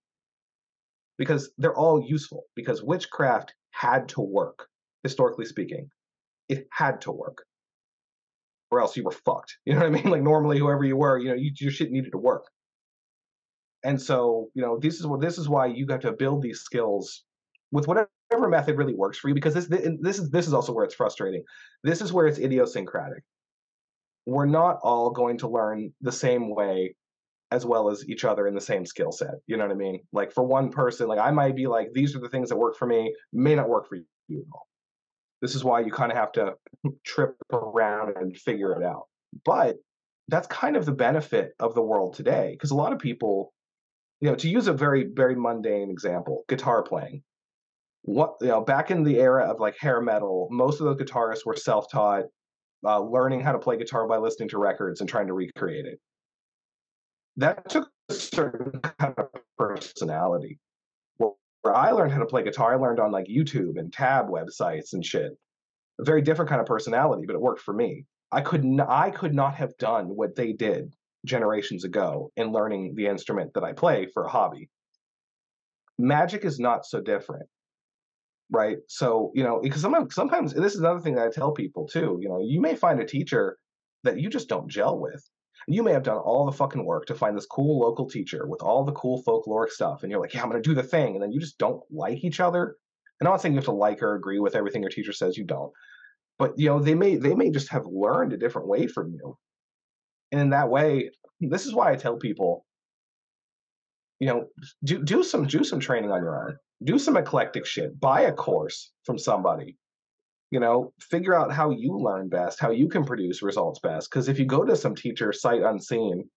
because 1.19 1.51
they're 1.59 1.77
all 1.77 2.03
useful 2.03 2.45
because 2.55 2.83
witchcraft 2.83 3.55
had 3.71 4.09
to 4.09 4.21
work 4.21 4.67
historically 5.03 5.45
speaking 5.45 5.89
it 6.49 6.67
had 6.73 7.01
to 7.01 7.13
work 7.13 7.45
or 8.71 8.81
else 8.81 8.97
you 8.97 9.05
were 9.05 9.11
fucked 9.11 9.57
you 9.65 9.73
know 9.73 9.81
what 9.81 9.87
i 9.87 9.91
mean 9.91 10.11
like 10.11 10.23
normally 10.23 10.59
whoever 10.59 10.85
you 10.85 10.97
were 10.97 11.19
you 11.19 11.29
know 11.29 11.35
you, 11.35 11.51
your 11.59 11.71
shit 11.71 11.91
needed 11.91 12.13
to 12.13 12.19
work 12.19 12.47
and 13.87 14.03
so, 14.03 14.51
you 14.55 14.63
know, 14.63 14.79
this 14.81 14.99
is 14.99 15.07
what 15.07 15.21
this 15.21 15.39
is 15.39 15.49
why 15.49 15.67
you 15.67 15.87
got 15.87 16.01
to 16.01 16.13
build 16.13 16.43
these 16.43 16.61
skills 16.61 17.23
with 17.71 17.87
whatever 17.87 18.09
method 18.49 18.77
really 18.77 18.95
works 18.95 19.17
for 19.17 19.29
you. 19.29 19.35
Because 19.35 19.55
this 19.55 19.67
this 19.67 20.19
is 20.19 20.29
this 20.31 20.49
is 20.49 20.53
also 20.53 20.73
where 20.73 20.85
it's 20.85 20.95
frustrating. 20.95 21.45
This 21.85 22.01
is 22.01 22.13
where 22.13 22.27
it's 22.27 22.41
idiosyncratic. 22.41 23.23
We're 24.27 24.47
not 24.47 24.81
all 24.83 25.11
going 25.11 25.39
to 25.39 25.49
learn 25.49 25.93
the 26.01 26.11
same 26.11 26.53
way 26.53 26.97
as 27.51 27.65
well 27.65 27.89
as 27.89 28.09
each 28.09 28.25
other 28.25 28.47
in 28.47 28.55
the 28.55 28.61
same 28.61 28.85
skill 28.85 29.13
set. 29.13 29.35
You 29.47 29.57
know 29.57 29.65
what 29.65 29.73
I 29.73 29.77
mean? 29.77 30.01
Like 30.13 30.33
for 30.33 30.45
one 30.45 30.71
person, 30.71 31.09
like 31.09 31.19
I 31.19 31.31
might 31.31 31.55
be 31.55 31.67
like, 31.67 31.89
these 31.93 32.17
are 32.17 32.21
the 32.21 32.29
things 32.29 32.49
that 32.49 32.57
work 32.57 32.77
for 32.77 32.87
me, 32.87 33.15
may 33.33 33.55
not 33.55 33.69
work 33.69 33.89
for 33.89 33.97
you 33.97 34.05
at 34.31 34.45
all. 34.53 34.67
This 35.43 35.55
is 35.55 35.63
why 35.63 35.81
you 35.81 35.93
kind 35.93 36.11
of 36.11 36.19
have 36.19 36.33
to 36.33 36.55
trip 37.05 37.37
around 37.53 38.17
and 38.17 38.37
figure 38.37 38.73
it 38.73 38.85
out. 38.85 39.05
But 39.45 39.77
that's 40.29 40.49
kind 40.49 40.77
of 40.77 40.87
the 40.87 40.93
benefit 40.93 41.53
of 41.61 41.75
the 41.75 41.83
world 41.83 42.15
today, 42.15 42.51
because 42.53 42.73
a 42.73 42.77
lot 42.77 42.93
of 42.93 42.99
people 42.99 43.53
you 44.21 44.31
know, 44.31 44.37
to 44.37 44.49
use 44.49 44.67
a 44.67 44.73
very 44.73 45.09
very 45.13 45.35
mundane 45.35 45.91
example, 45.91 46.45
guitar 46.49 46.83
playing. 46.83 47.23
What 48.03 48.37
you 48.41 48.49
know, 48.49 48.61
back 48.61 48.91
in 48.91 49.03
the 49.03 49.19
era 49.19 49.45
of 49.45 49.61
like 49.61 49.77
hair 49.79 50.01
metal, 50.01 50.49
most 50.51 50.81
of 50.81 50.87
those 50.87 50.97
guitarists 50.97 51.45
were 51.45 51.57
self-taught, 51.57 52.25
uh, 52.85 53.01
learning 53.01 53.41
how 53.41 53.53
to 53.53 53.59
play 53.59 53.77
guitar 53.77 54.07
by 54.07 54.17
listening 54.17 54.49
to 54.51 54.59
records 54.59 55.01
and 55.01 55.09
trying 55.09 55.27
to 55.27 55.33
recreate 55.33 55.87
it. 55.87 56.01
That 57.37 57.69
took 57.69 57.91
a 58.09 58.15
certain 58.15 58.81
kind 58.81 59.15
of 59.19 59.29
personality. 59.59 60.59
Where, 61.19 61.33
where 61.63 61.75
I 61.75 61.91
learned 61.91 62.13
how 62.13 62.21
to 62.21 62.27
play 62.27 62.43
guitar, 62.43 62.73
I 62.73 62.77
learned 62.77 63.01
on 63.01 63.13
like 63.13 63.27
YouTube 63.27 63.79
and 63.79 63.93
tab 63.93 64.29
websites 64.29 64.93
and 64.93 65.05
shit. 65.05 65.33
A 66.01 66.05
very 66.05 66.23
different 66.23 66.49
kind 66.49 66.61
of 66.61 66.67
personality, 66.67 67.25
but 67.27 67.35
it 67.35 67.41
worked 67.41 67.63
for 67.63 67.75
me. 67.75 68.05
I 68.33 68.41
could 68.41 68.65
n- 68.65 68.81
I 68.81 69.11
could 69.11 69.35
not 69.35 69.55
have 69.55 69.77
done 69.79 70.09
what 70.09 70.35
they 70.35 70.53
did 70.53 70.95
generations 71.25 71.85
ago 71.85 72.31
in 72.37 72.53
learning 72.53 72.95
the 72.95 73.07
instrument 73.07 73.53
that 73.55 73.65
I 73.65 73.73
play 73.73 74.07
for 74.13 74.25
a 74.25 74.29
hobby. 74.29 74.69
Magic 75.99 76.45
is 76.45 76.59
not 76.59 76.85
so 76.85 77.01
different, 77.01 77.49
right? 78.51 78.79
So, 78.89 79.33
you 79.35 79.43
know, 79.43 79.61
because 79.63 79.81
sometimes, 79.81 80.15
sometimes 80.15 80.53
this 80.55 80.75
is 80.75 80.81
another 80.81 81.01
thing 81.01 81.15
that 81.15 81.27
I 81.27 81.31
tell 81.31 81.53
people 81.53 81.87
too. 81.87 82.19
You 82.21 82.29
know, 82.29 82.41
you 82.43 82.61
may 82.61 82.77
find 82.77 83.01
a 83.01 83.07
teacher 83.07 83.59
that 84.05 84.21
you 84.21 84.29
just 84.29 84.49
don't 84.49 84.69
gel 84.71 84.99
with. 84.99 85.25
You 85.69 85.83
may 85.83 85.93
have 85.93 86.05
done 86.05 86.19
all 86.19 86.47
the 86.47 86.53
fucking 86.53 86.85
work 86.85 87.07
to 87.07 87.15
find 87.15 87.37
this 87.37 87.47
cool 87.47 87.81
local 87.81 88.09
teacher 88.09 88.47
with 88.47 88.63
all 88.63 88.85
the 88.85 88.93
cool 88.93 89.23
folkloric 89.25 89.71
stuff, 89.71 90.03
and 90.03 90.11
you're 90.11 90.21
like, 90.21 90.35
yeah, 90.35 90.43
I'm 90.43 90.53
to 90.53 90.61
do 90.61 90.75
the 90.75 90.83
thing. 90.83 91.15
And 91.15 91.23
then 91.23 91.33
you 91.33 91.41
just 91.41 91.59
don't 91.59 91.83
like 91.91 92.25
each 92.25 92.41
other. 92.41 92.77
And 93.21 93.27
I'm 93.27 93.33
not 93.33 93.41
saying 93.41 93.55
you 93.55 93.59
have 93.59 93.65
to 93.67 93.73
like 93.73 94.03
or 94.03 94.15
agree 94.15 94.39
with 94.39 94.55
everything 94.55 94.83
your 94.83 94.91
teacher 94.91 95.13
says, 95.13 95.37
you 95.37 95.45
don't. 95.45 95.73
But, 96.39 96.53
you 96.57 96.69
know, 96.69 96.81
they 96.81 96.95
may 96.95 97.17
they 97.17 97.35
may 97.35 97.51
just 97.51 97.71
have 97.71 97.87
learned 97.87 98.33
a 98.33 98.37
different 98.37 98.69
way 98.69 98.87
from 98.87 99.11
you 99.13 99.37
and 100.33 100.41
in 100.41 100.51
that 100.51 100.71
way, 100.71 101.11
this 101.41 101.67
is 101.67 101.75
why 101.75 101.93
I 101.93 101.97
tell 101.97 102.17
people 102.17 102.65
you 104.19 104.27
know, 104.29 104.47
do 104.85 105.03
do 105.03 105.23
some 105.23 105.47
do 105.47 105.63
some 105.63 105.79
training 105.79 106.11
on 106.11 106.23
your 106.23 106.49
own. 106.49 106.57
Do 106.85 106.99
some 106.99 107.17
eclectic 107.17 107.67
shit. 107.67 107.99
Buy 108.01 108.23
a 108.23 108.33
course 108.33 108.93
from 109.05 109.19
somebody. 109.19 109.77
You 110.51 110.61
know, 110.61 110.93
figure 111.01 111.35
out 111.35 111.53
how 111.53 111.71
you 111.71 111.99
learn 111.99 112.29
best, 112.29 112.61
how 112.61 112.71
you 112.71 112.89
can 112.89 113.05
produce 113.05 113.43
results 113.43 113.81
best. 113.81 114.11
Because 114.11 114.29
if 114.29 114.39
you 114.39 114.45
go 114.45 114.65
to 114.65 114.77
some 114.77 114.95
teacher 114.95 115.33
sight 115.33 115.63
unseen, 115.63 116.29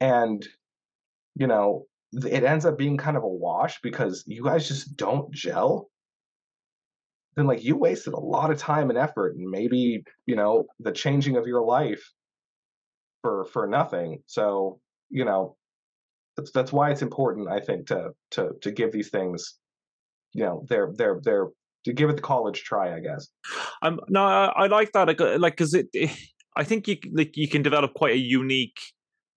and 0.00 0.46
you 1.34 1.46
know, 1.46 1.84
it 2.12 2.44
ends 2.44 2.64
up 2.64 2.78
being 2.78 2.96
kind 2.96 3.16
of 3.16 3.24
a 3.24 3.28
wash 3.28 3.78
because 3.82 4.24
you 4.26 4.42
guys 4.42 4.68
just 4.68 4.96
don't 4.96 5.32
gel 5.32 5.90
then 7.36 7.46
like 7.46 7.62
you 7.62 7.76
wasted 7.76 8.14
a 8.14 8.18
lot 8.20 8.50
of 8.50 8.58
time 8.58 8.88
and 8.90 8.98
effort 8.98 9.36
and 9.36 9.48
maybe 9.48 10.02
you 10.24 10.34
know 10.34 10.66
the 10.80 10.92
changing 10.92 11.36
of 11.36 11.46
your 11.46 11.62
life 11.62 12.02
for 13.22 13.44
for 13.44 13.66
nothing 13.66 14.22
so 14.26 14.80
you 15.10 15.24
know 15.24 15.56
that's 16.36 16.50
that's 16.50 16.72
why 16.72 16.90
it's 16.90 17.02
important 17.02 17.48
i 17.48 17.60
think 17.60 17.86
to 17.86 18.10
to 18.30 18.50
to 18.62 18.70
give 18.70 18.90
these 18.90 19.10
things 19.10 19.58
you 20.32 20.44
know 20.44 20.64
they're 20.68 20.90
they're 20.94 21.20
they're 21.22 21.48
to 21.86 21.92
give 21.92 22.10
it 22.10 22.16
the 22.16 22.22
college 22.22 22.64
try 22.64 22.94
i 22.94 23.00
guess. 23.00 23.28
Um 23.82 24.00
no 24.08 24.22
i, 24.24 24.64
I 24.64 24.66
like 24.66 24.92
that 24.92 25.06
like 25.40 25.54
because 25.56 25.72
it, 25.72 25.88
it, 25.92 26.10
i 26.56 26.64
think 26.64 26.88
you 26.88 26.96
like 27.12 27.36
you 27.36 27.48
can 27.48 27.62
develop 27.62 27.94
quite 27.94 28.14
a 28.14 28.18
unique 28.18 28.78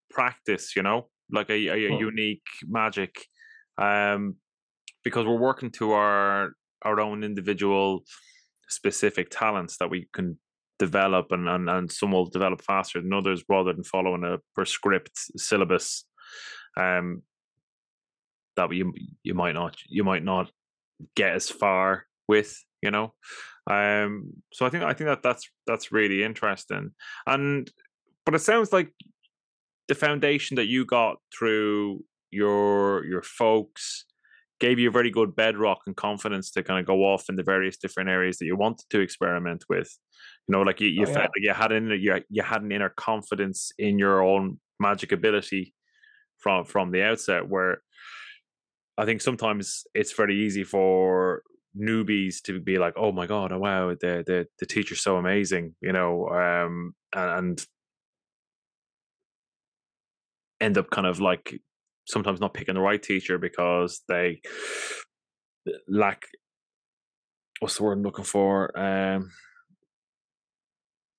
practice 0.09 0.75
you 0.75 0.83
know? 0.83 1.07
Like 1.31 1.49
a, 1.51 1.67
a, 1.67 1.85
a 1.85 1.89
hmm. 1.89 2.05
unique 2.09 2.47
magic 2.67 3.13
um 3.77 4.35
because 5.03 5.25
we're 5.25 5.37
working 5.37 5.71
to 5.71 5.91
our 5.91 6.53
our 6.81 6.99
own 6.99 7.23
individual 7.23 8.03
specific 8.67 9.29
talents 9.29 9.77
that 9.77 9.89
we 9.89 10.07
can 10.13 10.37
develop 10.79 11.31
and, 11.31 11.47
and, 11.49 11.69
and 11.69 11.91
some 11.91 12.11
will 12.11 12.29
develop 12.29 12.61
faster 12.61 13.01
than 13.01 13.13
others 13.13 13.43
rather 13.49 13.73
than 13.73 13.83
following 13.83 14.23
a 14.23 14.37
prescript 14.55 15.11
syllabus 15.35 16.05
um 16.77 17.21
that 18.55 18.73
you 18.73 18.93
you 19.23 19.33
might 19.33 19.53
not 19.53 19.75
you 19.87 20.03
might 20.03 20.23
not 20.23 20.51
get 21.15 21.33
as 21.33 21.49
far 21.49 22.05
with 22.29 22.63
you 22.81 22.91
know 22.91 23.11
um 23.69 24.31
so 24.53 24.65
i 24.65 24.69
think 24.69 24.83
i 24.83 24.93
think 24.93 25.09
that 25.09 25.23
that's 25.23 25.49
that's 25.67 25.91
really 25.91 26.23
interesting 26.23 26.91
and 27.27 27.69
but 28.25 28.35
it 28.35 28.39
sounds 28.39 28.71
like 28.71 28.93
the 29.89 29.95
foundation 29.95 30.55
that 30.55 30.67
you 30.67 30.85
got 30.85 31.17
through 31.35 32.03
your 32.31 33.03
your 33.05 33.23
folks 33.23 34.05
gave 34.59 34.77
you 34.77 34.89
a 34.89 34.91
very 34.91 35.09
good 35.09 35.35
bedrock 35.35 35.79
and 35.87 35.95
confidence 35.95 36.51
to 36.51 36.63
kind 36.63 36.79
of 36.79 36.85
go 36.85 37.05
off 37.05 37.29
in 37.29 37.35
the 37.35 37.43
various 37.43 37.77
different 37.77 38.09
areas 38.09 38.37
that 38.37 38.45
you 38.45 38.55
wanted 38.55 38.85
to 38.89 38.99
experiment 38.99 39.63
with. 39.69 39.89
You 40.47 40.53
know, 40.53 40.61
like 40.61 40.81
you, 40.81 40.89
you 40.89 41.03
oh, 41.03 41.05
felt 41.05 41.17
yeah. 41.17 41.21
like 41.21 41.43
you 41.43 41.53
had 41.53 41.71
in 41.71 41.89
you 41.91 42.21
you 42.29 42.43
had 42.43 42.61
an 42.61 42.71
inner 42.71 42.89
confidence 42.89 43.71
in 43.77 43.97
your 43.97 44.21
own 44.21 44.59
magic 44.79 45.11
ability 45.11 45.73
from 46.37 46.65
from 46.65 46.91
the 46.91 47.03
outset. 47.03 47.47
Where 47.47 47.81
I 48.97 49.05
think 49.05 49.21
sometimes 49.21 49.85
it's 49.93 50.13
very 50.13 50.45
easy 50.45 50.63
for 50.63 51.43
newbies 51.77 52.41
to 52.43 52.59
be 52.59 52.77
like, 52.77 52.93
"Oh 52.97 53.11
my 53.11 53.27
god, 53.27 53.51
oh 53.51 53.59
wow, 53.59 53.89
the 53.89 54.23
the 54.25 54.47
the 54.59 54.65
teacher's 54.65 55.01
so 55.01 55.17
amazing," 55.17 55.75
you 55.81 55.93
know, 55.93 56.27
um, 56.29 56.93
and 57.13 57.63
end 60.61 60.77
up 60.77 60.89
kind 60.89 61.07
of 61.07 61.19
like 61.19 61.59
sometimes 62.05 62.39
not 62.39 62.53
picking 62.53 62.75
the 62.75 62.81
right 62.81 63.01
teacher 63.01 63.37
because 63.37 64.01
they 64.07 64.41
lack 65.87 66.25
what's 67.59 67.77
the 67.77 67.83
word 67.83 67.93
I'm 67.93 68.03
looking 68.03 68.25
for? 68.25 68.77
Um, 68.77 69.31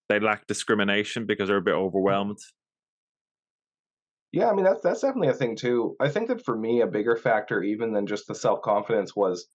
they 0.08 0.18
lack 0.18 0.46
discrimination 0.46 1.26
because 1.26 1.48
they're 1.48 1.58
a 1.58 1.62
bit 1.62 1.74
overwhelmed. 1.74 2.38
Yeah, 4.32 4.48
I 4.48 4.54
mean 4.54 4.64
that's 4.64 4.82
that's 4.82 5.00
definitely 5.00 5.28
a 5.28 5.34
thing 5.34 5.56
too. 5.56 5.96
I 6.00 6.08
think 6.08 6.28
that 6.28 6.44
for 6.44 6.56
me, 6.56 6.82
a 6.82 6.86
bigger 6.86 7.16
factor 7.16 7.62
even 7.62 7.92
than 7.92 8.06
just 8.06 8.26
the 8.26 8.34
self 8.34 8.62
confidence 8.62 9.14
was 9.14 9.48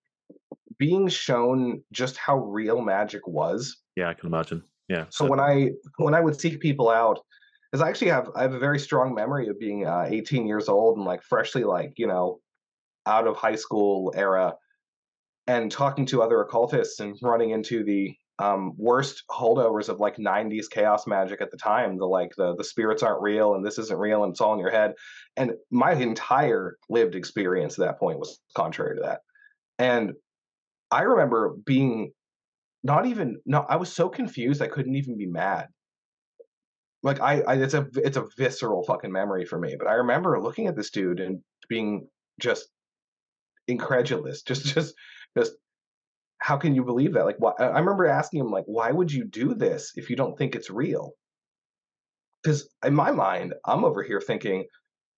being 0.77 1.07
shown 1.07 1.81
just 1.91 2.17
how 2.17 2.37
real 2.37 2.81
magic 2.81 3.27
was. 3.27 3.77
Yeah, 3.95 4.09
I 4.09 4.13
can 4.13 4.27
imagine. 4.27 4.63
Yeah. 4.87 5.05
So, 5.09 5.25
so 5.25 5.29
when 5.29 5.39
I 5.39 5.71
when 5.97 6.13
I 6.13 6.21
would 6.21 6.39
seek 6.39 6.59
people 6.59 6.89
out, 6.89 7.19
because 7.71 7.85
I 7.85 7.89
actually 7.89 8.11
have 8.11 8.29
I 8.35 8.41
have 8.43 8.53
a 8.53 8.59
very 8.59 8.79
strong 8.79 9.13
memory 9.13 9.47
of 9.47 9.59
being 9.59 9.85
uh, 9.85 10.05
18 10.07 10.47
years 10.47 10.69
old 10.69 10.97
and 10.97 11.05
like 11.05 11.23
freshly 11.23 11.63
like 11.63 11.93
you 11.97 12.07
know 12.07 12.39
out 13.05 13.27
of 13.27 13.35
high 13.35 13.55
school 13.55 14.13
era 14.15 14.55
and 15.47 15.71
talking 15.71 16.05
to 16.07 16.23
other 16.23 16.41
occultists 16.41 16.99
and 16.99 17.17
running 17.21 17.51
into 17.51 17.83
the 17.83 18.15
um, 18.39 18.73
worst 18.77 19.23
holdovers 19.29 19.89
of 19.89 19.99
like 19.99 20.17
90s 20.17 20.69
chaos 20.69 21.07
magic 21.07 21.41
at 21.41 21.51
the 21.51 21.57
time 21.57 21.97
the 21.97 22.05
like 22.05 22.31
the 22.37 22.55
the 22.55 22.63
spirits 22.63 23.03
aren't 23.03 23.21
real 23.21 23.55
and 23.55 23.65
this 23.65 23.77
isn't 23.77 23.99
real 23.99 24.23
and 24.23 24.31
it's 24.31 24.41
all 24.41 24.53
in 24.53 24.59
your 24.59 24.71
head 24.71 24.93
and 25.37 25.51
my 25.71 25.93
entire 25.93 26.77
lived 26.89 27.15
experience 27.15 27.79
at 27.79 27.85
that 27.85 27.99
point 27.99 28.19
was 28.19 28.41
contrary 28.55 28.97
to 28.97 29.01
that 29.03 29.21
and 29.79 30.13
i 30.95 31.01
remember 31.01 31.55
being 31.65 32.11
not 32.83 33.05
even 33.05 33.37
no 33.45 33.65
i 33.67 33.75
was 33.75 33.91
so 33.91 34.07
confused 34.09 34.61
i 34.61 34.67
couldn't 34.67 34.95
even 34.95 35.17
be 35.17 35.25
mad. 35.27 35.67
Like 37.03 37.19
I, 37.21 37.41
I 37.41 37.53
it's 37.55 37.73
a 37.75 37.87
it's 37.95 38.17
a 38.17 38.27
visceral 38.37 38.83
fucking 38.83 39.11
memory 39.11 39.45
for 39.45 39.59
me 39.59 39.75
but 39.77 39.87
i 39.87 39.93
remember 39.93 40.41
looking 40.41 40.67
at 40.67 40.75
this 40.75 40.89
dude 40.91 41.19
and 41.19 41.41
being 41.69 42.07
just 42.39 42.67
incredulous 43.67 44.41
just 44.41 44.65
just 44.73 44.93
just 45.37 45.53
how 46.39 46.57
can 46.57 46.75
you 46.75 46.83
believe 46.83 47.13
that? 47.13 47.25
Like 47.25 47.37
why 47.39 47.53
i 47.59 47.79
remember 47.79 48.05
asking 48.05 48.41
him 48.41 48.51
like 48.51 48.65
why 48.65 48.91
would 48.91 49.11
you 49.11 49.25
do 49.25 49.53
this 49.53 49.91
if 49.95 50.09
you 50.09 50.15
don't 50.15 50.37
think 50.37 50.55
it's 50.55 50.69
real? 50.69 51.13
Because 52.43 52.69
in 52.83 52.95
my 52.95 53.11
mind 53.11 53.53
i'm 53.65 53.83
over 53.85 54.03
here 54.03 54.21
thinking 54.21 54.65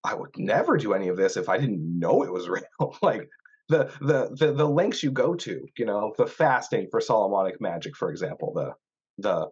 i 0.03 0.13
would 0.13 0.31
never 0.37 0.77
do 0.77 0.93
any 0.93 1.09
of 1.09 1.17
this 1.17 1.37
if 1.37 1.49
i 1.49 1.57
didn't 1.57 1.99
know 1.99 2.23
it 2.23 2.33
was 2.33 2.49
real. 2.57 2.95
Like 3.01 3.27
the, 3.69 3.91
the 4.01 4.35
the 4.39 4.53
the 4.53 4.67
lengths 4.67 5.03
you 5.03 5.11
go 5.11 5.35
to 5.35 5.67
you 5.77 5.85
know 5.85 6.13
the 6.17 6.25
fasting 6.25 6.87
for 6.89 7.01
solomonic 7.01 7.59
magic 7.59 7.95
for 7.95 8.09
example 8.09 8.53
the 8.53 8.73
the 9.17 9.47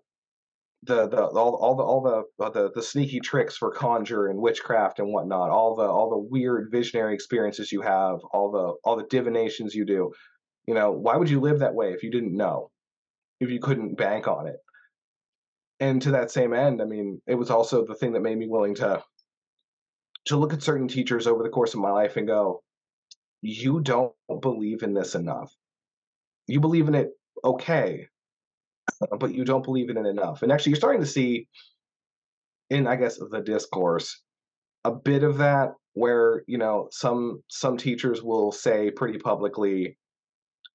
the 0.83 1.07
the 1.07 1.23
all, 1.23 1.55
all 1.55 1.75
the 1.75 1.83
all 1.83 2.01
the, 2.37 2.51
the 2.51 2.71
the 2.75 2.81
sneaky 2.81 3.19
tricks 3.19 3.57
for 3.57 3.71
conjure 3.71 4.27
and 4.27 4.39
witchcraft 4.39 4.99
and 4.99 5.11
whatnot 5.11 5.49
all 5.49 5.75
the 5.75 5.83
all 5.83 6.09
the 6.09 6.17
weird 6.17 6.69
visionary 6.71 7.13
experiences 7.13 7.71
you 7.71 7.81
have 7.81 8.19
all 8.31 8.51
the 8.51 8.73
all 8.83 8.95
the 8.95 9.07
divinations 9.09 9.73
you 9.73 9.85
do 9.85 10.11
you 10.67 10.73
know 10.73 10.91
why 10.91 11.15
would 11.15 11.29
you 11.29 11.39
live 11.39 11.59
that 11.59 11.75
way 11.75 11.91
if 11.91 12.03
you 12.03 12.11
didn't 12.11 12.35
know? 12.35 12.69
If 13.41 13.49
you 13.49 13.59
couldn't 13.59 13.97
bank 13.97 14.29
on 14.29 14.47
it. 14.47 14.55
And 15.81 16.01
to 16.03 16.11
that 16.11 16.31
same 16.31 16.53
end 16.53 16.81
i 16.81 16.85
mean 16.85 17.21
it 17.27 17.35
was 17.35 17.49
also 17.49 17.85
the 17.85 17.95
thing 17.95 18.13
that 18.13 18.21
made 18.21 18.37
me 18.37 18.47
willing 18.47 18.75
to 18.75 19.03
to 20.25 20.37
look 20.37 20.53
at 20.53 20.63
certain 20.63 20.87
teachers 20.87 21.27
over 21.27 21.43
the 21.43 21.49
course 21.49 21.73
of 21.73 21.81
my 21.81 21.91
life 21.91 22.15
and 22.17 22.27
go 22.27 22.63
you 23.45 23.79
don't 23.79 24.13
believe 24.41 24.83
in 24.83 24.93
this 24.93 25.15
enough 25.15 25.53
you 26.47 26.59
believe 26.59 26.87
in 26.87 26.95
it 26.95 27.11
okay 27.43 28.07
uh, 29.01 29.17
but 29.17 29.33
you 29.33 29.43
don't 29.43 29.63
believe 29.63 29.89
in 29.89 29.97
it 29.97 30.05
enough. 30.05 30.41
And 30.41 30.51
actually, 30.51 30.71
you're 30.71 30.77
starting 30.77 31.01
to 31.01 31.07
see 31.07 31.47
in, 32.69 32.87
I 32.87 32.95
guess, 32.95 33.17
the 33.17 33.41
discourse 33.41 34.21
a 34.83 34.91
bit 34.91 35.23
of 35.23 35.37
that 35.39 35.73
where 35.93 36.43
you 36.47 36.57
know 36.57 36.87
some 36.91 37.41
some 37.49 37.77
teachers 37.77 38.21
will 38.21 38.51
say 38.51 38.91
pretty 38.91 39.17
publicly 39.17 39.97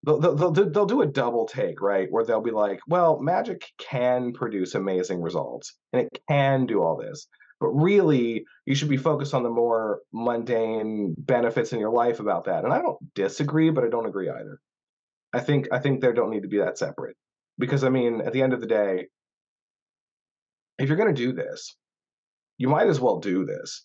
they'll, 0.04 0.18
they'll, 0.18 0.50
they'll 0.50 0.86
do 0.86 1.02
a 1.02 1.06
double 1.06 1.46
take 1.46 1.80
right 1.80 2.08
where 2.10 2.24
they'll 2.24 2.40
be 2.40 2.50
like 2.50 2.80
well 2.88 3.20
magic 3.20 3.62
can 3.78 4.32
produce 4.32 4.74
amazing 4.74 5.20
results 5.20 5.76
and 5.92 6.02
it 6.02 6.22
can 6.26 6.64
do 6.64 6.82
all 6.82 6.96
this 6.96 7.28
but 7.60 7.68
really 7.68 8.44
you 8.64 8.74
should 8.74 8.88
be 8.88 8.96
focused 8.96 9.34
on 9.34 9.42
the 9.42 9.50
more 9.50 10.00
mundane 10.12 11.14
benefits 11.18 11.72
in 11.72 11.78
your 11.78 11.92
life 11.92 12.20
about 12.20 12.44
that 12.44 12.64
and 12.64 12.72
i 12.72 12.80
don't 12.80 12.98
disagree 13.14 13.70
but 13.70 13.84
i 13.84 13.88
don't 13.88 14.06
agree 14.06 14.28
either 14.28 14.60
i 15.32 15.40
think 15.40 15.68
i 15.72 15.78
think 15.78 16.00
there 16.00 16.12
don't 16.12 16.30
need 16.30 16.42
to 16.42 16.48
be 16.48 16.58
that 16.58 16.78
separate 16.78 17.16
because 17.60 17.84
I 17.84 17.90
mean, 17.90 18.22
at 18.22 18.32
the 18.32 18.42
end 18.42 18.54
of 18.54 18.60
the 18.60 18.66
day, 18.66 19.06
if 20.78 20.88
you're 20.88 20.96
going 20.96 21.14
to 21.14 21.26
do 21.26 21.32
this, 21.32 21.76
you 22.58 22.68
might 22.68 22.88
as 22.88 22.98
well 22.98 23.20
do 23.20 23.44
this. 23.44 23.84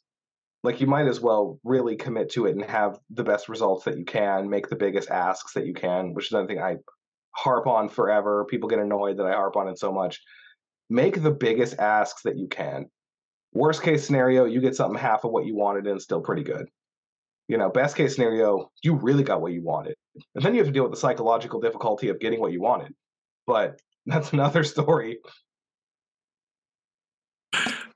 Like 0.64 0.82
you 0.82 0.88
might 0.88 1.08
as 1.08 1.20
well 1.20 1.60
really 1.64 1.96
commit 1.96 2.32
to 2.32 2.48
it 2.48 2.56
and 2.56 2.64
have 2.64 2.98
the 3.12 3.24
best 3.24 3.50
results 3.50 3.86
that 3.86 4.00
you 4.00 4.06
can, 4.06 4.50
make 4.50 4.68
the 4.70 4.76
biggest 4.76 5.12
asks 5.12 5.54
that 5.54 5.68
you 5.68 5.74
can, 5.76 6.14
which 6.14 6.28
is 6.28 6.32
another 6.32 6.48
thing 6.48 6.60
I 6.60 6.78
harp 7.36 7.68
on 7.68 7.90
forever. 7.90 8.46
People 8.46 8.70
get 8.70 8.80
annoyed 8.80 9.18
that 9.18 9.28
I 9.28 9.34
harp 9.34 9.58
on 9.58 9.68
it 9.68 9.78
so 9.78 9.92
much. 9.92 10.22
Make 10.90 11.22
the 11.22 11.32
biggest 11.32 11.78
asks 11.78 12.24
that 12.24 12.38
you 12.38 12.48
can. 12.48 12.90
Worst 13.56 13.82
case 13.82 14.06
scenario, 14.06 14.46
you 14.46 14.62
get 14.62 14.76
something 14.76 15.00
half 15.00 15.24
of 15.24 15.32
what 15.32 15.46
you 15.48 15.56
wanted 15.56 15.88
and 15.88 16.00
still 16.00 16.22
pretty 16.22 16.44
good. 16.44 16.68
You 17.48 17.58
know, 17.58 17.70
best 17.70 17.96
case 17.96 18.16
scenario, 18.16 18.70
you 18.84 18.96
really 18.96 19.24
got 19.24 19.42
what 19.42 19.54
you 19.54 19.64
wanted. 19.64 19.96
And 20.36 20.44
then 20.44 20.54
you 20.54 20.60
have 20.60 20.68
to 20.68 20.74
deal 20.74 20.84
with 20.84 20.92
the 20.92 21.00
psychological 21.00 21.60
difficulty 21.60 22.10
of 22.10 22.20
getting 22.20 22.40
what 22.40 22.52
you 22.52 22.62
wanted 22.62 22.94
but 23.46 23.80
that's 24.06 24.34
another 24.34 24.64
story. 24.64 25.20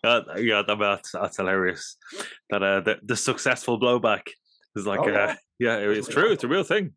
Uh, 0.01 0.21
yeah, 0.37 0.63
that, 0.65 0.79
that's 0.79 1.11
that's 1.11 1.37
hilarious. 1.37 1.97
That 2.49 2.63
uh, 2.63 2.79
the, 2.79 2.99
the 3.03 3.17
successful 3.17 3.79
blowback 3.79 4.21
is 4.75 4.87
like, 4.87 5.01
oh, 5.01 5.09
uh, 5.09 5.35
yeah. 5.59 5.77
yeah, 5.77 5.77
it's 5.77 6.07
true. 6.07 6.31
It's 6.31 6.45
a 6.45 6.47
real 6.47 6.63
thing. 6.63 6.93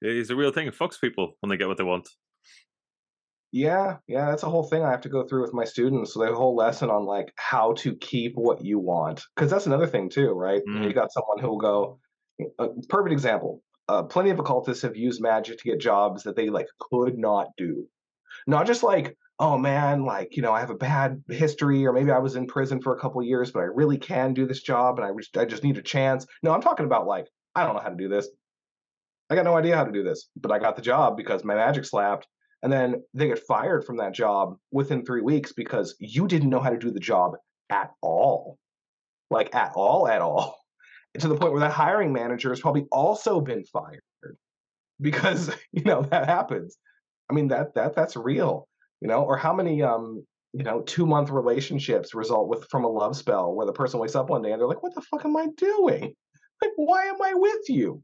It's 0.00 0.30
a 0.30 0.36
real 0.36 0.50
thing. 0.50 0.66
It 0.66 0.78
fucks 0.78 0.98
people 0.98 1.36
when 1.40 1.50
they 1.50 1.58
get 1.58 1.68
what 1.68 1.76
they 1.76 1.84
want. 1.84 2.08
Yeah, 3.52 3.98
yeah, 4.06 4.30
that's 4.30 4.44
a 4.44 4.48
whole 4.48 4.62
thing 4.62 4.82
I 4.82 4.90
have 4.90 5.02
to 5.02 5.10
go 5.10 5.24
through 5.24 5.42
with 5.42 5.52
my 5.52 5.64
students. 5.64 6.14
So 6.14 6.22
a 6.22 6.34
whole 6.34 6.56
lesson 6.56 6.88
on 6.88 7.04
like 7.04 7.32
how 7.36 7.74
to 7.74 7.94
keep 7.96 8.32
what 8.34 8.64
you 8.64 8.78
want, 8.78 9.22
because 9.36 9.50
that's 9.50 9.66
another 9.66 9.86
thing 9.86 10.08
too, 10.08 10.30
right? 10.30 10.62
Mm. 10.66 10.84
You 10.84 10.94
got 10.94 11.12
someone 11.12 11.38
who 11.38 11.48
will 11.48 11.58
go. 11.58 11.98
A 12.58 12.68
perfect 12.88 13.12
example. 13.12 13.62
Uh, 13.88 14.04
plenty 14.04 14.30
of 14.30 14.38
occultists 14.38 14.82
have 14.82 14.96
used 14.96 15.20
magic 15.20 15.58
to 15.58 15.64
get 15.64 15.80
jobs 15.80 16.22
that 16.22 16.34
they 16.34 16.48
like 16.48 16.66
could 16.80 17.18
not 17.18 17.48
do. 17.58 17.86
Not 18.46 18.66
just 18.66 18.82
like, 18.82 19.18
oh 19.38 19.58
man, 19.58 20.06
like 20.06 20.34
you 20.34 20.42
know, 20.42 20.52
I 20.52 20.60
have 20.60 20.70
a 20.70 20.74
bad 20.74 21.22
history, 21.28 21.86
or 21.86 21.92
maybe 21.92 22.10
I 22.10 22.20
was 22.20 22.36
in 22.36 22.46
prison 22.46 22.80
for 22.80 22.96
a 22.96 22.98
couple 22.98 23.20
of 23.20 23.26
years, 23.26 23.50
but 23.50 23.60
I 23.60 23.64
really 23.64 23.98
can 23.98 24.32
do 24.32 24.46
this 24.46 24.62
job, 24.62 24.98
and 24.98 25.06
I 25.06 25.10
just 25.14 25.36
I 25.36 25.44
just 25.44 25.62
need 25.62 25.76
a 25.76 25.82
chance. 25.82 26.26
No, 26.42 26.52
I'm 26.52 26.62
talking 26.62 26.86
about 26.86 27.06
like 27.06 27.26
I 27.54 27.64
don't 27.66 27.74
know 27.74 27.82
how 27.82 27.90
to 27.90 27.96
do 27.96 28.08
this. 28.08 28.28
I 29.28 29.34
got 29.34 29.44
no 29.44 29.56
idea 29.56 29.76
how 29.76 29.84
to 29.84 29.92
do 29.92 30.02
this, 30.02 30.30
but 30.36 30.52
I 30.52 30.58
got 30.58 30.76
the 30.76 30.82
job 30.82 31.18
because 31.18 31.44
my 31.44 31.54
magic 31.54 31.84
slapped. 31.84 32.26
And 32.62 32.72
then 32.72 33.02
they 33.12 33.26
get 33.26 33.40
fired 33.40 33.84
from 33.84 33.96
that 33.96 34.14
job 34.14 34.56
within 34.70 35.04
three 35.04 35.20
weeks 35.20 35.52
because 35.52 35.96
you 35.98 36.28
didn't 36.28 36.50
know 36.50 36.60
how 36.60 36.70
to 36.70 36.78
do 36.78 36.90
the 36.90 37.00
job 37.00 37.32
at 37.70 37.90
all. 38.00 38.58
Like, 39.30 39.54
at 39.54 39.72
all, 39.74 40.06
at 40.06 40.22
all. 40.22 40.58
to 41.18 41.28
the 41.28 41.36
point 41.36 41.52
where 41.52 41.60
that 41.60 41.72
hiring 41.72 42.12
manager 42.12 42.50
has 42.50 42.60
probably 42.60 42.86
also 42.92 43.40
been 43.40 43.64
fired 43.64 44.02
because, 45.00 45.50
you 45.72 45.82
know, 45.82 46.02
that 46.02 46.26
happens. 46.28 46.78
I 47.30 47.34
mean, 47.34 47.48
that, 47.48 47.74
that, 47.74 47.94
that's 47.94 48.16
real, 48.16 48.68
you 49.00 49.08
know, 49.08 49.22
or 49.22 49.36
how 49.36 49.52
many, 49.52 49.82
um, 49.82 50.24
you 50.52 50.62
know, 50.62 50.82
two 50.82 51.06
month 51.06 51.30
relationships 51.30 52.14
result 52.14 52.48
with 52.48 52.64
from 52.70 52.84
a 52.84 52.88
love 52.88 53.16
spell 53.16 53.54
where 53.54 53.66
the 53.66 53.72
person 53.72 53.98
wakes 53.98 54.14
up 54.14 54.28
one 54.28 54.42
day 54.42 54.52
and 54.52 54.60
they're 54.60 54.68
like, 54.68 54.82
what 54.82 54.94
the 54.94 55.00
fuck 55.00 55.24
am 55.24 55.36
I 55.36 55.48
doing? 55.56 56.14
Like, 56.60 56.70
why 56.76 57.06
am 57.06 57.20
I 57.20 57.34
with 57.34 57.68
you? 57.68 58.00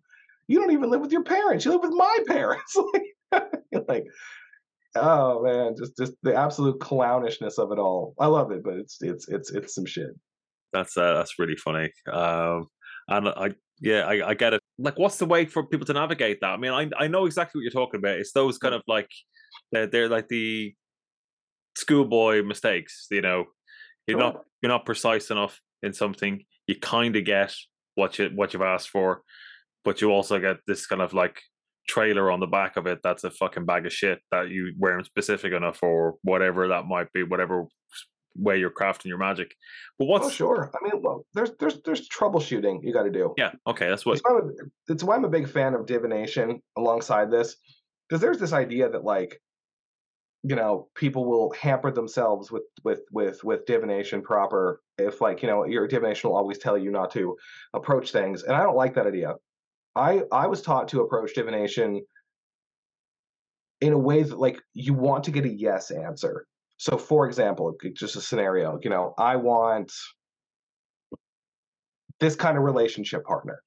You 0.49 0.59
don't 0.59 0.73
even 0.73 0.91
live 0.91 1.01
with 1.01 1.13
your 1.13 1.23
parents. 1.23 1.65
You 1.65 1.71
live 1.71 1.83
with 1.83 1.93
my 1.93 2.19
parents. 2.27 2.77
like, 3.87 4.05
oh 4.97 5.43
man, 5.43 5.75
just 5.77 5.97
just 5.97 6.13
the 6.23 6.35
absolute 6.35 6.79
clownishness 6.81 7.59
of 7.59 7.73
it 7.73 7.79
all. 7.79 8.15
I 8.19 8.27
love 8.27 8.51
it, 8.51 8.63
but 8.63 8.75
it's 8.75 8.99
it's 9.01 9.29
it's 9.29 9.51
it's 9.51 9.75
some 9.75 9.87
shit. 9.87 10.11
That's 10.73 10.97
uh, 10.97 11.15
that's 11.15 11.39
really 11.39 11.57
funny. 11.57 11.91
Um, 12.11 12.67
and 13.09 13.29
I 13.29 13.51
yeah, 13.81 14.01
I, 14.07 14.31
I 14.31 14.35
get 14.35 14.55
it. 14.55 14.61
Like, 14.79 14.99
what's 14.99 15.19
the 15.19 15.27
way 15.27 15.47
for 15.47 15.65
people 15.65 15.87
to 15.87 15.93
navigate 15.93 16.41
that? 16.41 16.51
I 16.51 16.57
mean, 16.57 16.73
I 16.73 16.89
I 16.99 17.09
know 17.09 17.27
exactly 17.27 17.59
what 17.59 17.63
you're 17.63 17.85
talking 17.85 17.99
about. 17.99 18.19
It's 18.19 18.33
those 18.33 18.59
kind 18.59 18.75
of 18.75 18.83
like 18.87 19.09
they're, 19.73 19.87
they're 19.87 20.09
like 20.09 20.29
the 20.29 20.75
schoolboy 21.77 22.43
mistakes. 22.43 23.07
You 23.11 23.23
know, 23.23 23.47
you're 24.07 24.19
not 24.19 24.45
you're 24.63 24.73
not 24.73 24.87
precise 24.87 25.31
enough 25.31 25.61
in 25.83 25.93
something. 25.93 26.45
You 26.67 26.77
kind 26.77 27.17
of 27.17 27.25
get 27.25 27.55
what 27.95 28.19
you 28.19 28.31
what 28.35 28.53
you've 28.53 28.63
asked 28.63 28.91
for, 28.91 29.23
but 29.85 30.01
you 30.01 30.11
also 30.11 30.39
get 30.39 30.59
this 30.67 30.87
kind 30.87 31.03
of 31.03 31.15
like 31.15 31.41
trailer 31.89 32.31
on 32.31 32.39
the 32.39 32.47
back 32.47 32.77
of 32.77 32.87
it 32.87 33.01
that's 33.03 33.25
a 33.25 33.31
fucking 33.31 33.65
bag 33.65 33.87
of 33.87 33.93
shit 33.93 34.21
that 34.31 34.51
you 34.51 34.73
weren't 34.79 35.07
specific 35.07 35.53
enough 35.53 35.83
or 35.83 36.17
whatever 36.23 36.69
that 36.69 36.87
might 36.87 37.13
be, 37.13 37.23
whatever 37.23 37.67
way 38.39 38.59
you're 38.59 38.71
crafting 38.71 39.07
your 39.07 39.19
magic. 39.19 39.55
But 39.99 40.07
oh, 40.07 40.09
what's 40.09 40.27
oh, 40.27 40.31
sure. 40.31 40.71
I 40.75 40.85
mean, 40.85 41.03
well, 41.03 41.27
there's 41.35 41.51
there's 41.59 41.83
there's 41.85 42.09
troubleshooting 42.09 42.81
you 42.83 42.93
got 42.93 43.03
to 43.03 43.11
do. 43.11 43.35
Yeah. 43.37 43.53
Okay. 43.67 43.89
That's 43.89 44.07
what. 44.07 44.15
It's 44.15 44.23
why, 44.25 44.41
it's 44.89 45.05
why 45.05 45.17
I'm 45.17 45.25
a 45.25 45.31
big 45.31 45.49
fan 45.49 45.75
of 45.75 45.87
divination 45.87 46.61
alongside 46.77 47.31
this, 47.31 47.57
because 48.09 48.21
there's 48.21 48.39
this 48.39 48.53
idea 48.53 48.89
that 48.89 49.05
like, 49.05 49.41
you 50.45 50.57
know, 50.57 50.89
people 50.95 51.25
will 51.27 51.53
hamper 51.53 51.91
themselves 51.91 52.51
with 52.51 52.65
with 52.85 53.01
with 53.13 53.43
with 53.45 53.67
divination 53.67 54.23
proper 54.23 54.81
if 54.99 55.21
like 55.21 55.43
you 55.43 55.49
know 55.49 55.65
your 55.65 55.87
divination 55.89 56.31
will 56.31 56.37
always 56.37 56.59
tell 56.59 56.79
you 56.79 56.91
not 56.91 57.11
to 57.13 57.37
approach 57.75 58.13
things, 58.13 58.45
and 58.45 58.55
I 58.55 58.63
don't 58.63 58.77
like 58.77 58.95
that 58.95 59.07
idea. 59.07 59.35
I 59.99 60.23
I 60.33 60.47
was 60.47 60.63
taught 60.63 60.89
to 60.89 61.01
approach 61.01 61.35
divination 61.35 62.03
in 63.81 63.93
a 63.93 63.99
way 63.99 64.23
that 64.23 64.39
like 64.39 64.61
you 64.73 64.95
want 64.95 65.25
to 65.25 65.31
get 65.31 65.45
a 65.45 65.49
yes 65.49 65.91
answer. 65.91 66.47
So 66.77 66.97
for 66.97 67.27
example, 67.27 67.75
just 67.95 68.17
a 68.17 68.21
scenario, 68.21 68.79
you 68.83 68.91
know, 68.91 69.15
I 69.19 69.37
want 69.37 69.93
this 72.21 72.37
kind 72.37 72.57
of 72.57 72.63
relationship 72.63 73.25
partner. 73.25 73.61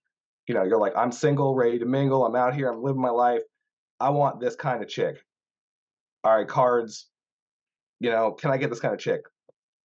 You 0.47 0.55
know, 0.55 0.63
you're 0.63 0.79
like, 0.79 0.93
I'm 0.95 1.11
single, 1.11 1.55
ready 1.55 1.79
to 1.79 1.85
mingle, 1.85 2.25
I'm 2.25 2.35
out 2.35 2.55
here, 2.55 2.69
I'm 2.69 2.81
living 2.81 3.01
my 3.01 3.09
life. 3.09 3.41
I 3.99 4.09
want 4.09 4.39
this 4.39 4.55
kind 4.55 4.81
of 4.81 4.89
chick. 4.89 5.17
All 6.23 6.35
right, 6.35 6.47
cards. 6.47 7.07
You 7.99 8.09
know, 8.09 8.31
can 8.31 8.49
I 8.49 8.57
get 8.57 8.69
this 8.69 8.79
kind 8.79 8.93
of 8.93 8.99
chick? 8.99 9.21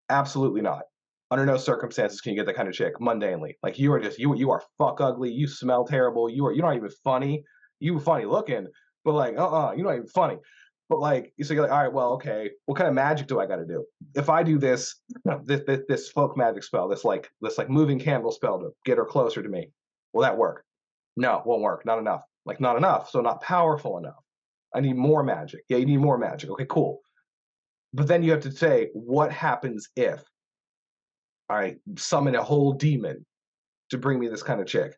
Absolutely 0.08 0.62
not 0.62 0.82
under 1.30 1.44
no 1.44 1.56
circumstances 1.56 2.20
can 2.20 2.32
you 2.32 2.38
get 2.38 2.46
that 2.46 2.56
kind 2.56 2.68
of 2.68 2.74
chick 2.74 2.94
mundanely. 3.00 3.54
Like 3.62 3.78
you 3.78 3.92
are 3.92 4.00
just 4.00 4.18
you 4.18 4.34
you 4.36 4.50
are 4.50 4.62
fuck 4.78 5.00
ugly. 5.00 5.30
You 5.30 5.46
smell 5.46 5.84
terrible. 5.84 6.28
You 6.28 6.46
are 6.46 6.52
you're 6.52 6.64
not 6.64 6.76
even 6.76 6.90
funny. 7.02 7.44
You 7.80 7.98
funny 8.00 8.24
looking, 8.24 8.68
but 9.04 9.12
like 9.12 9.36
uh 9.36 9.46
uh-uh, 9.46 9.68
uh, 9.68 9.72
you're 9.72 9.86
not 9.86 9.96
even 9.96 10.08
funny. 10.08 10.38
But 10.88 11.00
like 11.00 11.32
so 11.42 11.52
you're 11.52 11.64
like 11.64 11.72
all 11.72 11.82
right, 11.82 11.92
well 11.92 12.12
okay, 12.14 12.50
what 12.66 12.78
kind 12.78 12.88
of 12.88 12.94
magic 12.94 13.26
do 13.26 13.40
I 13.40 13.46
got 13.46 13.56
to 13.56 13.66
do? 13.66 13.84
If 14.14 14.30
I 14.30 14.42
do 14.42 14.58
this, 14.58 14.94
this 15.44 15.62
this 15.66 15.80
this 15.88 16.08
folk 16.10 16.36
magic 16.36 16.62
spell, 16.62 16.88
this 16.88 17.04
like 17.04 17.28
this 17.40 17.58
like 17.58 17.68
moving 17.68 17.98
candle 17.98 18.30
spell 18.30 18.60
to 18.60 18.70
get 18.84 18.98
her 18.98 19.04
closer 19.04 19.42
to 19.42 19.48
me, 19.48 19.70
will 20.12 20.22
that 20.22 20.36
work? 20.36 20.64
No, 21.16 21.42
won't 21.44 21.62
work. 21.62 21.84
Not 21.84 21.98
enough. 21.98 22.22
Like 22.44 22.60
not 22.60 22.76
enough. 22.76 23.10
So 23.10 23.20
not 23.20 23.42
powerful 23.42 23.98
enough. 23.98 24.22
I 24.74 24.80
need 24.80 24.96
more 24.96 25.22
magic. 25.22 25.62
Yeah, 25.68 25.78
you 25.78 25.86
need 25.86 25.96
more 25.96 26.18
magic. 26.18 26.50
Okay, 26.50 26.66
cool. 26.68 27.00
But 27.92 28.06
then 28.06 28.22
you 28.22 28.30
have 28.32 28.42
to 28.42 28.52
say, 28.52 28.90
what 28.92 29.32
happens 29.32 29.88
if? 29.96 30.22
Right, 31.54 31.76
summon 31.96 32.34
a 32.34 32.42
whole 32.42 32.72
demon 32.72 33.24
to 33.90 33.98
bring 33.98 34.18
me 34.18 34.28
this 34.28 34.42
kind 34.42 34.60
of 34.60 34.66
chick. 34.66 34.96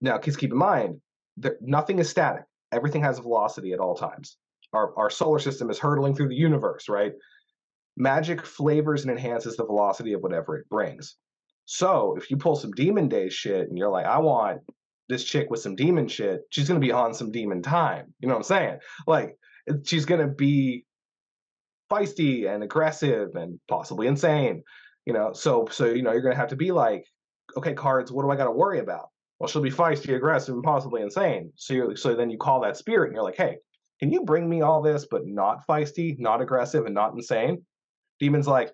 Now, 0.00 0.18
just 0.18 0.38
keep 0.38 0.52
in 0.52 0.58
mind 0.58 1.00
that 1.38 1.54
nothing 1.60 1.98
is 1.98 2.08
static. 2.08 2.44
Everything 2.72 3.02
has 3.02 3.18
velocity 3.18 3.72
at 3.72 3.80
all 3.80 3.96
times. 3.96 4.36
Our, 4.72 4.96
our 4.96 5.10
solar 5.10 5.38
system 5.38 5.70
is 5.70 5.78
hurtling 5.78 6.14
through 6.14 6.28
the 6.28 6.34
universe, 6.34 6.88
right? 6.88 7.12
Magic 7.96 8.44
flavors 8.44 9.02
and 9.02 9.10
enhances 9.10 9.56
the 9.56 9.64
velocity 9.64 10.12
of 10.12 10.20
whatever 10.20 10.56
it 10.56 10.68
brings. 10.68 11.16
So 11.66 12.14
if 12.18 12.30
you 12.30 12.36
pull 12.36 12.56
some 12.56 12.72
demon 12.72 13.08
day 13.08 13.28
shit 13.28 13.68
and 13.68 13.78
you're 13.78 13.90
like, 13.90 14.06
I 14.06 14.18
want 14.18 14.60
this 15.08 15.24
chick 15.24 15.48
with 15.50 15.60
some 15.60 15.76
demon 15.76 16.08
shit, 16.08 16.42
she's 16.50 16.68
gonna 16.68 16.80
be 16.80 16.92
on 16.92 17.14
some 17.14 17.30
demon 17.30 17.62
time. 17.62 18.12
You 18.20 18.28
know 18.28 18.34
what 18.34 18.40
I'm 18.40 18.44
saying? 18.44 18.78
Like 19.06 19.36
she's 19.84 20.04
gonna 20.04 20.28
be 20.28 20.84
feisty 21.90 22.52
and 22.52 22.62
aggressive 22.62 23.30
and 23.34 23.60
possibly 23.68 24.06
insane 24.06 24.62
you 25.06 25.12
know 25.12 25.32
so 25.32 25.66
so 25.70 25.86
you 25.86 26.02
know 26.02 26.12
you're 26.12 26.22
gonna 26.22 26.34
have 26.34 26.48
to 26.48 26.56
be 26.56 26.72
like 26.72 27.04
okay 27.56 27.74
cards 27.74 28.10
what 28.10 28.22
do 28.22 28.30
i 28.30 28.36
got 28.36 28.44
to 28.44 28.50
worry 28.50 28.80
about? 28.80 29.08
Well 29.38 29.48
she'll 29.48 29.62
be 29.62 29.70
feisty 29.70 30.14
aggressive 30.14 30.54
and 30.54 30.62
possibly 30.62 31.02
insane. 31.02 31.52
So 31.56 31.74
you 31.74 31.96
so 31.96 32.14
then 32.14 32.30
you 32.30 32.38
call 32.38 32.60
that 32.60 32.76
spirit 32.76 33.08
and 33.08 33.14
you're 33.14 33.24
like 33.24 33.36
hey 33.36 33.58
can 34.00 34.10
you 34.10 34.24
bring 34.24 34.48
me 34.48 34.62
all 34.62 34.82
this 34.82 35.06
but 35.10 35.26
not 35.26 35.66
feisty 35.66 36.18
not 36.18 36.40
aggressive 36.40 36.86
and 36.86 36.94
not 36.94 37.14
insane? 37.14 37.64
Demon's 38.20 38.46
like 38.46 38.72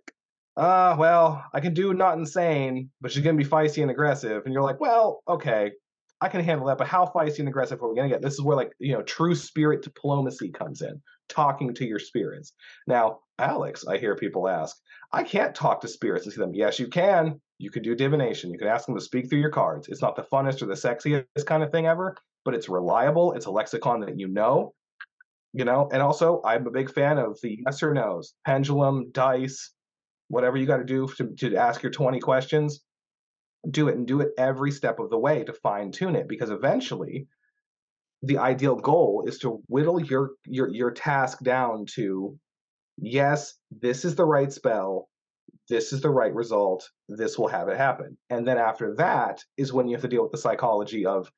uh 0.56 0.96
well 0.98 1.44
i 1.54 1.60
can 1.60 1.72
do 1.72 1.94
not 1.94 2.18
insane 2.18 2.90
but 3.00 3.12
she's 3.12 3.22
gonna 3.22 3.38
be 3.38 3.44
feisty 3.44 3.82
and 3.82 3.90
aggressive. 3.90 4.44
And 4.44 4.52
you're 4.52 4.62
like 4.62 4.80
well 4.80 5.22
okay 5.28 5.72
I 6.20 6.28
can 6.28 6.44
handle 6.44 6.66
that, 6.66 6.78
but 6.78 6.86
how 6.86 7.06
feisty 7.06 7.38
and 7.38 7.48
aggressive 7.48 7.82
are 7.82 7.88
we 7.88 8.00
to 8.00 8.08
get? 8.08 8.20
This 8.20 8.34
is 8.34 8.42
where 8.42 8.56
like 8.56 8.72
you 8.78 8.92
know 8.92 9.02
true 9.02 9.34
spirit 9.34 9.82
diplomacy 9.82 10.50
comes 10.50 10.82
in, 10.82 11.00
talking 11.30 11.74
to 11.74 11.86
your 11.86 11.98
spirits. 11.98 12.52
Now, 12.86 13.20
Alex, 13.38 13.86
I 13.86 13.96
hear 13.96 14.16
people 14.16 14.48
ask, 14.48 14.76
I 15.12 15.22
can't 15.22 15.54
talk 15.54 15.80
to 15.80 15.88
spirits 15.88 16.26
and 16.26 16.32
see 16.32 16.40
them. 16.40 16.54
Yes, 16.54 16.78
you 16.78 16.88
can. 16.88 17.40
You 17.58 17.70
can 17.70 17.82
do 17.82 17.94
divination. 17.94 18.50
You 18.50 18.58
can 18.58 18.68
ask 18.68 18.86
them 18.86 18.94
to 18.94 19.00
speak 19.00 19.28
through 19.28 19.40
your 19.40 19.50
cards. 19.50 19.88
It's 19.88 20.02
not 20.02 20.16
the 20.16 20.22
funnest 20.22 20.62
or 20.62 20.66
the 20.66 20.74
sexiest 20.74 21.46
kind 21.46 21.62
of 21.62 21.70
thing 21.70 21.86
ever, 21.86 22.16
but 22.44 22.54
it's 22.54 22.68
reliable. 22.68 23.32
It's 23.32 23.46
a 23.46 23.50
lexicon 23.50 24.00
that 24.00 24.18
you 24.18 24.28
know. 24.28 24.74
You 25.52 25.64
know, 25.64 25.88
and 25.92 26.00
also 26.00 26.40
I'm 26.44 26.66
a 26.66 26.70
big 26.70 26.92
fan 26.92 27.18
of 27.18 27.38
the 27.42 27.58
yes 27.64 27.82
or 27.82 27.92
no's, 27.92 28.34
pendulum, 28.44 29.10
dice, 29.10 29.72
whatever 30.28 30.56
you 30.56 30.64
got 30.64 30.76
to 30.76 30.84
do 30.84 31.08
to, 31.38 31.56
ask 31.56 31.82
your 31.82 31.90
20 31.90 32.20
questions 32.20 32.80
do 33.70 33.88
it 33.88 33.96
and 33.96 34.06
do 34.06 34.20
it 34.20 34.30
every 34.38 34.70
step 34.70 34.98
of 34.98 35.10
the 35.10 35.18
way 35.18 35.44
to 35.44 35.52
fine 35.52 35.92
tune 35.92 36.16
it 36.16 36.28
because 36.28 36.50
eventually 36.50 37.26
the 38.22 38.38
ideal 38.38 38.76
goal 38.76 39.24
is 39.26 39.38
to 39.38 39.62
whittle 39.68 40.00
your 40.00 40.32
your 40.46 40.68
your 40.68 40.90
task 40.90 41.40
down 41.42 41.86
to 41.94 42.38
yes 42.98 43.54
this 43.70 44.04
is 44.04 44.14
the 44.14 44.24
right 44.24 44.52
spell 44.52 45.08
this 45.70 45.92
is 45.92 46.00
the 46.00 46.10
right 46.10 46.34
result 46.34 46.90
this 47.08 47.38
will 47.38 47.48
have 47.48 47.68
it 47.68 47.76
happen. 47.76 48.18
And 48.28 48.46
then 48.46 48.58
after 48.58 48.94
that 48.96 49.42
is 49.56 49.72
when 49.72 49.86
you 49.86 49.94
have 49.94 50.02
to 50.02 50.08
deal 50.08 50.22
with 50.22 50.32
the 50.32 50.38
psychology 50.38 51.06
of 51.06 51.30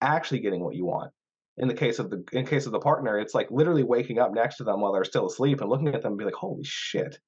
actually 0.00 0.40
getting 0.40 0.62
what 0.62 0.74
you 0.74 0.84
want. 0.84 1.12
In 1.56 1.68
the 1.68 1.74
case 1.74 1.98
of 1.98 2.10
the 2.10 2.24
in 2.32 2.46
case 2.46 2.66
of 2.66 2.72
the 2.72 2.80
partner 2.80 3.18
it's 3.18 3.34
like 3.34 3.50
literally 3.50 3.84
waking 3.84 4.18
up 4.18 4.32
next 4.32 4.56
to 4.56 4.64
them 4.64 4.80
while 4.80 4.92
they're 4.92 5.04
still 5.04 5.26
asleep 5.26 5.60
and 5.60 5.70
looking 5.70 5.88
at 5.88 6.02
them 6.02 6.12
and 6.12 6.18
be 6.18 6.24
like 6.24 6.34
holy 6.34 6.64
shit. 6.64 7.18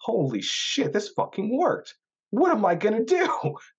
Holy 0.00 0.40
shit 0.40 0.92
this 0.92 1.08
fucking 1.08 1.56
worked. 1.56 1.94
What 2.30 2.52
am 2.52 2.64
I 2.64 2.76
going 2.76 3.04
to 3.04 3.04
do? 3.04 3.56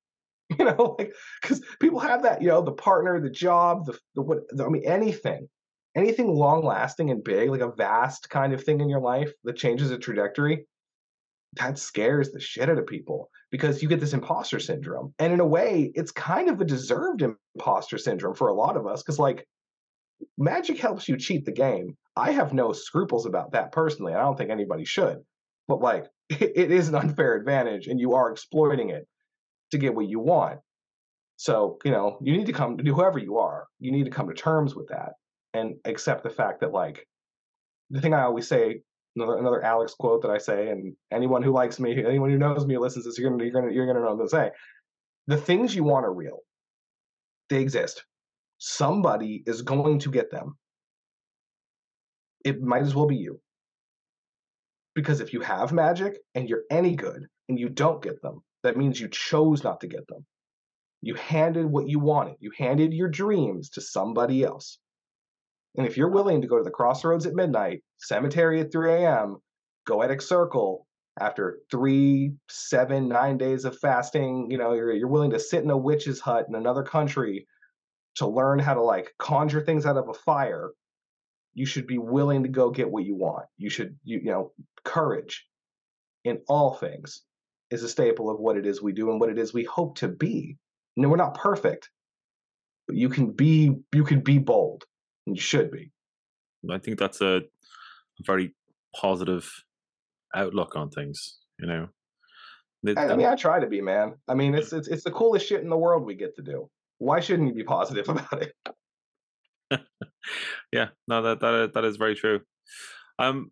you 0.57 0.65
know, 0.65 0.95
like, 0.97 1.13
because 1.41 1.61
people 1.79 1.99
have 1.99 2.23
that, 2.23 2.41
you 2.41 2.47
know, 2.47 2.61
the 2.61 2.71
partner, 2.71 3.19
the 3.19 3.29
job, 3.29 3.85
the, 3.85 3.97
the 4.15 4.21
what, 4.21 4.39
the, 4.49 4.65
I 4.65 4.69
mean, 4.69 4.83
anything, 4.85 5.47
anything 5.95 6.33
long 6.33 6.63
lasting 6.63 7.11
and 7.11 7.23
big, 7.23 7.49
like 7.49 7.61
a 7.61 7.71
vast 7.71 8.29
kind 8.29 8.53
of 8.53 8.63
thing 8.63 8.81
in 8.81 8.89
your 8.89 9.01
life 9.01 9.31
that 9.43 9.57
changes 9.57 9.91
a 9.91 9.97
trajectory, 9.97 10.65
that 11.53 11.77
scares 11.77 12.31
the 12.31 12.39
shit 12.39 12.69
out 12.69 12.77
of 12.77 12.87
people 12.87 13.29
because 13.51 13.81
you 13.81 13.89
get 13.89 13.99
this 13.99 14.13
imposter 14.13 14.59
syndrome. 14.59 15.13
And 15.19 15.33
in 15.33 15.39
a 15.39 15.45
way, 15.45 15.91
it's 15.95 16.11
kind 16.11 16.49
of 16.49 16.61
a 16.61 16.65
deserved 16.65 17.23
imposter 17.55 17.97
syndrome 17.97 18.35
for 18.35 18.47
a 18.47 18.53
lot 18.53 18.77
of 18.77 18.87
us 18.87 19.03
because, 19.03 19.19
like, 19.19 19.45
magic 20.37 20.79
helps 20.79 21.07
you 21.07 21.17
cheat 21.17 21.45
the 21.45 21.51
game. 21.51 21.95
I 22.15 22.31
have 22.31 22.53
no 22.53 22.73
scruples 22.73 23.25
about 23.25 23.51
that 23.51 23.71
personally. 23.71 24.13
I 24.13 24.21
don't 24.21 24.37
think 24.37 24.51
anybody 24.51 24.85
should. 24.85 25.19
But 25.67 25.81
like, 25.81 26.05
it, 26.29 26.41
it 26.55 26.71
is 26.71 26.89
an 26.89 26.95
unfair 26.95 27.35
advantage, 27.35 27.87
and 27.87 27.99
you 27.99 28.13
are 28.13 28.31
exploiting 28.31 28.89
it 28.89 29.07
to 29.71 29.77
get 29.77 29.95
what 29.95 30.09
you 30.09 30.19
want. 30.19 30.59
So 31.37 31.77
you 31.85 31.91
know, 31.91 32.17
you 32.21 32.35
need 32.35 32.47
to 32.47 32.53
come 32.53 32.77
to 32.77 32.83
whoever 32.93 33.19
you 33.19 33.37
are. 33.37 33.67
You 33.79 33.91
need 33.91 34.05
to 34.05 34.11
come 34.11 34.27
to 34.27 34.33
terms 34.33 34.75
with 34.75 34.89
that 34.89 35.13
and 35.53 35.75
accept 35.85 36.23
the 36.23 36.29
fact 36.29 36.61
that 36.61 36.71
like 36.71 37.05
the 37.89 38.01
thing 38.01 38.13
I 38.13 38.23
always 38.23 38.47
say 38.47 38.81
another 39.15 39.37
another 39.37 39.63
Alex 39.63 39.93
quote 39.93 40.21
that 40.21 40.31
I 40.31 40.37
say, 40.37 40.69
and 40.69 40.95
anyone 41.11 41.43
who 41.43 41.51
likes 41.51 41.79
me, 41.79 42.03
anyone 42.05 42.29
who 42.29 42.37
knows 42.37 42.65
me, 42.65 42.77
listens 42.77 43.05
to 43.05 43.09
this, 43.09 43.17
you're 43.17 43.29
gonna 43.29 43.43
you're 43.43 43.53
gonna 43.53 43.71
you're 43.71 43.85
gonna 43.85 43.99
know 43.99 44.05
what 44.05 44.11
I'm 44.11 44.17
gonna 44.17 44.29
say. 44.29 44.51
The 45.27 45.37
things 45.37 45.75
you 45.75 45.83
want 45.83 46.05
are 46.05 46.13
real. 46.13 46.39
They 47.49 47.61
exist. 47.61 48.03
Somebody 48.57 49.43
is 49.45 49.61
going 49.61 49.99
to 49.99 50.11
get 50.11 50.31
them. 50.31 50.57
It 52.43 52.61
might 52.61 52.83
as 52.83 52.95
well 52.95 53.07
be 53.07 53.15
you. 53.15 53.39
Because 54.95 55.19
if 55.21 55.33
you 55.33 55.41
have 55.41 55.71
magic 55.71 56.17
and 56.35 56.49
you're 56.49 56.63
any 56.69 56.95
good 56.95 57.27
and 57.47 57.59
you 57.59 57.69
don't 57.69 58.01
get 58.01 58.21
them, 58.21 58.41
that 58.63 58.77
means 58.77 58.99
you 58.99 59.07
chose 59.07 59.63
not 59.63 59.81
to 59.81 59.87
get 59.87 60.07
them. 60.07 60.25
You 61.01 61.15
handed 61.15 61.65
what 61.65 61.87
you 61.87 61.99
wanted. 61.99 62.35
You 62.39 62.51
handed 62.57 62.93
your 62.93 63.07
dreams 63.07 63.69
to 63.71 63.81
somebody 63.81 64.43
else. 64.43 64.79
And 65.77 65.87
if 65.87 65.95
you're 65.95 66.09
willing 66.09 66.41
to 66.41 66.47
go 66.47 66.57
to 66.57 66.63
the 66.63 66.71
crossroads 66.71 67.25
at 67.25 67.35
midnight, 67.35 67.83
cemetery 67.97 68.59
at 68.59 68.71
3 68.71 68.91
a.m., 68.93 69.37
goetic 69.87 70.21
circle 70.21 70.87
after 71.19 71.59
three, 71.71 72.33
seven, 72.49 73.07
nine 73.07 73.37
days 73.37 73.65
of 73.65 73.77
fasting, 73.77 74.49
you 74.49 74.57
know, 74.57 74.73
you're, 74.73 74.93
you're 74.93 75.07
willing 75.07 75.31
to 75.31 75.39
sit 75.39 75.63
in 75.63 75.69
a 75.69 75.77
witch's 75.77 76.19
hut 76.19 76.45
in 76.49 76.55
another 76.55 76.83
country 76.83 77.47
to 78.15 78.27
learn 78.27 78.59
how 78.59 78.73
to 78.73 78.81
like 78.81 79.13
conjure 79.19 79.61
things 79.61 79.85
out 79.85 79.97
of 79.97 80.09
a 80.09 80.13
fire, 80.13 80.71
you 81.53 81.65
should 81.65 81.87
be 81.87 81.97
willing 81.97 82.43
to 82.43 82.49
go 82.49 82.69
get 82.69 82.89
what 82.89 83.05
you 83.05 83.15
want. 83.15 83.45
You 83.57 83.69
should, 83.69 83.97
you, 84.03 84.19
you 84.19 84.31
know, 84.31 84.51
courage 84.83 85.45
in 86.23 86.41
all 86.47 86.73
things 86.73 87.21
is 87.71 87.83
a 87.83 87.89
staple 87.89 88.29
of 88.29 88.39
what 88.39 88.57
it 88.57 88.65
is 88.65 88.81
we 88.81 88.93
do 88.93 89.11
and 89.11 89.19
what 89.19 89.29
it 89.29 89.37
is 89.37 89.53
we 89.53 89.63
hope 89.63 89.97
to 89.97 90.07
be. 90.07 90.57
No, 90.97 91.09
we're 91.09 91.17
not 91.17 91.35
perfect, 91.35 91.89
but 92.87 92.95
you 92.95 93.09
can 93.09 93.31
be 93.31 93.75
you 93.93 94.03
can 94.03 94.21
be 94.21 94.37
bold. 94.37 94.85
And 95.27 95.35
you 95.35 95.41
should 95.41 95.71
be. 95.71 95.91
I 96.69 96.79
think 96.79 96.97
that's 96.97 97.21
a, 97.21 97.37
a 97.37 98.23
very 98.25 98.55
positive 98.95 99.49
outlook 100.35 100.75
on 100.75 100.89
things. 100.89 101.37
You 101.59 101.67
know. 101.67 101.87
I, 102.87 103.07
I 103.09 103.15
mean, 103.15 103.27
I 103.27 103.35
try 103.35 103.59
to 103.59 103.67
be, 103.67 103.81
man. 103.81 104.15
I 104.27 104.33
mean, 104.33 104.55
it's 104.55 104.71
it's 104.73 104.87
it's 104.87 105.03
the 105.03 105.11
coolest 105.11 105.47
shit 105.47 105.61
in 105.61 105.69
the 105.69 105.77
world 105.77 106.05
we 106.05 106.15
get 106.15 106.35
to 106.37 106.41
do. 106.41 106.69
Why 106.97 107.19
shouldn't 107.19 107.49
you 107.49 107.53
be 107.53 107.63
positive 107.63 108.07
about 108.09 108.41
it? 108.41 108.53
yeah, 110.71 110.87
no, 111.07 111.21
that 111.21 111.39
that 111.41 111.71
that 111.73 111.83
is 111.85 111.97
very 111.97 112.15
true. 112.15 112.41
Um, 113.19 113.51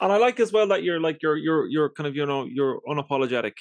and 0.00 0.12
I 0.12 0.18
like 0.18 0.40
as 0.40 0.52
well 0.52 0.68
that 0.68 0.82
you're 0.82 1.00
like 1.00 1.22
you're 1.22 1.36
you're 1.36 1.66
you're 1.66 1.90
kind 1.90 2.06
of 2.06 2.16
you 2.16 2.26
know 2.26 2.44
you're 2.44 2.80
unapologetic 2.88 3.54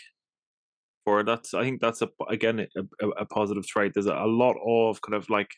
for 1.04 1.22
it. 1.22 1.26
That's 1.26 1.54
I 1.54 1.64
think 1.64 1.82
that's 1.82 2.02
a 2.02 2.10
again 2.30 2.68
a, 3.02 3.08
a, 3.08 3.26
positive 3.26 3.66
trait. 3.66 3.94
There's 3.94 4.08
a, 4.08 4.26
lot 4.26 4.56
of 4.66 5.02
kind 5.02 5.16
of 5.16 5.30
like 5.30 5.52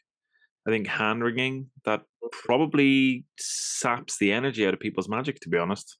I 0.68 0.72
think 0.72 0.88
hand 0.88 1.24
wringing 1.24 1.68
that 1.86 2.04
probably 2.32 3.26
saps 3.40 4.18
the 4.20 4.32
energy 4.32 4.68
out 4.68 4.74
of 4.74 4.80
people's 4.80 5.10
magic. 5.10 5.40
To 5.42 5.50
be 5.50 5.58
honest. 5.58 5.98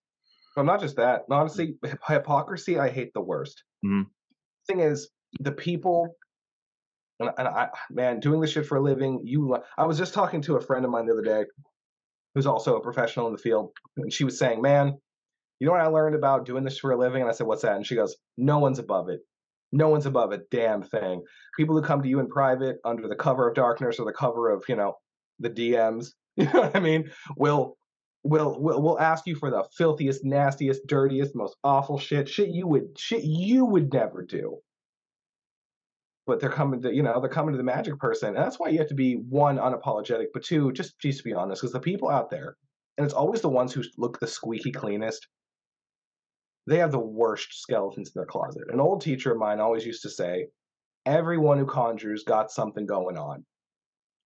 Well, 0.56 0.66
not 0.66 0.82
just 0.82 0.96
that. 0.96 1.24
Honestly, 1.30 1.76
hypocrisy 2.08 2.80
I 2.80 2.90
hate 2.90 3.14
the 3.14 3.22
worst. 3.22 3.64
Mm-hmm. 3.86 4.10
Thing 4.68 4.80
is, 4.80 5.10
the 5.40 5.52
people 5.52 6.16
and, 7.20 7.32
and 7.38 7.48
I, 7.48 7.70
man, 7.90 8.20
doing 8.20 8.42
this 8.42 8.52
shit 8.52 8.66
for 8.66 8.78
a 8.78 8.82
living. 8.82 9.22
You, 9.24 9.58
I 9.78 9.86
was 9.86 9.98
just 9.98 10.14
talking 10.14 10.42
to 10.44 10.56
a 10.56 10.62
friend 10.62 10.86
of 10.86 10.92
mine 10.92 11.06
the 11.06 11.14
other 11.14 11.24
day, 11.24 11.46
who's 12.38 12.46
also 12.46 12.76
a 12.76 12.82
professional 12.82 13.26
in 13.26 13.34
the 13.34 13.40
field, 13.40 13.72
and 13.98 14.14
she 14.14 14.24
was 14.24 14.38
saying, 14.38 14.62
"Man, 14.62 14.94
you 15.60 15.66
know 15.66 15.72
what 15.72 15.82
I 15.82 15.88
learned 15.88 16.14
about 16.14 16.46
doing 16.46 16.64
this 16.64 16.78
for 16.78 16.92
a 16.92 16.98
living?" 16.98 17.22
And 17.22 17.30
I 17.30 17.34
said, 17.34 17.48
"What's 17.48 17.64
that?" 17.64 17.76
And 17.76 17.86
she 17.86 17.96
goes, 17.96 18.16
"No 18.38 18.60
one's 18.60 18.78
above 18.78 19.10
it. 19.10 19.22
No 19.72 19.90
one's 19.90 20.06
above 20.06 20.32
a 20.32 20.42
damn 20.52 20.84
thing. 20.84 21.24
People 21.58 21.76
who 21.76 21.82
come 21.82 22.04
to 22.04 22.08
you 22.08 22.20
in 22.20 22.28
private 22.28 22.78
under 22.86 23.08
the 23.08 23.16
cover 23.16 23.50
of 23.50 23.56
darkness 23.56 24.00
or 24.00 24.06
the 24.06 24.14
cover 24.14 24.52
of, 24.52 24.64
you 24.70 24.76
know, 24.76 24.94
the 25.40 25.50
DMs, 25.50 26.12
you 26.36 26.46
know 26.46 26.62
what 26.62 26.76
I 26.76 26.80
mean, 26.80 27.10
will 27.36 27.76
will 28.24 28.62
will 28.62 28.84
will 28.84 29.00
ask 29.00 29.26
you 29.26 29.36
for 29.36 29.50
the 29.50 29.66
filthiest, 29.76 30.24
nastiest, 30.24 30.86
dirtiest, 30.86 31.36
most 31.36 31.56
awful 31.64 31.98
shit, 31.98 32.30
shit 32.30 32.50
you 32.50 32.68
would 32.68 33.00
shit 33.00 33.24
you 33.24 33.66
would 33.66 33.92
never 33.92 34.22
do. 34.24 34.60
But 36.28 36.40
they're 36.42 36.50
coming 36.50 36.82
to, 36.82 36.94
you 36.94 37.02
know, 37.02 37.20
they're 37.22 37.30
coming 37.30 37.54
to 37.54 37.58
the 37.58 37.64
magic 37.64 37.98
person. 38.00 38.30
And 38.30 38.38
that's 38.38 38.60
why 38.60 38.68
you 38.68 38.78
have 38.80 38.90
to 38.90 38.94
be 38.94 39.16
one, 39.16 39.58
unapologetic, 39.58 40.28
but 40.34 40.44
two, 40.44 40.72
just 40.74 41.00
just 41.00 41.24
be 41.24 41.34
honest, 41.34 41.62
because 41.62 41.74
the 41.74 41.80
people 41.80 42.10
out 42.10 42.30
there, 42.30 42.58
and 42.98 43.06
it's 43.06 43.14
always 43.14 43.42
the 43.42 43.50
ones 43.50 43.74
who 43.74 43.84
look 43.98 44.20
the 44.20 44.28
squeaky 44.28 44.72
cleanest, 44.72 45.28
they 46.68 46.80
have 46.80 46.92
the 46.92 47.00
worst 47.00 47.62
skeletons 47.62 48.10
in 48.10 48.20
their 48.20 48.26
closet. 48.26 48.64
An 48.70 48.82
old 48.82 49.02
teacher 49.02 49.32
of 49.32 49.40
mine 49.40 49.62
always 49.62 49.86
used 49.86 50.02
to 50.04 50.10
say, 50.10 50.48
everyone 51.06 51.58
who 51.58 51.66
conjures 51.66 52.26
got 52.26 52.52
something 52.52 52.86
going 52.86 53.18
on. 53.18 53.46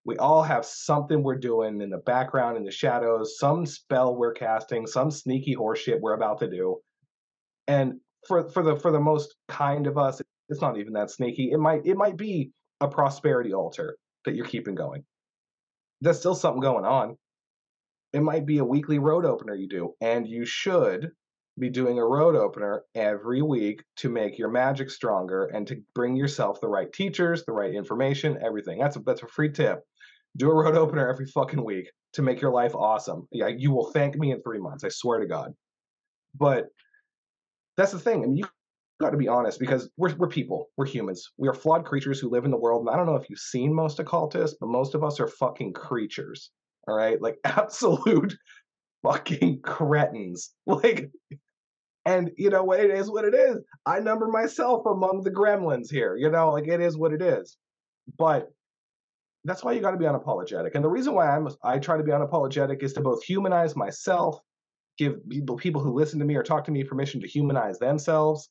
We 0.04 0.18
all 0.18 0.41
have 0.41 0.66
something 0.66 1.22
we're 1.22 1.38
doing 1.38 1.80
in 1.82 1.91
the 1.91 1.99
background, 1.99 2.58
in 2.58 2.64
the 2.64 2.72
shadows, 2.72 3.38
some 3.38 3.68
spell 3.68 4.16
we're 4.16 4.34
casting, 4.34 4.88
some 4.88 5.12
sneaky 5.12 5.56
horseshit 5.56 5.99
we're 6.02 6.16
about 6.16 6.39
to 6.39 6.49
do. 6.49 6.78
And 7.68 7.99
for 8.28 8.49
for 8.49 8.64
the 8.64 8.76
for 8.76 8.91
the 8.91 8.99
most 8.99 9.36
kind 9.47 9.86
of 9.86 9.99
us, 9.99 10.20
it's 10.52 10.62
not 10.62 10.78
even 10.78 10.93
that 10.93 11.10
sneaky. 11.10 11.52
It 11.52 11.58
might 11.60 11.86
it 11.86 11.95
might 11.95 12.18
be 12.18 12.52
a 12.82 12.88
prosperity 12.88 13.54
altar 13.54 13.95
that 14.26 14.36
you're 14.36 14.45
keeping 14.45 14.76
going. 14.76 15.04
There's 16.02 16.20
still 16.20 16.36
something 16.36 16.62
going 16.62 16.86
on. 16.86 17.18
It 18.14 18.22
might 18.22 18.45
be 18.45 18.58
a 18.58 18.66
weekly 18.66 18.99
road 18.99 19.26
opener 19.26 19.56
you 19.56 19.70
do, 19.70 19.93
and 20.02 20.28
you 20.28 20.45
should 20.45 21.12
be 21.58 21.70
doing 21.70 21.99
a 21.99 22.06
road 22.06 22.36
opener 22.36 22.84
every 22.95 23.41
week 23.41 23.84
to 23.97 24.10
make 24.10 24.38
your 24.38 24.49
magic 24.49 24.89
stronger 24.89 25.45
and 25.45 25.66
to 25.68 25.82
bring 25.95 26.16
yourself 26.16 26.60
the 26.60 26.68
right 26.68 26.91
teachers, 26.91 27.45
the 27.45 27.52
right 27.52 27.74
information, 27.74 28.38
everything. 28.43 28.80
That's 28.80 28.97
a, 28.97 28.99
that's 28.99 29.24
a 29.24 29.28
free 29.28 29.52
tip. 29.52 29.80
Do 30.38 30.52
a 30.52 30.56
road 30.56 30.76
opener 30.84 31.10
every 31.10 31.28
fucking 31.28 31.64
week 31.64 31.89
to 32.14 32.22
make 32.22 32.41
your 32.41 32.52
life 32.52 32.76
awesome. 32.76 33.28
Yeah, 33.32 33.47
you 33.47 33.72
will 33.72 33.91
thank 33.91 34.18
me 34.18 34.32
in 34.32 34.41
three 34.41 34.60
months. 34.60 34.84
I 34.84 34.89
swear 34.89 35.20
to 35.20 35.28
God. 35.28 35.54
But 36.36 36.66
that's 37.78 37.91
the 37.91 37.99
thing. 37.99 38.24
I 38.24 38.28
mean, 38.28 38.38
you 38.38 38.45
got 39.02 39.12
to 39.12 39.18
be 39.18 39.28
honest 39.28 39.60
because 39.60 39.89
we're 39.97 40.16
we're 40.16 40.28
people. 40.28 40.70
We're 40.78 40.86
humans. 40.86 41.30
We 41.38 41.47
are 41.47 41.54
flawed 41.54 41.86
creatures 41.86 42.20
who 42.20 42.30
live 42.30 42.45
in 42.45 42.52
the 42.52 42.58
world. 42.58 42.82
And 42.82 42.89
I 42.89 42.97
don't 42.97 43.06
know 43.06 43.16
if 43.16 43.30
you've 43.30 43.39
seen 43.39 43.74
most 43.74 43.99
occultists, 43.99 44.58
but 44.60 44.70
most 44.70 44.95
of 44.95 45.04
us 45.04 45.20
are 45.20 45.28
fucking 45.28 45.74
creatures. 45.74 46.52
All 46.88 46.95
right, 46.95 47.22
like 47.22 47.38
absolute 47.45 48.36
fucking 49.04 49.62
cretins. 49.62 50.52
Like 50.66 51.12
and 52.06 52.32
you 52.38 52.49
know 52.49 52.64
what 52.64 52.80
it 52.80 52.89
is 52.89 53.12
what 53.12 53.26
it 53.26 53.36
is. 53.36 53.58
I 53.86 53.99
number 53.99 54.28
myself 54.28 54.86
among 54.86 55.22
the 55.24 55.32
gremlins 55.32 55.91
here. 55.91 56.16
You 56.16 56.30
know, 56.30 56.52
like 56.52 56.68
it 56.68 56.82
is 56.82 56.97
what 56.97 57.14
it 57.14 57.22
is. 57.22 57.58
But 58.18 58.49
that's 59.43 59.64
why 59.64 59.74
you 59.74 59.82
got 59.82 59.91
to 59.91 59.97
be 59.97 60.06
unapologetic. 60.06 60.72
And 60.76 60.84
the 60.84 60.89
reason 60.89 61.14
why 61.14 61.36
I'm 61.36 61.49
I 61.64 61.80
try 61.80 61.97
to 61.97 62.04
be 62.04 62.12
unapologetic 62.12 62.82
is 62.84 62.93
to 62.93 63.02
both 63.02 63.24
humanize 63.24 63.76
myself, 63.76 64.39
give 64.97 65.18
people 65.30 65.58
people 65.58 65.82
who 65.82 65.93
listen 65.93 66.20
to 66.20 66.26
me 66.26 66.36
or 66.36 66.43
talk 66.43 66.64
to 66.66 66.72
me 66.72 66.84
permission 66.84 67.22
to 67.22 67.28
humanize 67.28 67.78
themselves, 67.80 68.49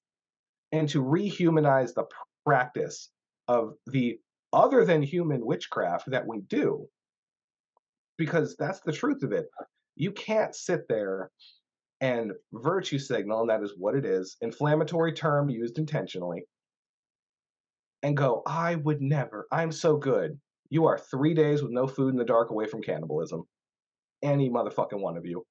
and 0.73 0.89
to 0.89 1.03
rehumanize 1.03 1.95
the 1.95 2.05
practice 2.45 3.11
of 3.49 3.75
the 3.87 4.18
other 4.53 4.85
than 4.85 5.03
human 5.03 5.45
witchcraft 5.45 6.11
that 6.11 6.27
we 6.27 6.41
do. 6.49 6.87
Because 8.18 8.57
that's 8.59 8.81
the 8.81 8.93
truth 8.93 9.23
of 9.23 9.33
it. 9.33 9.47
You 9.97 10.12
can't 10.12 10.55
sit 10.55 10.89
there 10.89 11.31
and 12.01 12.33
virtue 12.53 12.99
signal, 12.99 13.41
and 13.41 13.51
that 13.51 13.62
is 13.62 13.75
what 13.77 13.95
it 13.95 14.05
is, 14.05 14.37
inflammatory 14.41 15.12
term 15.12 15.51
used 15.51 15.79
intentionally, 15.79 16.45
and 18.03 18.16
go, 18.16 18.43
I 18.47 18.77
would 18.77 19.03
never, 19.03 19.47
I'm 19.53 19.73
so 19.73 19.97
good. 19.97 20.39
You 20.71 20.87
are 20.87 20.99
three 20.99 21.35
days 21.35 21.62
with 21.62 21.73
no 21.73 21.87
food 21.87 22.11
in 22.11 22.16
the 22.16 22.25
dark 22.25 22.51
away 22.51 22.66
from 22.66 22.81
cannibalism. 22.81 23.43
Any 24.23 24.49
motherfucking 24.49 25.01
one 25.01 25.16
of 25.16 25.27
you. 25.27 25.45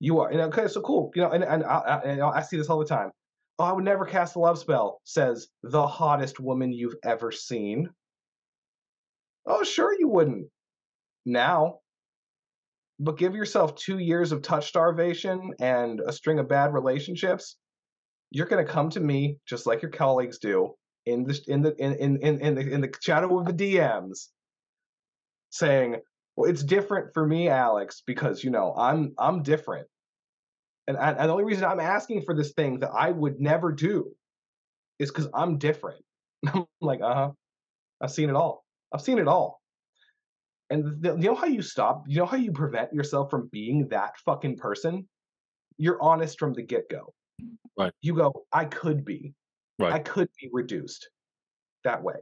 You 0.00 0.20
are, 0.20 0.28
and 0.30 0.40
okay, 0.42 0.66
so 0.68 0.80
cool. 0.80 1.10
You 1.14 1.22
know, 1.22 1.30
and, 1.30 1.44
and, 1.44 1.64
I, 1.64 2.00
and 2.04 2.22
I 2.22 2.42
see 2.42 2.56
this 2.56 2.68
all 2.68 2.78
the 2.78 2.84
time. 2.84 3.10
Oh, 3.60 3.64
I 3.64 3.72
would 3.72 3.84
never 3.84 4.06
cast 4.06 4.36
a 4.36 4.38
love 4.38 4.58
spell, 4.58 5.02
says 5.04 5.48
the 5.62 5.86
hottest 5.86 6.40
woman 6.40 6.72
you've 6.72 6.96
ever 7.04 7.30
seen. 7.30 7.90
Oh, 9.44 9.62
sure 9.64 9.94
you 9.98 10.08
wouldn't. 10.08 10.46
Now, 11.26 11.80
but 12.98 13.18
give 13.18 13.34
yourself 13.34 13.74
two 13.74 13.98
years 13.98 14.32
of 14.32 14.40
touch 14.40 14.66
starvation 14.66 15.52
and 15.60 16.00
a 16.00 16.10
string 16.10 16.38
of 16.38 16.48
bad 16.48 16.72
relationships, 16.72 17.58
you're 18.30 18.46
going 18.46 18.64
to 18.64 18.72
come 18.72 18.88
to 18.90 19.00
me 19.00 19.36
just 19.46 19.66
like 19.66 19.82
your 19.82 19.90
colleagues 19.90 20.38
do 20.38 20.72
in 21.04 21.24
the 21.24 21.38
in 21.46 21.60
the 21.60 21.76
in 21.76 22.16
in 22.16 22.40
in 22.40 22.54
the, 22.54 22.62
in 22.62 22.80
the 22.80 22.94
shadow 23.02 23.38
of 23.38 23.44
the 23.44 23.52
DMs, 23.52 24.28
saying, 25.50 25.96
"Well, 26.34 26.48
it's 26.48 26.64
different 26.64 27.12
for 27.12 27.26
me, 27.26 27.50
Alex, 27.50 28.02
because 28.06 28.42
you 28.42 28.48
know 28.48 28.72
I'm 28.74 29.12
I'm 29.18 29.42
different." 29.42 29.86
And, 30.96 31.18
and 31.18 31.28
the 31.28 31.32
only 31.32 31.44
reason 31.44 31.64
I'm 31.64 31.80
asking 31.80 32.22
for 32.22 32.34
this 32.34 32.52
thing 32.52 32.80
that 32.80 32.90
I 32.90 33.10
would 33.10 33.40
never 33.40 33.70
do 33.70 34.10
is 34.98 35.10
because 35.10 35.28
I'm 35.32 35.58
different. 35.58 36.02
I'm 36.46 36.66
like, 36.80 37.00
uh 37.00 37.14
huh. 37.14 37.30
I've 38.00 38.10
seen 38.10 38.28
it 38.30 38.34
all. 38.34 38.64
I've 38.92 39.02
seen 39.02 39.18
it 39.18 39.28
all. 39.28 39.60
And 40.70 41.02
the, 41.02 41.10
you 41.10 41.28
know 41.28 41.34
how 41.34 41.46
you 41.46 41.62
stop? 41.62 42.04
You 42.08 42.18
know 42.18 42.26
how 42.26 42.36
you 42.36 42.52
prevent 42.52 42.92
yourself 42.92 43.30
from 43.30 43.48
being 43.52 43.88
that 43.88 44.18
fucking 44.24 44.56
person? 44.56 45.06
You're 45.76 46.00
honest 46.02 46.38
from 46.38 46.54
the 46.54 46.62
get 46.62 46.88
go. 46.88 47.12
Right. 47.78 47.92
You 48.00 48.14
go, 48.14 48.46
I 48.52 48.64
could 48.64 49.04
be. 49.04 49.34
Right. 49.78 49.92
I 49.92 49.98
could 49.98 50.28
be 50.40 50.48
reduced 50.52 51.08
that 51.84 52.02
way. 52.02 52.14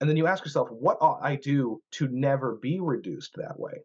And 0.00 0.08
then 0.08 0.16
you 0.16 0.26
ask 0.26 0.44
yourself, 0.44 0.68
what 0.70 0.98
ought 1.00 1.20
I 1.22 1.36
do 1.36 1.80
to 1.92 2.08
never 2.08 2.56
be 2.56 2.80
reduced 2.80 3.34
that 3.36 3.58
way? 3.58 3.84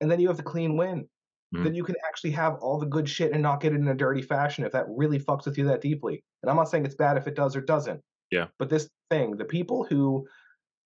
And 0.00 0.10
then 0.10 0.20
you 0.20 0.28
have 0.28 0.36
the 0.36 0.42
clean 0.42 0.76
win. 0.76 1.08
Mm. 1.56 1.64
Then 1.64 1.74
you 1.74 1.84
can 1.84 1.96
actually 2.06 2.32
have 2.32 2.54
all 2.56 2.78
the 2.78 2.86
good 2.86 3.08
shit 3.08 3.32
and 3.32 3.42
not 3.42 3.60
get 3.60 3.72
it 3.72 3.80
in 3.80 3.88
a 3.88 3.94
dirty 3.94 4.22
fashion 4.22 4.64
if 4.64 4.72
that 4.72 4.86
really 4.88 5.18
fucks 5.18 5.46
with 5.46 5.58
you 5.58 5.64
that 5.66 5.80
deeply. 5.80 6.22
And 6.42 6.50
I'm 6.50 6.56
not 6.56 6.68
saying 6.68 6.84
it's 6.84 6.94
bad 6.94 7.16
if 7.16 7.26
it 7.26 7.34
does 7.34 7.56
or 7.56 7.60
doesn't. 7.60 8.00
Yeah. 8.30 8.46
But 8.58 8.70
this 8.70 8.88
thing, 9.10 9.36
the 9.36 9.44
people 9.44 9.84
who 9.84 10.26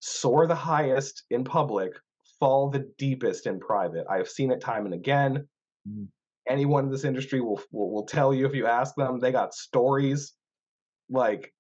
soar 0.01 0.47
the 0.47 0.55
highest 0.55 1.25
in 1.31 1.45
public 1.45 1.93
fall 2.39 2.71
the 2.71 2.91
deepest 2.99 3.47
in 3.47 3.61
private. 3.61 4.07
I 4.11 4.17
have 4.17 4.29
seen 4.29 4.51
it 4.51 4.61
time 4.61 4.87
and 4.87 4.95
again. 4.95 5.47
Mm. 5.89 6.09
Anyone 6.49 6.87
in 6.87 6.91
this 6.91 7.05
industry 7.05 7.41
will, 7.41 7.63
will 7.71 7.91
will 7.93 8.07
tell 8.07 8.33
you 8.33 8.47
if 8.47 8.55
you 8.55 8.67
ask 8.67 8.95
them. 8.95 9.21
They 9.21 9.33
got 9.33 9.55
stories. 9.55 10.33
Like 11.11 11.53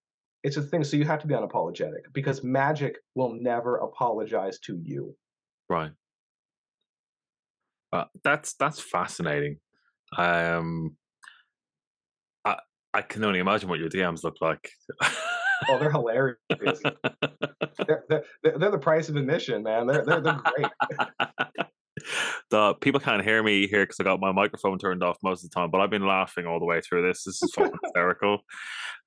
it's 0.42 0.56
a 0.56 0.62
thing. 0.62 0.84
So 0.84 0.96
you 0.96 1.04
have 1.04 1.20
to 1.20 1.26
be 1.26 1.34
unapologetic 1.34 2.12
because 2.12 2.42
magic 2.42 2.96
will 3.14 3.36
never 3.40 3.76
apologize 3.76 4.58
to 4.60 4.78
you. 4.82 5.14
Right. 5.68 5.90
Uh, 7.92 8.04
that's 8.22 8.54
that's 8.54 8.80
fascinating. 8.80 9.56
Um, 10.16 10.96
I 12.44 12.56
I 12.94 13.02
can 13.02 13.24
only 13.24 13.40
imagine 13.40 13.68
what 13.68 13.78
your 13.78 13.88
DMs 13.88 14.24
look 14.24 14.36
like. 14.40 14.70
Oh, 15.68 15.78
they're 15.78 15.90
hilarious. 15.90 16.38
they're, 16.48 18.04
they're, 18.08 18.24
they're 18.42 18.70
the 18.70 18.78
price 18.78 19.08
of 19.08 19.16
admission, 19.16 19.62
man. 19.62 19.86
They're 19.86 20.04
they're, 20.04 20.20
they're 20.20 20.40
great. 20.56 20.72
the 22.50 22.74
people 22.74 23.00
can't 23.00 23.22
hear 23.22 23.42
me 23.42 23.66
here 23.66 23.84
because 23.84 24.00
I 24.00 24.04
got 24.04 24.20
my 24.20 24.32
microphone 24.32 24.78
turned 24.78 25.02
off 25.02 25.18
most 25.22 25.44
of 25.44 25.50
the 25.50 25.54
time, 25.54 25.70
but 25.70 25.80
I've 25.80 25.90
been 25.90 26.06
laughing 26.06 26.46
all 26.46 26.58
the 26.58 26.66
way 26.66 26.80
through 26.80 27.06
this. 27.06 27.24
This 27.24 27.42
is 27.42 27.52
fucking 27.54 27.72
hysterical. 27.82 28.38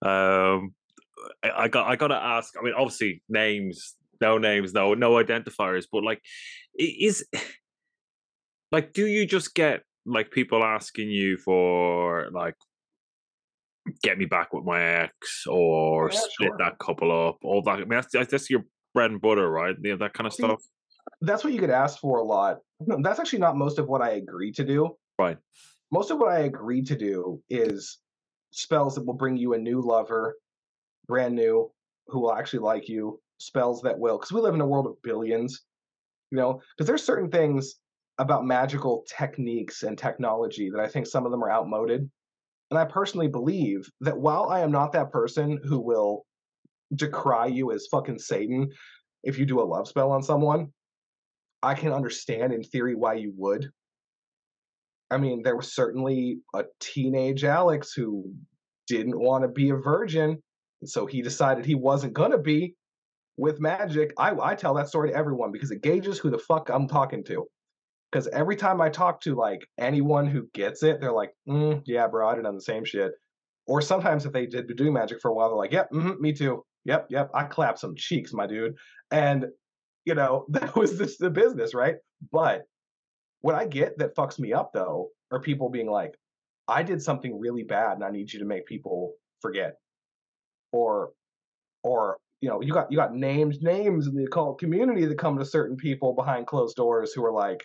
Um, 0.06 0.74
I, 1.44 1.52
I 1.64 1.68
got 1.68 1.88
I 1.88 1.96
got 1.96 2.08
to 2.08 2.16
ask. 2.16 2.54
I 2.60 2.64
mean, 2.64 2.74
obviously, 2.78 3.24
names, 3.30 3.96
no 4.22 4.38
names, 4.38 4.74
no 4.74 4.94
no 4.94 5.14
identifiers, 5.14 5.86
but 5.92 6.04
like, 6.04 6.22
is 6.78 7.26
like, 8.74 8.92
do 8.92 9.06
you 9.06 9.26
just 9.26 9.54
get 9.54 9.84
like 10.06 10.32
people 10.32 10.64
asking 10.64 11.10
you 11.10 11.38
for 11.38 12.28
like, 12.34 12.56
get 14.02 14.18
me 14.18 14.26
back 14.26 14.52
with 14.52 14.66
my 14.66 14.82
ex 14.82 15.46
or 15.48 16.10
Yeah, 16.12 16.20
split 16.20 16.50
sure. 16.50 16.58
that 16.58 16.80
couple 16.80 17.12
up, 17.12 17.38
all 17.44 17.62
that? 17.62 17.74
I 17.74 17.78
mean, 17.78 17.90
that's 17.90 18.30
that's, 18.32 18.50
your 18.50 18.64
bread 18.94 19.12
and 19.12 19.22
butter, 19.22 19.50
right? 19.50 19.76
You 19.82 19.92
know, 19.92 19.98
that 19.98 20.14
kind 20.14 20.28
of 20.28 20.34
See, 20.34 20.44
stuff, 20.44 20.62
That's 21.22 21.44
what 21.44 21.54
you 21.54 21.60
get 21.60 21.70
asked 21.70 22.00
for 22.00 22.18
a 22.18 22.24
lot. 22.24 22.58
That's 22.80 23.20
actually 23.20 23.40
not 23.40 23.56
most 23.58 23.78
of 23.78 23.88
what 23.88 24.02
I 24.02 24.14
agree 24.14 24.52
to 24.54 24.66
do. 24.66 24.98
right? 25.20 25.38
Most 25.92 26.10
of 26.10 26.18
what 26.18 26.34
I 26.34 26.40
agree 26.40 26.82
to 26.82 26.96
do 26.96 27.42
is 27.50 28.00
spells 28.52 28.96
that 28.96 29.06
will 29.06 29.14
bring 29.14 29.38
you 29.38 29.54
a 29.54 29.58
new 29.58 29.82
lover, 29.82 30.36
brand 31.08 31.36
new, 31.36 31.72
who 32.08 32.20
will 32.22 32.34
actually 32.34 32.60
like 32.60 32.90
you. 32.90 33.20
Spells 33.38 33.82
that 33.84 34.00
will, 34.00 34.18
because 34.18 34.32
we 34.32 34.42
live 34.42 34.56
in 34.56 34.62
a 34.62 34.66
world 34.66 34.88
of 34.88 35.00
billions, 35.04 35.62
you 36.32 36.38
know. 36.38 36.62
Because 36.76 36.88
there's 36.88 37.04
certain 37.04 37.30
things 37.30 37.76
about 38.18 38.46
magical 38.46 39.06
techniques 39.08 39.84
and 39.84 39.98
technology 39.98 40.70
that 40.70 40.80
I 40.80 40.88
think 40.88 41.08
some 41.08 41.26
of 41.26 41.32
them 41.32 41.44
are 41.44 41.52
outmoded. 41.52 42.10
And 42.70 42.80
I 42.80 42.86
personally 42.86 43.28
believe 43.28 43.90
that 44.02 44.18
while 44.18 44.50
I 44.50 44.62
am 44.62 44.72
not 44.72 44.92
that 44.94 45.12
person 45.12 45.60
who 45.64 45.80
will 45.80 46.26
decry 46.96 47.48
you 47.48 47.72
as 47.72 47.88
fucking 47.92 48.20
Satan 48.20 48.70
if 49.24 49.40
you 49.40 49.46
do 49.46 49.62
a 49.62 49.64
love 49.64 49.88
spell 49.88 50.12
on 50.12 50.22
someone, 50.22 50.72
I 51.62 51.76
can 51.76 51.94
understand 51.94 52.54
in 52.54 52.64
theory 52.64 52.96
why 52.96 53.14
you 53.16 53.34
would. 53.38 53.70
I 55.10 55.18
mean, 55.18 55.44
there 55.44 55.56
was 55.56 55.74
certainly 55.74 56.40
a 56.54 56.66
teenage 56.80 57.44
Alex 57.44 57.94
who 57.94 58.34
didn't 58.88 59.18
want 59.18 59.44
to 59.44 59.48
be 59.48 59.70
a 59.70 59.76
virgin, 59.76 60.42
so 60.84 61.06
he 61.06 61.22
decided 61.22 61.66
he 61.66 61.76
wasn't 61.76 62.14
gonna 62.14 62.38
be 62.38 62.76
with 63.38 63.62
magic. 63.62 64.14
I, 64.18 64.36
I 64.40 64.56
tell 64.56 64.74
that 64.74 64.90
story 64.90 65.12
to 65.12 65.16
everyone 65.16 65.52
because 65.52 65.72
it 65.72 65.82
gauges 65.82 66.20
who 66.20 66.30
the 66.30 66.38
fuck 66.38 66.70
I'm 66.70 66.88
talking 66.88 67.24
to. 67.26 67.48
Because 68.14 68.28
every 68.28 68.56
time 68.56 68.80
I 68.80 68.90
talk 68.90 69.22
to 69.22 69.34
like 69.34 69.66
anyone 69.80 70.28
who 70.28 70.48
gets 70.54 70.84
it, 70.84 71.02
they're 71.02 71.12
like, 71.12 71.32
mm, 71.50 71.82
"Yeah, 71.88 72.08
bro, 72.08 72.30
have 72.30 72.44
done 72.44 72.54
the 72.54 72.62
same 72.62 72.86
shit." 72.86 73.12
Or 73.66 73.82
sometimes 73.82 74.28
if 74.28 74.34
they 74.34 74.46
did 74.46 74.68
do 74.78 74.92
magic 74.92 75.20
for 75.20 75.32
a 75.32 75.34
while, 75.34 75.50
they're 75.50 75.58
like, 75.58 75.72
"Yep, 75.72 75.90
mhm, 75.92 76.20
me 76.20 76.32
too. 76.32 76.64
Yep, 76.86 77.08
yep, 77.10 77.32
I 77.34 77.46
clap 77.46 77.80
some 77.80 77.96
cheeks, 77.96 78.32
my 78.32 78.46
dude." 78.46 78.76
And 79.10 79.48
you 80.06 80.14
know 80.14 80.46
that 80.50 80.76
was 80.76 80.96
just 81.00 81.18
the 81.18 81.32
business, 81.32 81.74
right? 81.74 81.96
But 82.32 82.64
what 83.42 83.56
I 83.56 83.66
get 83.66 83.98
that 83.98 84.16
fucks 84.16 84.38
me 84.40 84.54
up 84.54 84.74
though 84.74 85.10
are 85.32 85.42
people 85.42 85.70
being 85.70 85.90
like, 85.90 86.14
I 86.68 86.84
did 86.84 87.02
something 87.02 87.40
really 87.40 87.64
bad 87.64 87.94
and 87.94 88.04
I 88.04 88.12
need 88.12 88.32
you 88.32 88.40
to 88.40 88.46
make 88.46 88.68
people 88.68 89.16
forget. 89.42 89.74
Or 90.72 91.14
or 91.84 92.20
you 92.42 92.50
know, 92.50 92.62
you 92.62 92.74
got 92.74 92.92
you 92.92 92.98
got 92.98 93.16
names 93.16 93.60
names 93.62 94.06
in 94.08 94.16
the 94.16 94.26
occult 94.26 94.60
community 94.60 95.06
that 95.06 95.18
come 95.18 95.40
to 95.40 95.46
certain 95.46 95.78
people 95.78 96.14
behind 96.14 96.46
closed 96.46 96.76
doors 96.76 97.14
who 97.14 97.26
are 97.26 97.32
like, 97.34 97.64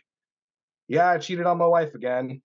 Yeah, 0.89 1.09
I 1.11 1.19
cheated 1.19 1.47
on 1.47 1.59
my 1.59 1.67
wife 1.67 1.95
again. 1.95 2.43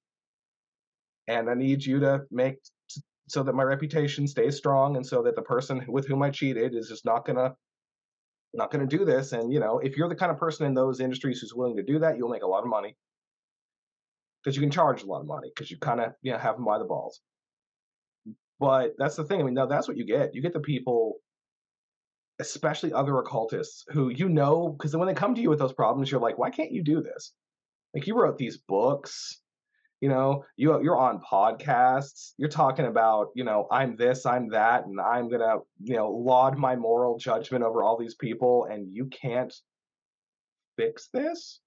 And 1.27 1.49
I 1.49 1.53
need 1.53 1.85
you 1.85 1.99
to 1.99 2.25
make 2.31 2.59
s- 2.89 3.01
so 3.27 3.43
that 3.43 3.53
my 3.53 3.63
reputation 3.63 4.27
stays 4.27 4.57
strong 4.57 4.95
and 4.95 5.05
so 5.05 5.21
that 5.23 5.35
the 5.35 5.41
person 5.41 5.85
with 5.87 6.07
whom 6.07 6.21
I 6.23 6.29
cheated 6.31 6.75
is 6.75 6.87
just 6.89 7.05
not 7.05 7.25
gonna 7.25 7.55
not 8.53 8.71
gonna 8.71 8.87
do 8.87 9.05
this. 9.05 9.33
And 9.33 9.51
you 9.51 9.59
know, 9.59 9.79
if 9.79 9.97
you're 9.97 10.09
the 10.09 10.15
kind 10.15 10.31
of 10.31 10.37
person 10.37 10.65
in 10.65 10.73
those 10.73 10.99
industries 10.99 11.39
who's 11.41 11.53
willing 11.53 11.77
to 11.77 11.83
do 11.83 11.99
that, 11.99 12.17
you'll 12.17 12.29
make 12.29 12.43
a 12.43 12.47
lot 12.47 12.63
of 12.63 12.69
money 12.69 12.95
because 14.43 14.55
you 14.55 14.61
can 14.61 14.71
charge 14.71 15.03
a 15.03 15.05
lot 15.05 15.21
of 15.21 15.27
money 15.27 15.49
because 15.53 15.71
you 15.71 15.77
kind 15.77 15.99
of 16.01 16.13
you 16.21 16.31
know 16.31 16.37
have 16.37 16.55
them 16.55 16.65
by 16.65 16.77
the 16.77 16.85
balls. 16.85 17.21
But 18.59 18.95
that's 18.97 19.15
the 19.15 19.23
thing. 19.25 19.41
I 19.41 19.43
mean, 19.43 19.53
now 19.53 19.65
that's 19.65 19.87
what 19.87 19.97
you 19.97 20.05
get. 20.05 20.33
You 20.33 20.41
get 20.41 20.53
the 20.53 20.59
people, 20.59 21.17
especially 22.39 22.93
other 22.93 23.17
occultists, 23.19 23.85
who 23.91 24.09
you 24.09 24.29
know 24.29 24.69
because 24.69 24.95
when 24.95 25.07
they 25.07 25.13
come 25.13 25.35
to 25.35 25.41
you 25.41 25.49
with 25.49 25.59
those 25.59 25.73
problems, 25.73 26.11
you're 26.11 26.21
like, 26.21 26.37
why 26.37 26.49
can't 26.49 26.71
you 26.71 26.83
do 26.83 27.01
this? 27.01 27.33
Like 27.93 28.07
you 28.07 28.15
wrote 28.15 28.37
these 28.37 28.57
books. 28.57 29.39
You 30.01 30.09
know, 30.09 30.43
you 30.57 30.81
you're 30.83 30.97
on 30.97 31.21
podcasts. 31.21 32.31
You're 32.37 32.49
talking 32.49 32.87
about, 32.87 33.27
you 33.35 33.45
know, 33.45 33.67
I'm 33.71 33.95
this, 33.95 34.25
I'm 34.25 34.49
that, 34.49 34.85
and 34.85 34.99
I'm 34.99 35.29
gonna, 35.29 35.59
you 35.81 35.95
know, 35.95 36.11
laud 36.11 36.57
my 36.57 36.75
moral 36.75 37.17
judgment 37.17 37.63
over 37.63 37.83
all 37.83 37.97
these 37.97 38.15
people, 38.15 38.65
and 38.69 38.91
you 38.91 39.05
can't 39.05 39.53
fix 40.77 41.07
this 41.13 41.61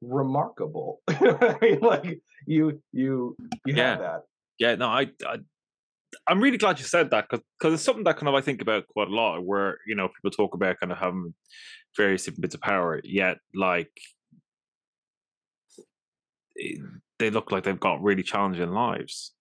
remarkable. 0.00 1.00
You 1.10 1.16
know 1.26 1.38
I 1.40 1.58
mean, 1.60 1.80
like 1.80 2.20
you 2.46 2.80
you 2.92 3.36
you 3.66 3.74
Yeah. 3.74 3.90
have 3.90 3.98
that. 4.00 4.20
Yeah, 4.58 4.74
no, 4.76 4.86
I, 4.88 5.06
I 5.26 5.38
I'm 6.26 6.40
really 6.40 6.58
glad 6.58 6.78
you 6.78 6.84
said 6.84 7.10
that 7.10 7.26
because 7.30 7.74
it's 7.74 7.82
something 7.82 8.04
that 8.04 8.16
kind 8.16 8.28
of 8.28 8.34
I 8.34 8.40
think 8.42 8.62
about 8.62 8.86
quite 8.88 9.08
a 9.08 9.14
lot. 9.14 9.44
Where 9.44 9.78
you 9.86 9.94
know 9.94 10.08
people 10.08 10.30
talk 10.30 10.54
about 10.54 10.78
kind 10.78 10.92
of 10.92 10.98
having 10.98 11.34
various 11.96 12.24
different 12.24 12.42
bits 12.42 12.54
of 12.54 12.60
power, 12.60 13.00
yet 13.02 13.38
like 13.54 13.90
they 17.18 17.30
look 17.30 17.50
like 17.52 17.64
they've 17.64 17.78
got 17.80 18.02
really 18.02 18.22
challenging 18.22 18.70
lives. 18.70 19.34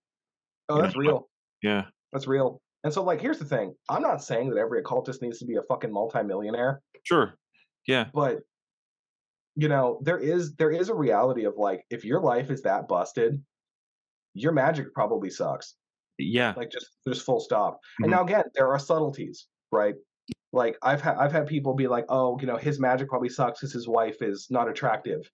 Oh, 0.70 0.78
You 0.78 0.82
that's 0.84 0.96
know, 0.96 1.00
real. 1.02 1.30
Yeah, 1.62 1.86
That's 2.14 2.28
real. 2.28 2.62
And 2.84 2.94
so 2.94 3.04
like 3.04 3.20
here's 3.22 3.40
the 3.40 3.46
thing. 3.46 3.76
I'm 3.90 4.02
not 4.02 4.24
saying 4.24 4.50
that 4.52 4.58
every 4.58 4.80
occultist 4.80 5.22
needs 5.22 5.40
to 5.40 5.46
be 5.46 5.56
a 5.58 5.64
fucking 5.64 5.92
multimillionaire, 5.92 6.82
sure. 7.04 7.36
Yeah, 7.88 8.10
but 8.14 8.40
you 9.56 9.68
know, 9.68 10.00
there 10.04 10.18
is 10.18 10.56
there 10.56 10.72
is 10.72 10.90
a 10.90 10.96
reality 10.96 11.46
of 11.46 11.56
like 11.58 11.84
if 11.90 12.06
your 12.06 12.22
life 12.22 12.50
is 12.50 12.62
that 12.62 12.88
busted, 12.88 13.44
your 14.34 14.52
magic 14.54 14.94
probably 14.94 15.30
sucks. 15.30 15.76
yeah, 16.18 16.54
Like 16.56 16.70
just 16.72 16.88
just 17.08 17.26
full 17.26 17.40
stop. 17.40 17.80
And 18.00 18.08
Mhm. 18.08 18.12
now 18.12 18.24
again, 18.24 18.46
there 18.54 18.68
are 18.70 18.80
subtleties, 18.80 19.48
right? 19.72 19.96
Like 20.54 20.78
I've 20.82 21.02
had 21.02 21.18
I've 21.18 21.32
had 21.32 21.48
people 21.48 21.74
be 21.76 21.88
like, 21.88 22.06
"Oh, 22.10 22.38
you 22.40 22.48
know, 22.48 22.58
his 22.58 22.80
magic 22.80 23.10
probably 23.10 23.30
sucks 23.30 23.60
because 23.60 23.74
his 23.74 23.88
wife 23.88 24.22
is 24.22 24.48
not 24.50 24.70
attractive 24.70 25.30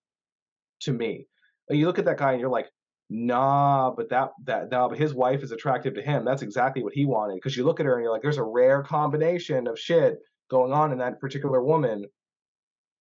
to 0.81 0.93
me." 0.93 1.27
And 1.69 1.79
you 1.79 1.85
look 1.85 1.99
at 1.99 2.05
that 2.05 2.17
guy 2.17 2.31
and 2.31 2.41
you're 2.41 2.49
like, 2.49 2.69
"Nah, 3.09 3.91
but 3.91 4.09
that 4.09 4.31
that 4.45 4.69
nah, 4.71 4.87
but 4.87 4.97
his 4.97 5.13
wife 5.13 5.43
is 5.43 5.51
attractive 5.51 5.95
to 5.95 6.01
him. 6.01 6.25
That's 6.25 6.41
exactly 6.41 6.83
what 6.83 6.93
he 6.93 7.05
wanted." 7.05 7.35
Because 7.35 7.57
you 7.57 7.63
look 7.63 7.79
at 7.79 7.85
her 7.85 7.95
and 7.95 8.03
you're 8.03 8.11
like, 8.11 8.21
"There's 8.21 8.37
a 8.37 8.43
rare 8.43 8.83
combination 8.83 9.67
of 9.67 9.79
shit 9.79 10.17
going 10.49 10.73
on 10.73 10.91
in 10.91 10.99
that 10.99 11.19
particular 11.19 11.63
woman 11.63 12.05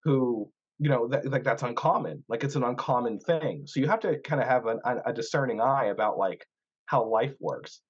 who." 0.05 0.51
You 0.81 0.91
know, 0.91 1.07
that, 1.07 1.25
like 1.31 1.45
that's 1.45 1.63
uncommon. 1.63 2.25
Like 2.29 2.43
it's 2.43 2.57
an 2.57 2.65
uncommon 2.65 3.21
thing. 3.21 3.63
So 3.65 3.79
you 3.79 3.87
have 3.87 4.01
to 4.01 4.19
kind 4.19 4.43
of 4.43 4.49
have 4.49 4.67
an, 4.67 4.81
a, 5.07 5.13
discerning 5.13 5.61
eye 5.61 5.85
about 5.87 6.19
like 6.19 6.45
how 6.87 7.05
life 7.05 7.33
works 7.39 7.81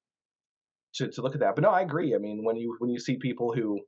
to, 0.96 1.08
to 1.10 1.22
look 1.22 1.34
at 1.34 1.40
that. 1.40 1.54
But 1.54 1.62
no, 1.62 1.70
I 1.70 1.82
agree. 1.82 2.14
I 2.14 2.18
mean, 2.18 2.44
when 2.44 2.56
you 2.56 2.76
when 2.78 2.90
you 2.90 2.98
see 2.98 3.16
people 3.16 3.52
who, 3.52 3.80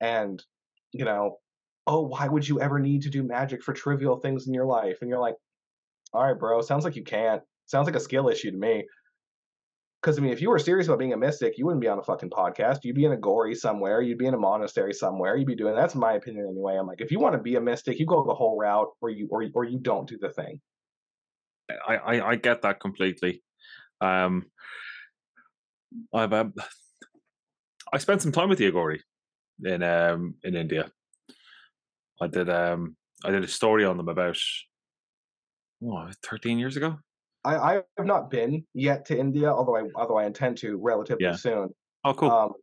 And, 0.00 0.42
you 0.92 1.04
know, 1.04 1.36
oh, 1.86 2.02
why 2.02 2.28
would 2.28 2.46
you 2.46 2.60
ever 2.60 2.78
need 2.78 3.02
to 3.02 3.10
do 3.10 3.22
magic 3.22 3.62
for 3.62 3.72
trivial 3.72 4.18
things 4.18 4.46
in 4.46 4.54
your 4.54 4.66
life? 4.66 4.98
And 5.00 5.08
you're 5.08 5.20
like, 5.20 5.36
all 6.12 6.24
right, 6.24 6.38
bro, 6.38 6.60
sounds 6.60 6.84
like 6.84 6.96
you 6.96 7.04
can't. 7.04 7.42
Sounds 7.66 7.86
like 7.86 7.96
a 7.96 8.00
skill 8.00 8.28
issue 8.28 8.50
to 8.50 8.56
me. 8.56 8.84
Because 10.00 10.18
I 10.18 10.22
mean, 10.22 10.32
if 10.32 10.40
you 10.40 10.48
were 10.48 10.58
serious 10.58 10.86
about 10.86 10.98
being 10.98 11.12
a 11.12 11.16
mystic, 11.16 11.58
you 11.58 11.66
wouldn't 11.66 11.82
be 11.82 11.88
on 11.88 11.98
a 11.98 12.02
fucking 12.02 12.30
podcast. 12.30 12.78
You'd 12.84 12.96
be 12.96 13.04
in 13.04 13.12
a 13.12 13.18
gory 13.18 13.54
somewhere. 13.54 14.00
You'd 14.00 14.18
be 14.18 14.26
in 14.26 14.34
a 14.34 14.38
monastery 14.38 14.94
somewhere. 14.94 15.36
You'd 15.36 15.46
be 15.46 15.54
doing. 15.54 15.74
That's 15.74 15.94
my 15.94 16.14
opinion 16.14 16.46
anyway. 16.50 16.76
I'm 16.78 16.86
like, 16.86 17.02
if 17.02 17.10
you 17.10 17.18
want 17.18 17.34
to 17.34 17.42
be 17.42 17.56
a 17.56 17.60
mystic, 17.60 17.98
you 17.98 18.06
go 18.06 18.24
the 18.24 18.34
whole 18.34 18.58
route, 18.58 18.88
or 19.02 19.10
you 19.10 19.28
or 19.30 19.44
or 19.54 19.64
you 19.64 19.78
don't 19.78 20.08
do 20.08 20.16
the 20.18 20.30
thing. 20.30 20.60
I 21.86 21.96
I, 21.96 22.30
I 22.30 22.36
get 22.36 22.62
that 22.62 22.80
completely. 22.80 23.42
Um, 24.00 24.46
I've 26.14 26.32
um, 26.32 26.54
I 27.92 27.98
spent 27.98 28.22
some 28.22 28.32
time 28.32 28.48
with 28.48 28.58
the 28.58 28.70
Aghori 28.70 29.00
in 29.64 29.82
um 29.82 30.34
in 30.42 30.56
India. 30.56 30.90
I 32.20 32.26
did 32.26 32.48
um 32.48 32.96
I 33.24 33.30
did 33.30 33.44
a 33.44 33.48
story 33.48 33.84
on 33.84 33.96
them 33.96 34.08
about 34.08 34.38
what, 35.80 36.14
13 36.22 36.58
years 36.58 36.76
ago. 36.76 36.98
I, 37.44 37.56
I 37.56 37.72
have 37.96 38.06
not 38.06 38.30
been 38.30 38.66
yet 38.74 39.06
to 39.06 39.18
India, 39.18 39.48
although 39.50 39.76
I 39.76 39.84
although 39.94 40.18
I 40.18 40.26
intend 40.26 40.58
to 40.58 40.76
relatively 40.76 41.24
Yeah. 41.24 41.32
soon. 41.32 41.74
Oh, 42.04 42.14
cool. 42.14 42.30
Um, 42.30 42.54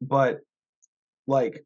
but 0.00 0.40
like, 1.26 1.64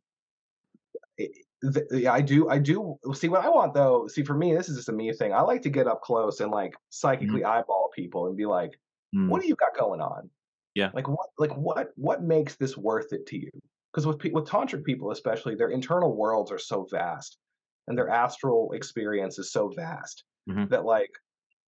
yeah, 1.92 2.12
I 2.12 2.20
do 2.20 2.48
I 2.48 2.58
do 2.58 2.96
see 3.14 3.28
what 3.28 3.44
I 3.44 3.48
want 3.48 3.74
though. 3.74 4.06
See, 4.08 4.24
for 4.24 4.34
me, 4.36 4.54
this 4.54 4.68
is 4.68 4.76
just 4.76 4.88
a 4.88 4.92
me 4.92 5.12
thing. 5.12 5.32
I 5.32 5.42
like 5.42 5.62
to 5.62 5.70
get 5.70 5.86
up 5.86 6.02
close 6.02 6.40
and 6.40 6.50
like 6.50 6.74
psychically 6.90 7.44
eyeball 7.44 7.90
people 7.94 8.26
and 8.26 8.36
be 8.36 8.46
like, 8.46 8.72
Mm, 9.14 9.28
"What 9.28 9.40
do 9.42 9.48
you 9.48 9.54
got 9.56 9.76
going 9.78 10.00
on?" 10.00 10.30
Yeah. 10.74 10.92
Like 10.92 11.08
what 11.08 11.30
like 11.38 11.52
what 11.56 11.90
what 11.96 12.22
makes 12.22 12.56
this 12.56 12.76
worth 12.78 13.12
it 13.12 13.26
to 13.28 13.38
you? 13.38 13.50
Because 13.92 14.06
with 14.06 14.20
pe- 14.20 14.30
with 14.32 14.46
tantric 14.46 14.84
people 14.84 15.10
especially, 15.12 15.56
their 15.56 15.70
internal 15.70 16.16
worlds 16.16 16.52
are 16.52 16.58
so 16.58 16.86
vast, 16.90 17.38
and 17.88 17.98
their 17.98 18.08
astral 18.10 18.72
experience 18.72 19.38
is 19.38 19.52
so 19.52 19.68
vast 19.70 20.24
Mhm. 20.48 20.68
that 20.70 20.84
like 20.84 21.10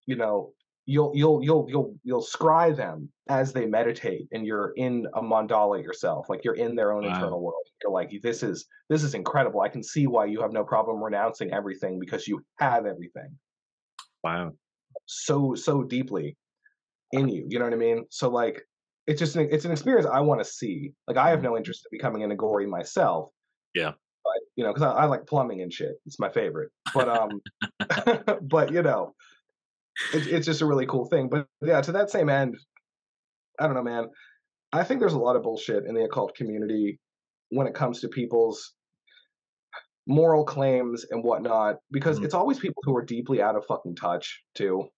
you 0.07 0.16
know 0.16 0.52
you'll 0.86 1.12
you'll 1.14 1.42
you'll 1.42 1.66
you'll 1.68 1.94
you'll 2.05 2.22
scry 2.22 2.74
them 2.76 3.09
as 3.28 3.52
they 3.52 3.64
meditate 3.64 4.26
and 4.32 4.46
you're 4.46 4.72
in 4.76 5.07
a 5.14 5.22
mandala 5.22 5.82
yourself 5.82 6.28
like 6.28 6.44
you're 6.44 6.57
in 6.57 6.74
their 6.74 6.92
own 6.92 7.05
Wow. 7.05 7.14
internal 7.14 7.40
world. 7.42 7.64
You're 7.82 7.92
like 7.92 8.11
this 8.22 8.42
is 8.42 8.66
this 8.90 9.02
is 9.02 9.14
incredible. 9.14 9.62
I 9.62 9.68
can 9.68 9.82
see 9.82 10.07
why 10.07 10.26
you 10.26 10.42
have 10.42 10.52
no 10.52 10.62
problem 10.64 11.02
renouncing 11.02 11.52
everything 11.52 11.98
because 11.98 12.28
you 12.28 12.42
have 12.59 12.84
everything. 12.86 13.38
Wow. 14.22 14.52
so 15.07 15.55
so 15.55 15.82
deeply 15.82 16.36
in 17.12 17.28
you 17.28 17.46
you 17.48 17.59
know 17.59 17.64
what 17.66 17.74
i 17.74 17.76
mean? 17.76 18.05
So 18.11 18.28
like 18.30 18.62
it's 19.07 19.18
just 19.18 19.36
an, 19.36 19.48
it's 19.50 19.66
an 19.66 19.70
experience 19.70 20.07
i 20.11 20.20
want 20.20 20.40
to 20.40 20.44
see. 20.44 20.92
Like 21.09 21.16
i 21.16 21.28
have 21.30 21.42
no 21.42 21.57
interest 21.57 21.86
in 21.90 21.96
becoming 21.96 22.22
an 22.24 22.36
Aghori 22.36 22.68
myself 22.68 23.30
Yeah. 23.74 23.92
but 24.24 24.40
you 24.57 24.64
know 24.64 24.72
because 24.72 24.82
I, 24.82 24.92
I 24.92 25.05
like 25.07 25.26
plumbing 25.26 25.62
and 25.62 25.72
shit. 25.72 25.94
It's 26.07 26.18
my 26.18 26.28
favorite. 26.30 26.70
But 26.94 27.09
um 27.09 27.40
but 28.42 28.72
you 28.72 28.82
know 28.82 29.14
it, 30.12 30.26
it's 30.28 30.47
just 30.47 30.61
a 30.62 30.66
really 30.66 30.86
cool 30.86 31.07
thing 31.07 31.28
but 31.28 31.47
yeah 31.62 31.80
to 31.80 31.92
that 31.92 32.11
same 32.11 32.28
end 32.28 32.57
i 33.59 33.66
don't 33.66 33.74
know 33.74 33.82
man 33.82 34.09
i 34.72 34.82
think 34.84 35.01
there's 35.01 35.12
a 35.14 35.18
lot 35.18 35.36
of 35.36 35.42
bullshit 35.42 35.84
in 35.86 35.95
the 35.95 36.03
occult 36.05 36.34
community 36.34 36.99
when 37.51 37.66
it 37.66 37.74
comes 37.74 38.01
to 38.01 38.09
people's 38.09 38.74
moral 40.07 40.45
claims 40.45 41.05
and 41.11 41.24
whatnot 41.24 41.76
because 41.90 42.20
Mhm. 42.20 42.24
it's 42.24 42.34
always 42.34 42.59
people 42.59 42.82
who 42.84 42.95
are 42.97 43.05
deeply 43.05 43.40
out 43.40 43.57
of 43.57 43.64
fucking 43.66 43.97
touch 43.97 44.45
too 44.55 44.88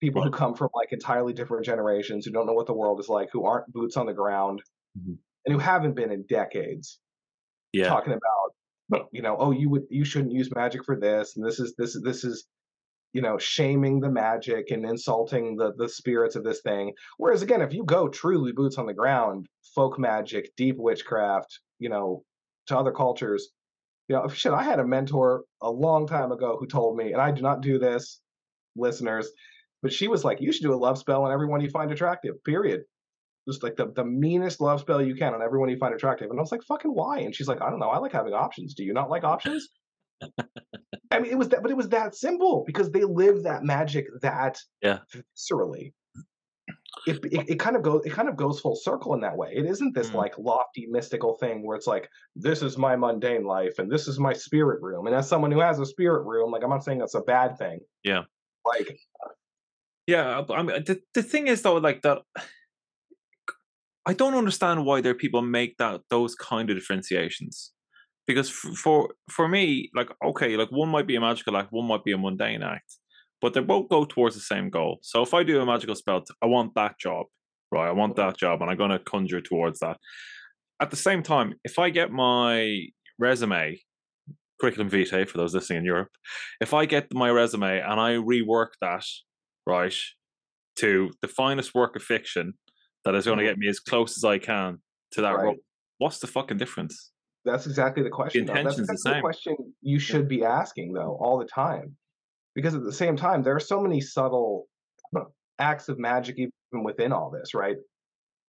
people 0.00 0.22
who 0.22 0.30
come 0.30 0.54
from 0.54 0.68
like 0.74 0.92
entirely 0.92 1.32
different 1.32 1.64
generations 1.64 2.24
who 2.24 2.30
don't 2.32 2.46
know 2.46 2.52
what 2.52 2.66
the 2.66 2.74
world 2.74 3.00
is 3.00 3.08
like 3.08 3.28
who 3.32 3.44
aren't 3.44 3.72
boots 3.72 3.96
on 3.96 4.06
the 4.06 4.12
ground 4.12 4.62
Mhm. 4.98 5.18
and 5.46 5.52
who 5.52 5.58
haven't 5.58 5.94
been 5.94 6.12
in 6.12 6.24
decades 6.28 7.00
Yeah. 7.72 7.88
talking 7.88 8.12
about 8.12 9.08
you 9.12 9.22
know 9.22 9.36
oh 9.38 9.50
you 9.50 9.68
would 9.70 9.84
you 9.90 10.04
shouldn't 10.04 10.32
use 10.32 10.54
magic 10.54 10.84
for 10.84 10.94
this 11.00 11.36
and 11.36 11.44
this 11.44 11.58
is 11.58 11.74
this 11.76 11.96
is 11.96 12.02
this 12.02 12.22
is 12.22 12.46
you 13.14 13.22
know 13.22 13.38
shaming 13.38 14.00
the 14.00 14.10
magic 14.10 14.70
and 14.70 14.84
insulting 14.84 15.56
the 15.56 15.72
the 15.78 15.88
spirits 15.88 16.36
of 16.36 16.44
this 16.44 16.60
thing 16.60 16.92
whereas 17.16 17.40
again 17.40 17.62
if 17.62 17.72
you 17.72 17.84
go 17.84 18.08
truly 18.08 18.52
boots 18.52 18.76
on 18.76 18.86
the 18.86 18.92
ground 18.92 19.46
folk 19.74 19.98
magic 19.98 20.50
deep 20.56 20.76
witchcraft 20.76 21.60
you 21.78 21.88
know 21.88 22.22
to 22.66 22.76
other 22.76 22.92
cultures 22.92 23.48
you 24.08 24.16
know 24.16 24.28
shit 24.40 24.52
i 24.52 24.62
had 24.62 24.80
a 24.80 24.86
mentor 24.86 25.44
a 25.62 25.70
long 25.70 26.06
time 26.06 26.32
ago 26.32 26.56
who 26.60 26.66
told 26.66 26.96
me 26.96 27.12
and 27.12 27.22
i 27.22 27.30
do 27.30 27.40
not 27.40 27.62
do 27.62 27.78
this 27.78 28.20
listeners 28.76 29.30
but 29.82 29.92
she 29.92 30.08
was 30.08 30.24
like 30.24 30.40
you 30.40 30.52
should 30.52 30.64
do 30.64 30.74
a 30.74 30.76
love 30.76 30.98
spell 30.98 31.24
on 31.24 31.32
everyone 31.32 31.60
you 31.60 31.70
find 31.70 31.90
attractive 31.92 32.42
period 32.44 32.82
just 33.46 33.62
like 33.62 33.76
the, 33.76 33.92
the 33.94 34.04
meanest 34.04 34.60
love 34.60 34.80
spell 34.80 35.02
you 35.02 35.14
can 35.14 35.34
on 35.34 35.42
everyone 35.42 35.68
you 35.68 35.76
find 35.76 35.94
attractive. 35.94 36.30
And 36.30 36.38
I 36.38 36.42
was 36.42 36.50
like, 36.50 36.62
fucking 36.62 36.90
why? 36.90 37.18
And 37.18 37.34
she's 37.34 37.46
like, 37.46 37.60
I 37.60 37.68
don't 37.68 37.78
know. 37.78 37.90
I 37.90 37.98
like 37.98 38.12
having 38.12 38.32
options. 38.32 38.72
Do 38.72 38.84
you 38.84 38.94
not 38.94 39.10
like 39.10 39.22
options? 39.22 39.68
I 41.10 41.20
mean, 41.20 41.30
it 41.30 41.38
was 41.38 41.48
that, 41.50 41.62
but 41.62 41.70
it 41.70 41.76
was 41.76 41.88
that 41.90 42.14
simple 42.14 42.64
because 42.66 42.90
they 42.90 43.04
live 43.04 43.42
that 43.44 43.62
magic 43.64 44.06
that 44.22 44.58
Yeah. 44.82 44.98
viscerally. 45.12 45.92
It, 47.06 47.18
it, 47.24 47.50
it 47.50 47.58
kind 47.60 47.76
of 47.76 47.82
goes 47.82 48.02
it 48.06 48.12
kind 48.12 48.28
of 48.28 48.36
goes 48.36 48.60
full 48.60 48.76
circle 48.76 49.14
in 49.14 49.20
that 49.20 49.36
way. 49.36 49.52
It 49.54 49.66
isn't 49.66 49.94
this 49.94 50.10
Mm. 50.10 50.14
like 50.14 50.38
lofty 50.38 50.86
mystical 50.88 51.34
thing 51.34 51.66
where 51.66 51.76
it's 51.76 51.86
like 51.86 52.08
this 52.34 52.62
is 52.62 52.78
my 52.78 52.96
mundane 52.96 53.44
life 53.44 53.78
and 53.78 53.90
this 53.90 54.08
is 54.08 54.18
my 54.18 54.32
spirit 54.32 54.80
room. 54.80 55.06
And 55.06 55.14
as 55.14 55.28
someone 55.28 55.52
who 55.52 55.60
has 55.60 55.78
a 55.78 55.86
spirit 55.86 56.22
room, 56.24 56.50
like 56.52 56.62
I'm 56.62 56.70
not 56.70 56.84
saying 56.84 56.98
that's 57.00 57.14
a 57.14 57.20
bad 57.20 57.58
thing. 57.58 57.80
Yeah. 58.04 58.22
Like 58.66 58.96
Yeah, 60.06 60.42
I 60.50 60.62
mean, 60.62 60.84
the 60.84 61.00
the 61.14 61.22
thing 61.22 61.48
is 61.48 61.62
though, 61.62 61.76
like 61.76 62.02
that, 62.02 62.22
I 64.06 64.12
don't 64.14 64.34
understand 64.34 64.84
why 64.86 65.00
there 65.00 65.12
are 65.12 65.16
people 65.16 65.42
make 65.42 65.76
that 65.78 66.02
those 66.10 66.34
kind 66.34 66.70
of 66.70 66.76
differentiations. 66.76 67.72
Because 68.26 68.48
for 68.50 69.14
for 69.30 69.48
me, 69.48 69.90
like 69.94 70.10
okay, 70.24 70.56
like 70.56 70.70
one 70.72 70.88
might 70.88 71.06
be 71.06 71.16
a 71.16 71.20
magical 71.20 71.56
act, 71.56 71.72
one 71.72 71.86
might 71.86 72.04
be 72.04 72.12
a 72.12 72.18
mundane 72.18 72.62
act, 72.62 72.96
but 73.42 73.52
they 73.54 73.60
both 73.60 73.88
go 73.90 74.04
towards 74.06 74.34
the 74.34 74.40
same 74.40 74.70
goal. 74.70 74.98
So 75.02 75.22
if 75.22 75.34
I 75.34 75.42
do 75.42 75.60
a 75.60 75.66
magical 75.66 75.94
spell, 75.94 76.24
i 76.42 76.46
want 76.46 76.74
that 76.74 76.98
job, 76.98 77.26
right? 77.70 77.88
I 77.88 77.92
want 77.92 78.16
that 78.16 78.38
job, 78.38 78.62
and 78.62 78.70
I'm 78.70 78.78
going 78.78 78.90
to 78.90 78.98
conjure 78.98 79.42
towards 79.42 79.80
that. 79.80 79.98
At 80.80 80.90
the 80.90 80.96
same 80.96 81.22
time, 81.22 81.54
if 81.64 81.78
I 81.78 81.90
get 81.90 82.12
my 82.12 82.88
resume, 83.18 83.80
curriculum 84.60 84.90
vitae 84.90 85.26
for 85.26 85.38
those 85.38 85.54
listening 85.54 85.80
in 85.80 85.84
Europe, 85.86 86.10
if 86.60 86.74
I 86.74 86.86
get 86.86 87.12
my 87.14 87.30
resume 87.30 87.80
and 87.80 88.00
I 88.00 88.12
rework 88.14 88.70
that, 88.82 89.04
right, 89.66 89.94
to 90.78 91.12
the 91.22 91.28
finest 91.28 91.74
work 91.74 91.96
of 91.96 92.02
fiction 92.04 92.54
that 93.06 93.16
is 93.16 93.26
going 93.26 93.38
to 93.38 93.44
Mhm. 93.44 93.50
get 93.50 93.58
me 93.58 93.68
as 93.68 93.80
close 93.80 94.18
as 94.18 94.24
I 94.24 94.38
can 94.38 94.78
to 95.12 95.22
that 95.22 95.38
Right. 95.38 95.40
role, 95.40 95.58
what's 95.98 96.20
the 96.20 96.28
fucking 96.28 96.58
difference? 96.58 97.12
That's 97.44 97.66
exactly 97.66 98.02
the 98.02 98.10
question. 98.10 98.46
though. 98.46 98.54
That's 98.54 98.76
the 98.76 98.82
exactly 98.82 98.94
the 98.94 99.14
same. 99.14 99.20
question 99.20 99.74
you 99.82 99.98
should 99.98 100.28
be 100.28 100.44
asking 100.44 100.92
though 100.92 101.18
all 101.20 101.38
the 101.38 101.44
time, 101.44 101.96
because 102.54 102.74
at 102.74 102.84
the 102.84 102.92
same 102.92 103.16
time 103.16 103.42
there 103.42 103.54
are 103.54 103.60
so 103.60 103.80
many 103.80 104.00
subtle 104.00 104.66
uh, 105.16 105.24
acts 105.58 105.88
of 105.88 105.98
magic 105.98 106.38
even 106.38 106.84
within 106.84 107.12
all 107.12 107.30
this, 107.30 107.54
right? 107.54 107.76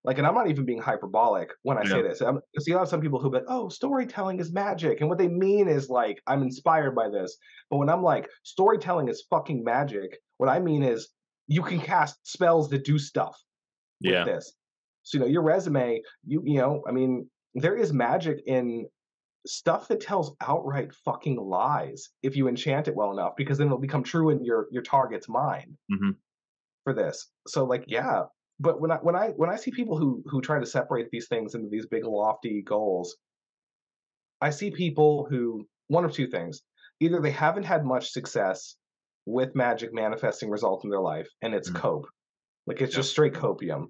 Like, 0.06 0.20
and 0.20 0.28
I'm 0.28 0.36
not 0.36 0.48
even 0.48 0.66
being 0.66 0.80
hyperbolic 0.80 1.50
when 1.64 1.80
I 1.80 1.84
say 1.84 2.04
this. 2.04 2.22
I'm, 2.22 2.40
see, 2.60 2.72
have 2.74 2.88
some 2.88 3.02
people 3.02 3.20
who 3.20 3.32
be 3.32 3.38
like, 3.38 3.48
"Oh, 3.48 3.70
storytelling 3.70 4.40
is 4.40 4.54
magic," 4.54 5.02
and 5.02 5.10
what 5.10 5.18
they 5.18 5.28
mean 5.28 5.68
is 5.68 5.90
like, 5.90 6.22
"I'm 6.28 6.44
inspired 6.44 6.94
by 6.96 7.10
this." 7.10 7.36
But 7.72 7.78
when 7.78 7.90
I'm 7.90 8.04
like, 8.04 8.30
"Storytelling 8.44 9.08
is 9.08 9.26
fucking 9.32 9.64
magic," 9.64 10.20
what 10.38 10.48
I 10.48 10.60
mean 10.60 10.84
is 10.84 11.10
you 11.48 11.64
can 11.64 11.80
cast 11.80 12.20
spells 12.22 12.70
that 12.70 12.86
do 12.86 13.00
stuff 13.00 13.36
with 14.04 14.14
Yeah, 14.14 14.26
this. 14.26 14.54
So 15.02 15.18
you 15.18 15.24
know, 15.24 15.30
your 15.30 15.42
resume, 15.42 16.02
you 16.24 16.44
you 16.46 16.60
know, 16.60 16.84
I 16.88 16.92
mean, 16.92 17.28
there 17.56 17.76
is 17.78 17.94
magic 17.94 18.42
in 18.48 18.88
stuff 19.48 19.88
that 19.90 20.02
tells 20.02 20.36
outright 20.42 20.94
fucking 20.94 21.38
lies 21.38 22.10
if 22.24 22.36
you 22.36 22.48
enchant 22.48 22.88
it 22.90 22.96
well 22.96 23.12
enough, 23.12 23.36
because 23.38 23.58
then 23.60 23.68
it'll 23.68 23.80
become 23.80 24.04
true 24.04 24.30
in 24.32 24.44
your 24.46 24.68
your 24.72 24.84
target's 24.84 25.30
mind 25.30 25.78
Mhm. 25.92 26.18
for 26.84 26.94
this. 26.94 27.32
So 27.48 27.66
like, 27.66 27.86
yeah. 27.88 28.26
But 28.60 28.82
when 28.82 28.92
I 28.92 28.98
when 28.98 29.16
I 29.16 29.30
when 29.32 29.50
I 29.50 29.58
see 29.58 29.72
people 29.72 29.98
who 29.98 30.24
who 30.28 30.42
try 30.42 30.60
to 30.60 30.66
separate 30.66 31.10
these 31.12 31.28
things 31.28 31.56
into 31.56 31.70
these 31.70 31.88
big 31.88 32.06
lofty 32.06 32.62
goals, 32.64 33.18
I 34.42 34.50
see 34.50 34.72
people 34.72 35.26
who 35.30 35.68
one 35.88 36.06
of 36.06 36.12
two 36.12 36.28
things. 36.28 36.62
Either 37.00 37.22
they 37.22 37.32
haven't 37.32 37.64
had 37.64 37.86
much 37.86 38.12
success 38.12 38.76
with 39.26 39.56
magic 39.56 39.94
manifesting 39.94 40.50
results 40.50 40.84
in 40.84 40.90
their 40.90 41.02
life, 41.02 41.28
and 41.42 41.54
it's 41.54 41.70
Mhm. 41.70 41.76
cope. 41.76 42.06
Like 42.68 42.82
it's 42.82 42.94
Yeah. 42.94 42.98
just 42.98 43.12
straight 43.12 43.34
copium. 43.34 43.88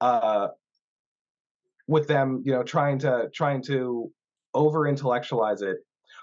Uh 0.00 0.48
with 1.88 2.08
them, 2.08 2.42
you 2.44 2.52
know, 2.52 2.62
trying 2.62 2.98
to 3.00 3.28
trying 3.34 3.62
to 3.62 4.10
over 4.54 4.86
intellectualize 4.86 5.62
it, 5.62 5.78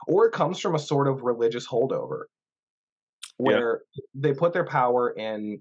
or 0.08 0.26
it 0.26 0.32
comes 0.32 0.60
from 0.60 0.76
a 0.76 0.80
sort 0.80 1.08
of 1.08 1.22
religious 1.22 1.68
holdover 1.68 2.24
where 3.38 3.82
they 4.14 4.34
put 4.34 4.54
their 4.54 4.66
power 4.66 5.12
in, 5.12 5.60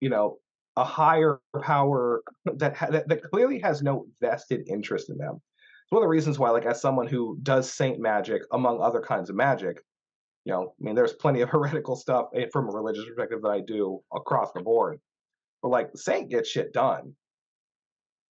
you 0.00 0.08
know, 0.08 0.38
a 0.76 0.84
higher 0.84 1.40
power 1.62 2.22
that, 2.56 2.76
ha- 2.76 2.90
that 2.90 3.08
that 3.08 3.22
clearly 3.30 3.58
has 3.60 3.82
no 3.82 4.06
vested 4.20 4.68
interest 4.68 5.10
in 5.10 5.18
them. 5.18 5.40
It's 5.84 5.92
one 5.92 6.02
of 6.02 6.04
the 6.04 6.08
reasons 6.08 6.38
why, 6.38 6.50
like, 6.50 6.66
as 6.66 6.80
someone 6.80 7.06
who 7.06 7.38
does 7.42 7.72
saint 7.72 8.00
magic 8.00 8.42
among 8.52 8.80
other 8.80 9.00
kinds 9.00 9.30
of 9.30 9.36
magic, 9.36 9.80
you 10.44 10.52
know, 10.52 10.74
I 10.80 10.84
mean, 10.84 10.94
there's 10.96 11.12
plenty 11.12 11.42
of 11.42 11.48
heretical 11.50 11.96
stuff 11.96 12.26
eh, 12.34 12.46
from 12.52 12.68
a 12.68 12.72
religious 12.72 13.04
perspective 13.04 13.42
that 13.42 13.50
I 13.50 13.60
do 13.60 14.00
across 14.12 14.52
the 14.52 14.62
board, 14.62 14.98
but 15.62 15.68
like, 15.68 15.90
saint 15.94 16.30
gets 16.30 16.48
shit 16.48 16.72
done 16.72 17.14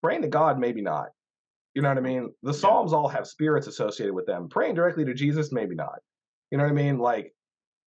Praying 0.06 0.22
to 0.22 0.28
God, 0.28 0.60
maybe 0.60 0.84
not. 0.84 1.08
You 1.74 1.82
know 1.82 1.90
what 1.90 1.98
I 1.98 2.02
mean? 2.02 2.30
The 2.44 2.54
Psalms 2.54 2.94
all 2.94 3.08
have 3.08 3.26
spirits 3.26 3.66
associated 3.66 4.14
with 4.14 4.28
them. 4.28 4.50
Praying 4.50 4.76
directly 4.76 5.04
to 5.04 5.16
Jesus, 5.16 5.52
maybe 5.52 5.74
not. 5.74 5.98
You 6.52 6.60
know 6.60 6.64
what 6.64 6.70
I 6.70 6.76
mean? 6.76 7.00
Like, 7.00 7.34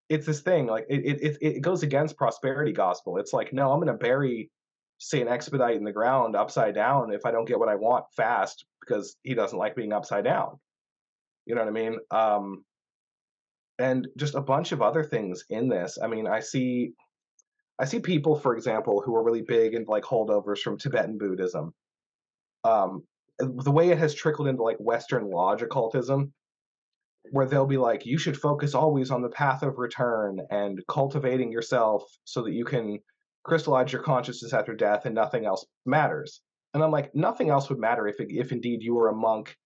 it's 0.08 0.26
this 0.26 0.40
thing. 0.40 0.66
Like, 0.66 0.84
it 0.88 1.04
it 1.22 1.38
it 1.40 1.60
goes 1.60 1.84
against 1.84 2.16
prosperity 2.16 2.72
gospel. 2.72 3.18
It's 3.18 3.32
like, 3.32 3.52
no, 3.52 3.70
I'm 3.70 3.78
going 3.78 3.86
to 3.86 4.04
bury 4.04 4.50
Saint 4.98 5.28
Expedite 5.28 5.76
in 5.76 5.84
the 5.84 5.92
ground 5.92 6.34
upside 6.34 6.74
down 6.74 7.12
if 7.12 7.24
I 7.24 7.30
don't 7.30 7.46
get 7.46 7.60
what 7.60 7.68
I 7.68 7.76
want 7.76 8.04
fast 8.16 8.64
because 8.80 9.14
he 9.22 9.34
doesn't 9.34 9.56
like 9.56 9.76
being 9.76 9.92
upside 9.92 10.24
down. 10.24 10.58
You 11.46 11.54
know 11.54 11.60
what 11.60 11.68
I 11.68 11.70
mean? 11.70 11.98
Um, 12.10 12.64
and 13.78 14.08
just 14.16 14.34
a 14.34 14.40
bunch 14.40 14.72
of 14.72 14.82
other 14.82 15.04
things 15.04 15.44
in 15.50 15.68
this. 15.68 15.98
I 16.02 16.08
mean, 16.08 16.26
I 16.26 16.40
see 16.40 16.94
I 17.78 17.84
see 17.84 18.00
people, 18.00 18.34
for 18.34 18.56
example, 18.56 19.02
who 19.02 19.14
are 19.14 19.22
really 19.22 19.42
big 19.42 19.74
into 19.74 19.88
like 19.88 20.02
holdovers 20.02 20.58
from 20.58 20.78
Tibetan 20.78 21.16
Buddhism. 21.16 21.72
Um, 22.64 23.04
the 23.38 23.70
way 23.70 23.90
it 23.90 23.98
has 23.98 24.14
trickled 24.14 24.48
into 24.48 24.62
like 24.62 24.76
Western 24.78 25.30
lodge 25.30 25.62
occultism, 25.62 26.32
where 27.30 27.46
they'll 27.46 27.66
be 27.66 27.76
like, 27.76 28.06
you 28.06 28.18
should 28.18 28.36
focus 28.36 28.74
always 28.74 29.10
on 29.10 29.22
the 29.22 29.28
path 29.28 29.62
of 29.62 29.78
return 29.78 30.38
and 30.50 30.80
cultivating 30.88 31.52
yourself 31.52 32.02
so 32.24 32.42
that 32.42 32.52
you 32.52 32.64
can 32.64 32.98
crystallize 33.44 33.92
your 33.92 34.02
consciousness 34.02 34.52
after 34.52 34.74
death 34.74 35.06
and 35.06 35.14
nothing 35.14 35.46
else 35.46 35.64
matters. 35.86 36.40
And 36.74 36.82
I'm 36.82 36.90
like, 36.90 37.14
nothing 37.14 37.50
else 37.50 37.68
would 37.68 37.78
matter 37.78 38.06
if, 38.06 38.16
if 38.18 38.52
indeed 38.52 38.82
you 38.82 38.94
were 38.94 39.08
a 39.08 39.14
monk 39.14 39.56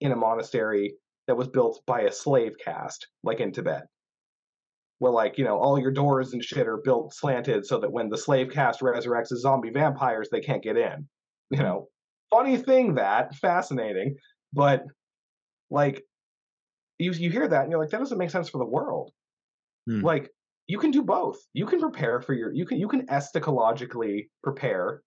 in 0.00 0.12
a 0.12 0.16
monastery 0.16 0.94
that 1.26 1.36
was 1.36 1.48
built 1.48 1.82
by 1.86 2.02
a 2.02 2.12
slave 2.12 2.56
caste, 2.64 3.06
like 3.22 3.40
in 3.40 3.52
Tibet 3.52 3.84
where 5.00 5.10
like 5.10 5.36
you 5.38 5.44
know 5.44 5.58
all 5.58 5.78
your 5.80 5.90
doors 5.90 6.32
and 6.32 6.44
shit 6.44 6.68
are 6.68 6.76
built 6.76 7.12
slanted 7.12 7.66
so 7.66 7.80
that 7.80 7.90
when 7.90 8.08
the 8.08 8.16
slave 8.16 8.50
caste 8.50 8.80
resurrects 8.80 9.32
as 9.32 9.40
zombie 9.40 9.70
vampires 9.70 10.28
they 10.30 10.40
can't 10.40 10.62
get 10.62 10.76
in 10.76 11.08
you 11.50 11.58
know 11.58 11.88
funny 12.30 12.56
thing 12.56 12.94
that 12.94 13.34
fascinating 13.36 14.16
but 14.52 14.84
like 15.70 16.02
you 16.98 17.12
you 17.12 17.30
hear 17.30 17.48
that 17.48 17.62
and 17.62 17.70
you're 17.70 17.80
like 17.80 17.90
that 17.90 17.98
doesn't 17.98 18.18
make 18.18 18.30
sense 18.30 18.48
for 18.48 18.58
the 18.58 18.64
world 18.64 19.10
hmm. 19.86 20.00
like 20.02 20.30
you 20.66 20.78
can 20.78 20.90
do 20.90 21.02
both 21.02 21.38
you 21.52 21.66
can 21.66 21.80
prepare 21.80 22.20
for 22.20 22.34
your 22.34 22.52
you 22.52 22.64
can 22.64 22.78
you 22.78 22.88
can 22.88 23.06
eschatologically 23.06 24.28
prepare 24.42 25.02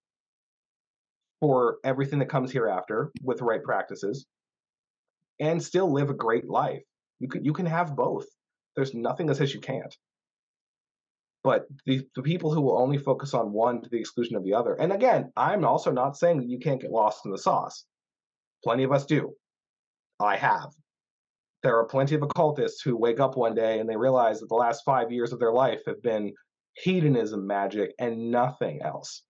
for 1.40 1.78
everything 1.84 2.20
that 2.20 2.30
comes 2.30 2.52
hereafter 2.52 3.12
with 3.22 3.38
the 3.40 3.44
right 3.44 3.64
practices 3.64 4.26
and 5.40 5.62
still 5.62 5.92
live 5.92 6.10
a 6.10 6.14
great 6.14 6.50
life 6.50 6.84
you 7.20 7.28
can 7.28 7.44
you 7.44 7.54
can 7.54 7.66
have 7.66 7.96
both 7.96 8.26
there's 8.76 8.94
nothing 8.94 9.28
that 9.28 9.36
says 9.36 9.54
you 9.54 9.60
can't. 9.60 9.96
But 11.44 11.68
the, 11.86 12.08
the 12.16 12.22
people 12.22 12.54
who 12.54 12.62
will 12.62 12.80
only 12.80 12.98
focus 12.98 13.34
on 13.34 13.52
one 13.52 13.82
to 13.82 13.90
the 13.90 14.00
exclusion 14.00 14.36
of 14.36 14.44
the 14.44 14.54
other, 14.54 14.76
and 14.76 14.94
again, 14.94 15.32
I'm 15.36 15.66
also 15.66 15.92
not 15.92 16.18
saying 16.18 16.38
that 16.38 16.50
you 16.50 16.60
can't 16.60 16.82
get 16.82 16.92
lost 16.92 17.26
in 17.26 17.32
the 17.32 17.38
sauce. 17.38 17.86
Plenty 18.64 18.84
of 18.84 18.94
us 18.94 19.06
do. 19.06 19.34
I 20.20 20.38
have. 20.38 20.70
There 21.64 21.78
are 21.78 21.86
plenty 21.86 22.16
of 22.16 22.24
occultists 22.24 22.82
who 22.82 22.96
wake 22.96 23.20
up 23.20 23.36
one 23.36 23.56
day 23.56 23.80
and 23.80 23.90
they 23.90 23.98
realize 23.98 24.40
that 24.40 24.48
the 24.48 24.56
last 24.56 24.84
five 24.86 25.12
years 25.12 25.34
of 25.34 25.40
their 25.40 25.52
life 25.52 25.82
have 25.86 26.02
been 26.02 26.34
hedonism 26.76 27.46
magic 27.46 27.94
and 28.00 28.32
nothing 28.32 28.82
else 28.82 29.24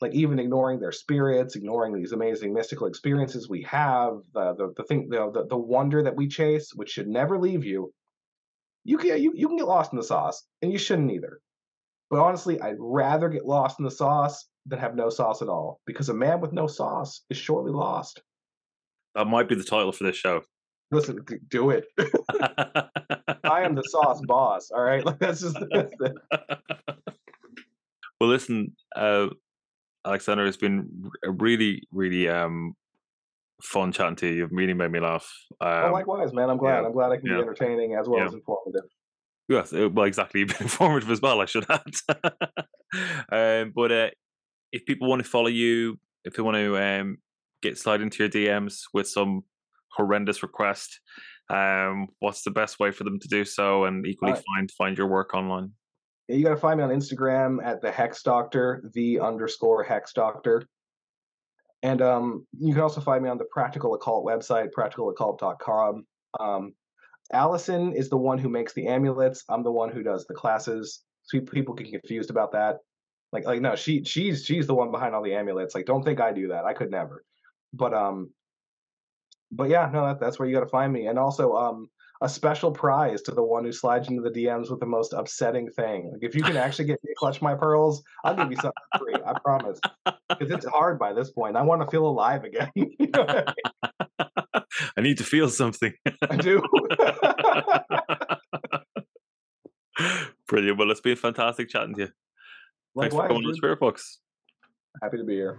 like 0.00 0.14
even 0.14 0.38
ignoring 0.38 0.80
their 0.80 0.92
spirits, 0.92 1.56
ignoring 1.56 1.94
these 1.94 2.12
amazing 2.12 2.54
mystical 2.54 2.86
experiences 2.86 3.48
we 3.48 3.62
have, 3.62 4.20
the 4.32 4.54
the, 4.54 4.72
the 4.76 4.84
thing, 4.84 5.08
the, 5.08 5.30
the 5.30 5.46
the 5.46 5.56
wonder 5.56 6.02
that 6.02 6.16
we 6.16 6.28
chase, 6.28 6.72
which 6.74 6.90
should 6.90 7.08
never 7.08 7.38
leave 7.38 7.64
you, 7.64 7.92
you 8.84 8.98
can 8.98 9.22
you, 9.22 9.32
you 9.34 9.48
can 9.48 9.56
get 9.56 9.66
lost 9.66 9.92
in 9.92 9.98
the 9.98 10.04
sauce, 10.04 10.44
and 10.62 10.72
you 10.72 10.78
shouldn't 10.78 11.12
either. 11.12 11.40
But 12.10 12.20
honestly, 12.20 12.60
I'd 12.60 12.76
rather 12.78 13.28
get 13.28 13.46
lost 13.46 13.78
in 13.78 13.84
the 13.84 13.90
sauce 13.90 14.46
than 14.66 14.78
have 14.78 14.96
no 14.96 15.10
sauce 15.10 15.42
at 15.42 15.48
all, 15.48 15.80
because 15.86 16.08
a 16.08 16.14
man 16.14 16.40
with 16.40 16.52
no 16.52 16.66
sauce 16.66 17.22
is 17.30 17.36
surely 17.36 17.72
lost. 17.72 18.22
That 19.14 19.26
might 19.26 19.48
be 19.48 19.54
the 19.54 19.64
title 19.64 19.92
for 19.92 20.04
this 20.04 20.16
show. 20.16 20.42
Listen, 20.90 21.24
do 21.48 21.70
it. 21.70 21.86
I 23.44 23.62
am 23.62 23.74
the 23.74 23.82
sauce 23.82 24.20
boss. 24.26 24.70
All 24.70 24.82
right, 24.82 25.04
like 25.06 25.18
that's 25.18 25.40
just. 25.40 25.56
That's 25.70 25.92
well, 28.20 28.28
listen, 28.28 28.74
uh, 28.96 29.28
Alexander, 30.04 30.46
it's 30.46 30.56
been 30.56 31.10
a 31.24 31.30
really, 31.30 31.82
really 31.92 32.28
um, 32.28 32.74
fun 33.62 33.92
chatting 33.92 34.16
to 34.16 34.26
you. 34.26 34.34
You've 34.34 34.52
really 34.52 34.74
made 34.74 34.90
me 34.90 35.00
laugh. 35.00 35.30
Um, 35.60 35.84
oh, 35.86 35.92
likewise, 35.92 36.32
man. 36.32 36.50
I'm 36.50 36.56
glad. 36.56 36.80
Yeah, 36.80 36.86
I'm 36.86 36.92
glad 36.92 37.12
I 37.12 37.16
can 37.16 37.26
yeah. 37.26 37.36
be 37.36 37.42
entertaining 37.42 37.94
as 37.94 38.08
well 38.08 38.20
yeah. 38.20 38.26
as 38.26 38.34
informative. 38.34 38.82
Yes, 39.48 39.72
uh, 39.72 39.88
well, 39.90 40.06
exactly. 40.06 40.42
informative 40.60 41.10
as 41.10 41.20
well. 41.20 41.40
I 41.40 41.46
should 41.46 41.66
add. 41.68 41.94
um, 43.66 43.72
but 43.74 43.92
uh, 43.92 44.10
if 44.72 44.86
people 44.86 45.08
want 45.08 45.22
to 45.22 45.28
follow 45.28 45.48
you, 45.48 45.98
if 46.24 46.34
they 46.34 46.42
want 46.42 46.56
to 46.56 46.78
um, 46.78 47.18
get 47.62 47.78
slide 47.78 48.00
into 48.00 48.22
your 48.22 48.28
DMs 48.30 48.82
with 48.94 49.08
some 49.08 49.42
horrendous 49.96 50.42
request, 50.42 51.00
um, 51.48 52.06
what's 52.20 52.42
the 52.42 52.50
best 52.52 52.78
way 52.78 52.92
for 52.92 53.04
them 53.04 53.18
to 53.18 53.28
do 53.28 53.44
so? 53.44 53.84
And 53.84 54.06
equally 54.06 54.32
right. 54.32 54.44
find 54.54 54.70
find 54.70 54.98
your 54.98 55.08
work 55.08 55.34
online. 55.34 55.72
you 56.28 56.44
got 56.44 56.50
to 56.50 56.56
find 56.56 56.78
me 56.78 56.84
on 56.84 56.90
Instagram 56.90 57.58
at 57.64 57.82
the 57.82 57.90
Hex 57.90 58.22
Doctor, 58.22 58.88
the 58.94 59.18
underscore 59.18 59.82
Hex 59.82 60.12
Doctor. 60.12 60.62
And 61.82 62.02
um, 62.02 62.46
you 62.58 62.74
can 62.74 62.82
also 62.82 63.00
find 63.00 63.22
me 63.22 63.30
on 63.30 63.38
the 63.38 63.46
Practical 63.46 63.94
Occult 63.94 64.24
website, 64.24 64.68
practicaloccult.com. 64.76 66.04
Um, 66.38 66.74
Allison 67.32 67.92
is 67.94 68.08
the 68.08 68.16
one 68.16 68.38
who 68.38 68.48
makes 68.48 68.74
the 68.74 68.86
amulets. 68.86 69.44
I'm 69.48 69.62
the 69.62 69.72
one 69.72 69.90
who 69.90 70.02
does 70.02 70.26
the 70.26 70.34
classes. 70.34 71.02
So 71.22 71.40
people 71.40 71.74
get 71.74 71.90
confused 71.90 72.30
about 72.30 72.52
that. 72.52 72.78
Like, 73.32 73.44
like 73.44 73.60
no, 73.60 73.76
she 73.76 74.04
she's 74.04 74.44
she's 74.44 74.66
the 74.66 74.74
one 74.74 74.90
behind 74.90 75.14
all 75.14 75.22
the 75.22 75.34
amulets. 75.34 75.74
Like, 75.74 75.86
don't 75.86 76.02
think 76.02 76.20
I 76.20 76.32
do 76.32 76.48
that. 76.48 76.64
I 76.64 76.72
could 76.72 76.90
never. 76.90 77.24
But 77.72 77.94
um, 77.94 78.30
but 79.52 79.68
yeah, 79.68 79.88
no, 79.92 80.06
that, 80.06 80.20
that's 80.20 80.38
where 80.38 80.48
you 80.48 80.54
got 80.54 80.64
to 80.64 80.70
find 80.70 80.92
me. 80.92 81.06
And 81.06 81.18
also, 81.18 81.54
um, 81.54 81.88
a 82.22 82.28
special 82.28 82.70
prize 82.70 83.22
to 83.22 83.30
the 83.30 83.42
one 83.42 83.64
who 83.64 83.72
slides 83.72 84.08
into 84.08 84.22
the 84.22 84.30
DMs 84.30 84.70
with 84.70 84.80
the 84.80 84.86
most 84.86 85.14
upsetting 85.14 85.70
thing. 85.70 86.10
Like 86.12 86.22
if 86.22 86.34
you 86.34 86.42
can 86.42 86.56
actually 86.56 86.84
get 86.84 87.02
me 87.02 87.12
clutch 87.16 87.40
my 87.40 87.54
pearls, 87.54 88.02
I'll 88.24 88.34
give 88.34 88.50
you 88.50 88.56
something 88.56 88.72
free. 88.98 89.14
I 89.14 89.38
promise. 89.40 89.80
Because 90.28 90.54
it's 90.54 90.66
hard 90.66 90.98
by 90.98 91.12
this 91.12 91.32
point. 91.32 91.56
I 91.56 91.62
want 91.62 91.82
to 91.82 91.88
feel 91.90 92.06
alive 92.06 92.44
again. 92.44 92.70
I, 94.96 95.00
need 95.00 95.18
to 95.18 95.24
feel 95.24 95.48
something. 95.48 95.92
I 96.30 96.36
do. 96.36 96.62
Brilliant. 100.46 100.78
Well, 100.78 100.90
it's 100.92 101.00
been 101.00 101.16
fantastic 101.16 101.68
chatting 101.68 101.96
to 101.96 102.00
you. 102.02 102.08
Likewise, 102.94 103.10
Thanks 103.10 103.14
for 103.16 103.28
coming 103.28 103.48
on 103.48 103.54
Spirit 103.54 103.80
Box. 103.80 104.20
Happy 105.02 105.18
to 105.18 105.24
be 105.24 105.34
here. 105.34 105.58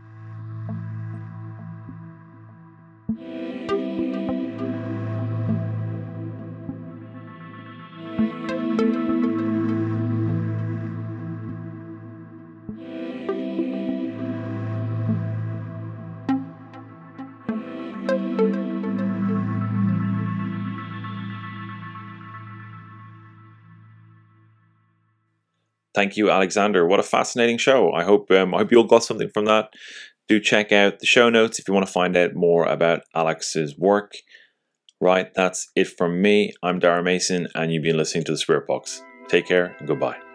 Thank 25.94 26.16
you, 26.18 26.32
Alexander. 26.32 26.88
What 26.88 27.00
a 27.00 27.04
fascinating 27.04 27.58
show. 27.58 27.92
I 27.92 28.04
hope 28.04 28.32
um, 28.32 28.54
I 28.54 28.60
hope 28.60 28.72
you 28.72 28.78
all 28.78 28.86
got 28.86 29.04
something 29.04 29.30
from 29.30 29.46
that. 29.46 29.74
Do 30.28 30.40
check 30.40 30.72
out 30.72 31.00
the 31.00 31.06
show 31.06 31.30
notes 31.30 31.60
if 31.60 31.68
you 31.68 31.74
want 31.74 31.86
to 31.86 31.92
find 31.92 32.16
out 32.16 32.34
more 32.34 32.66
about 32.66 33.02
Alex's 33.14 33.78
work. 33.78 34.14
Right, 35.02 35.34
that's 35.34 35.70
it 35.76 35.88
from 35.88 36.22
me. 36.22 36.54
I'm 36.62 36.80
Dara 36.80 37.04
Mason, 37.04 37.48
and 37.56 37.74
you've 37.74 37.84
been 37.84 37.98
listening 37.98 38.24
to 38.26 38.32
the 38.32 38.38
Spirit 38.38 38.68
Box. 38.68 39.04
Take 39.28 39.48
care 39.48 39.76
and 39.80 39.88
goodbye. 39.88 40.31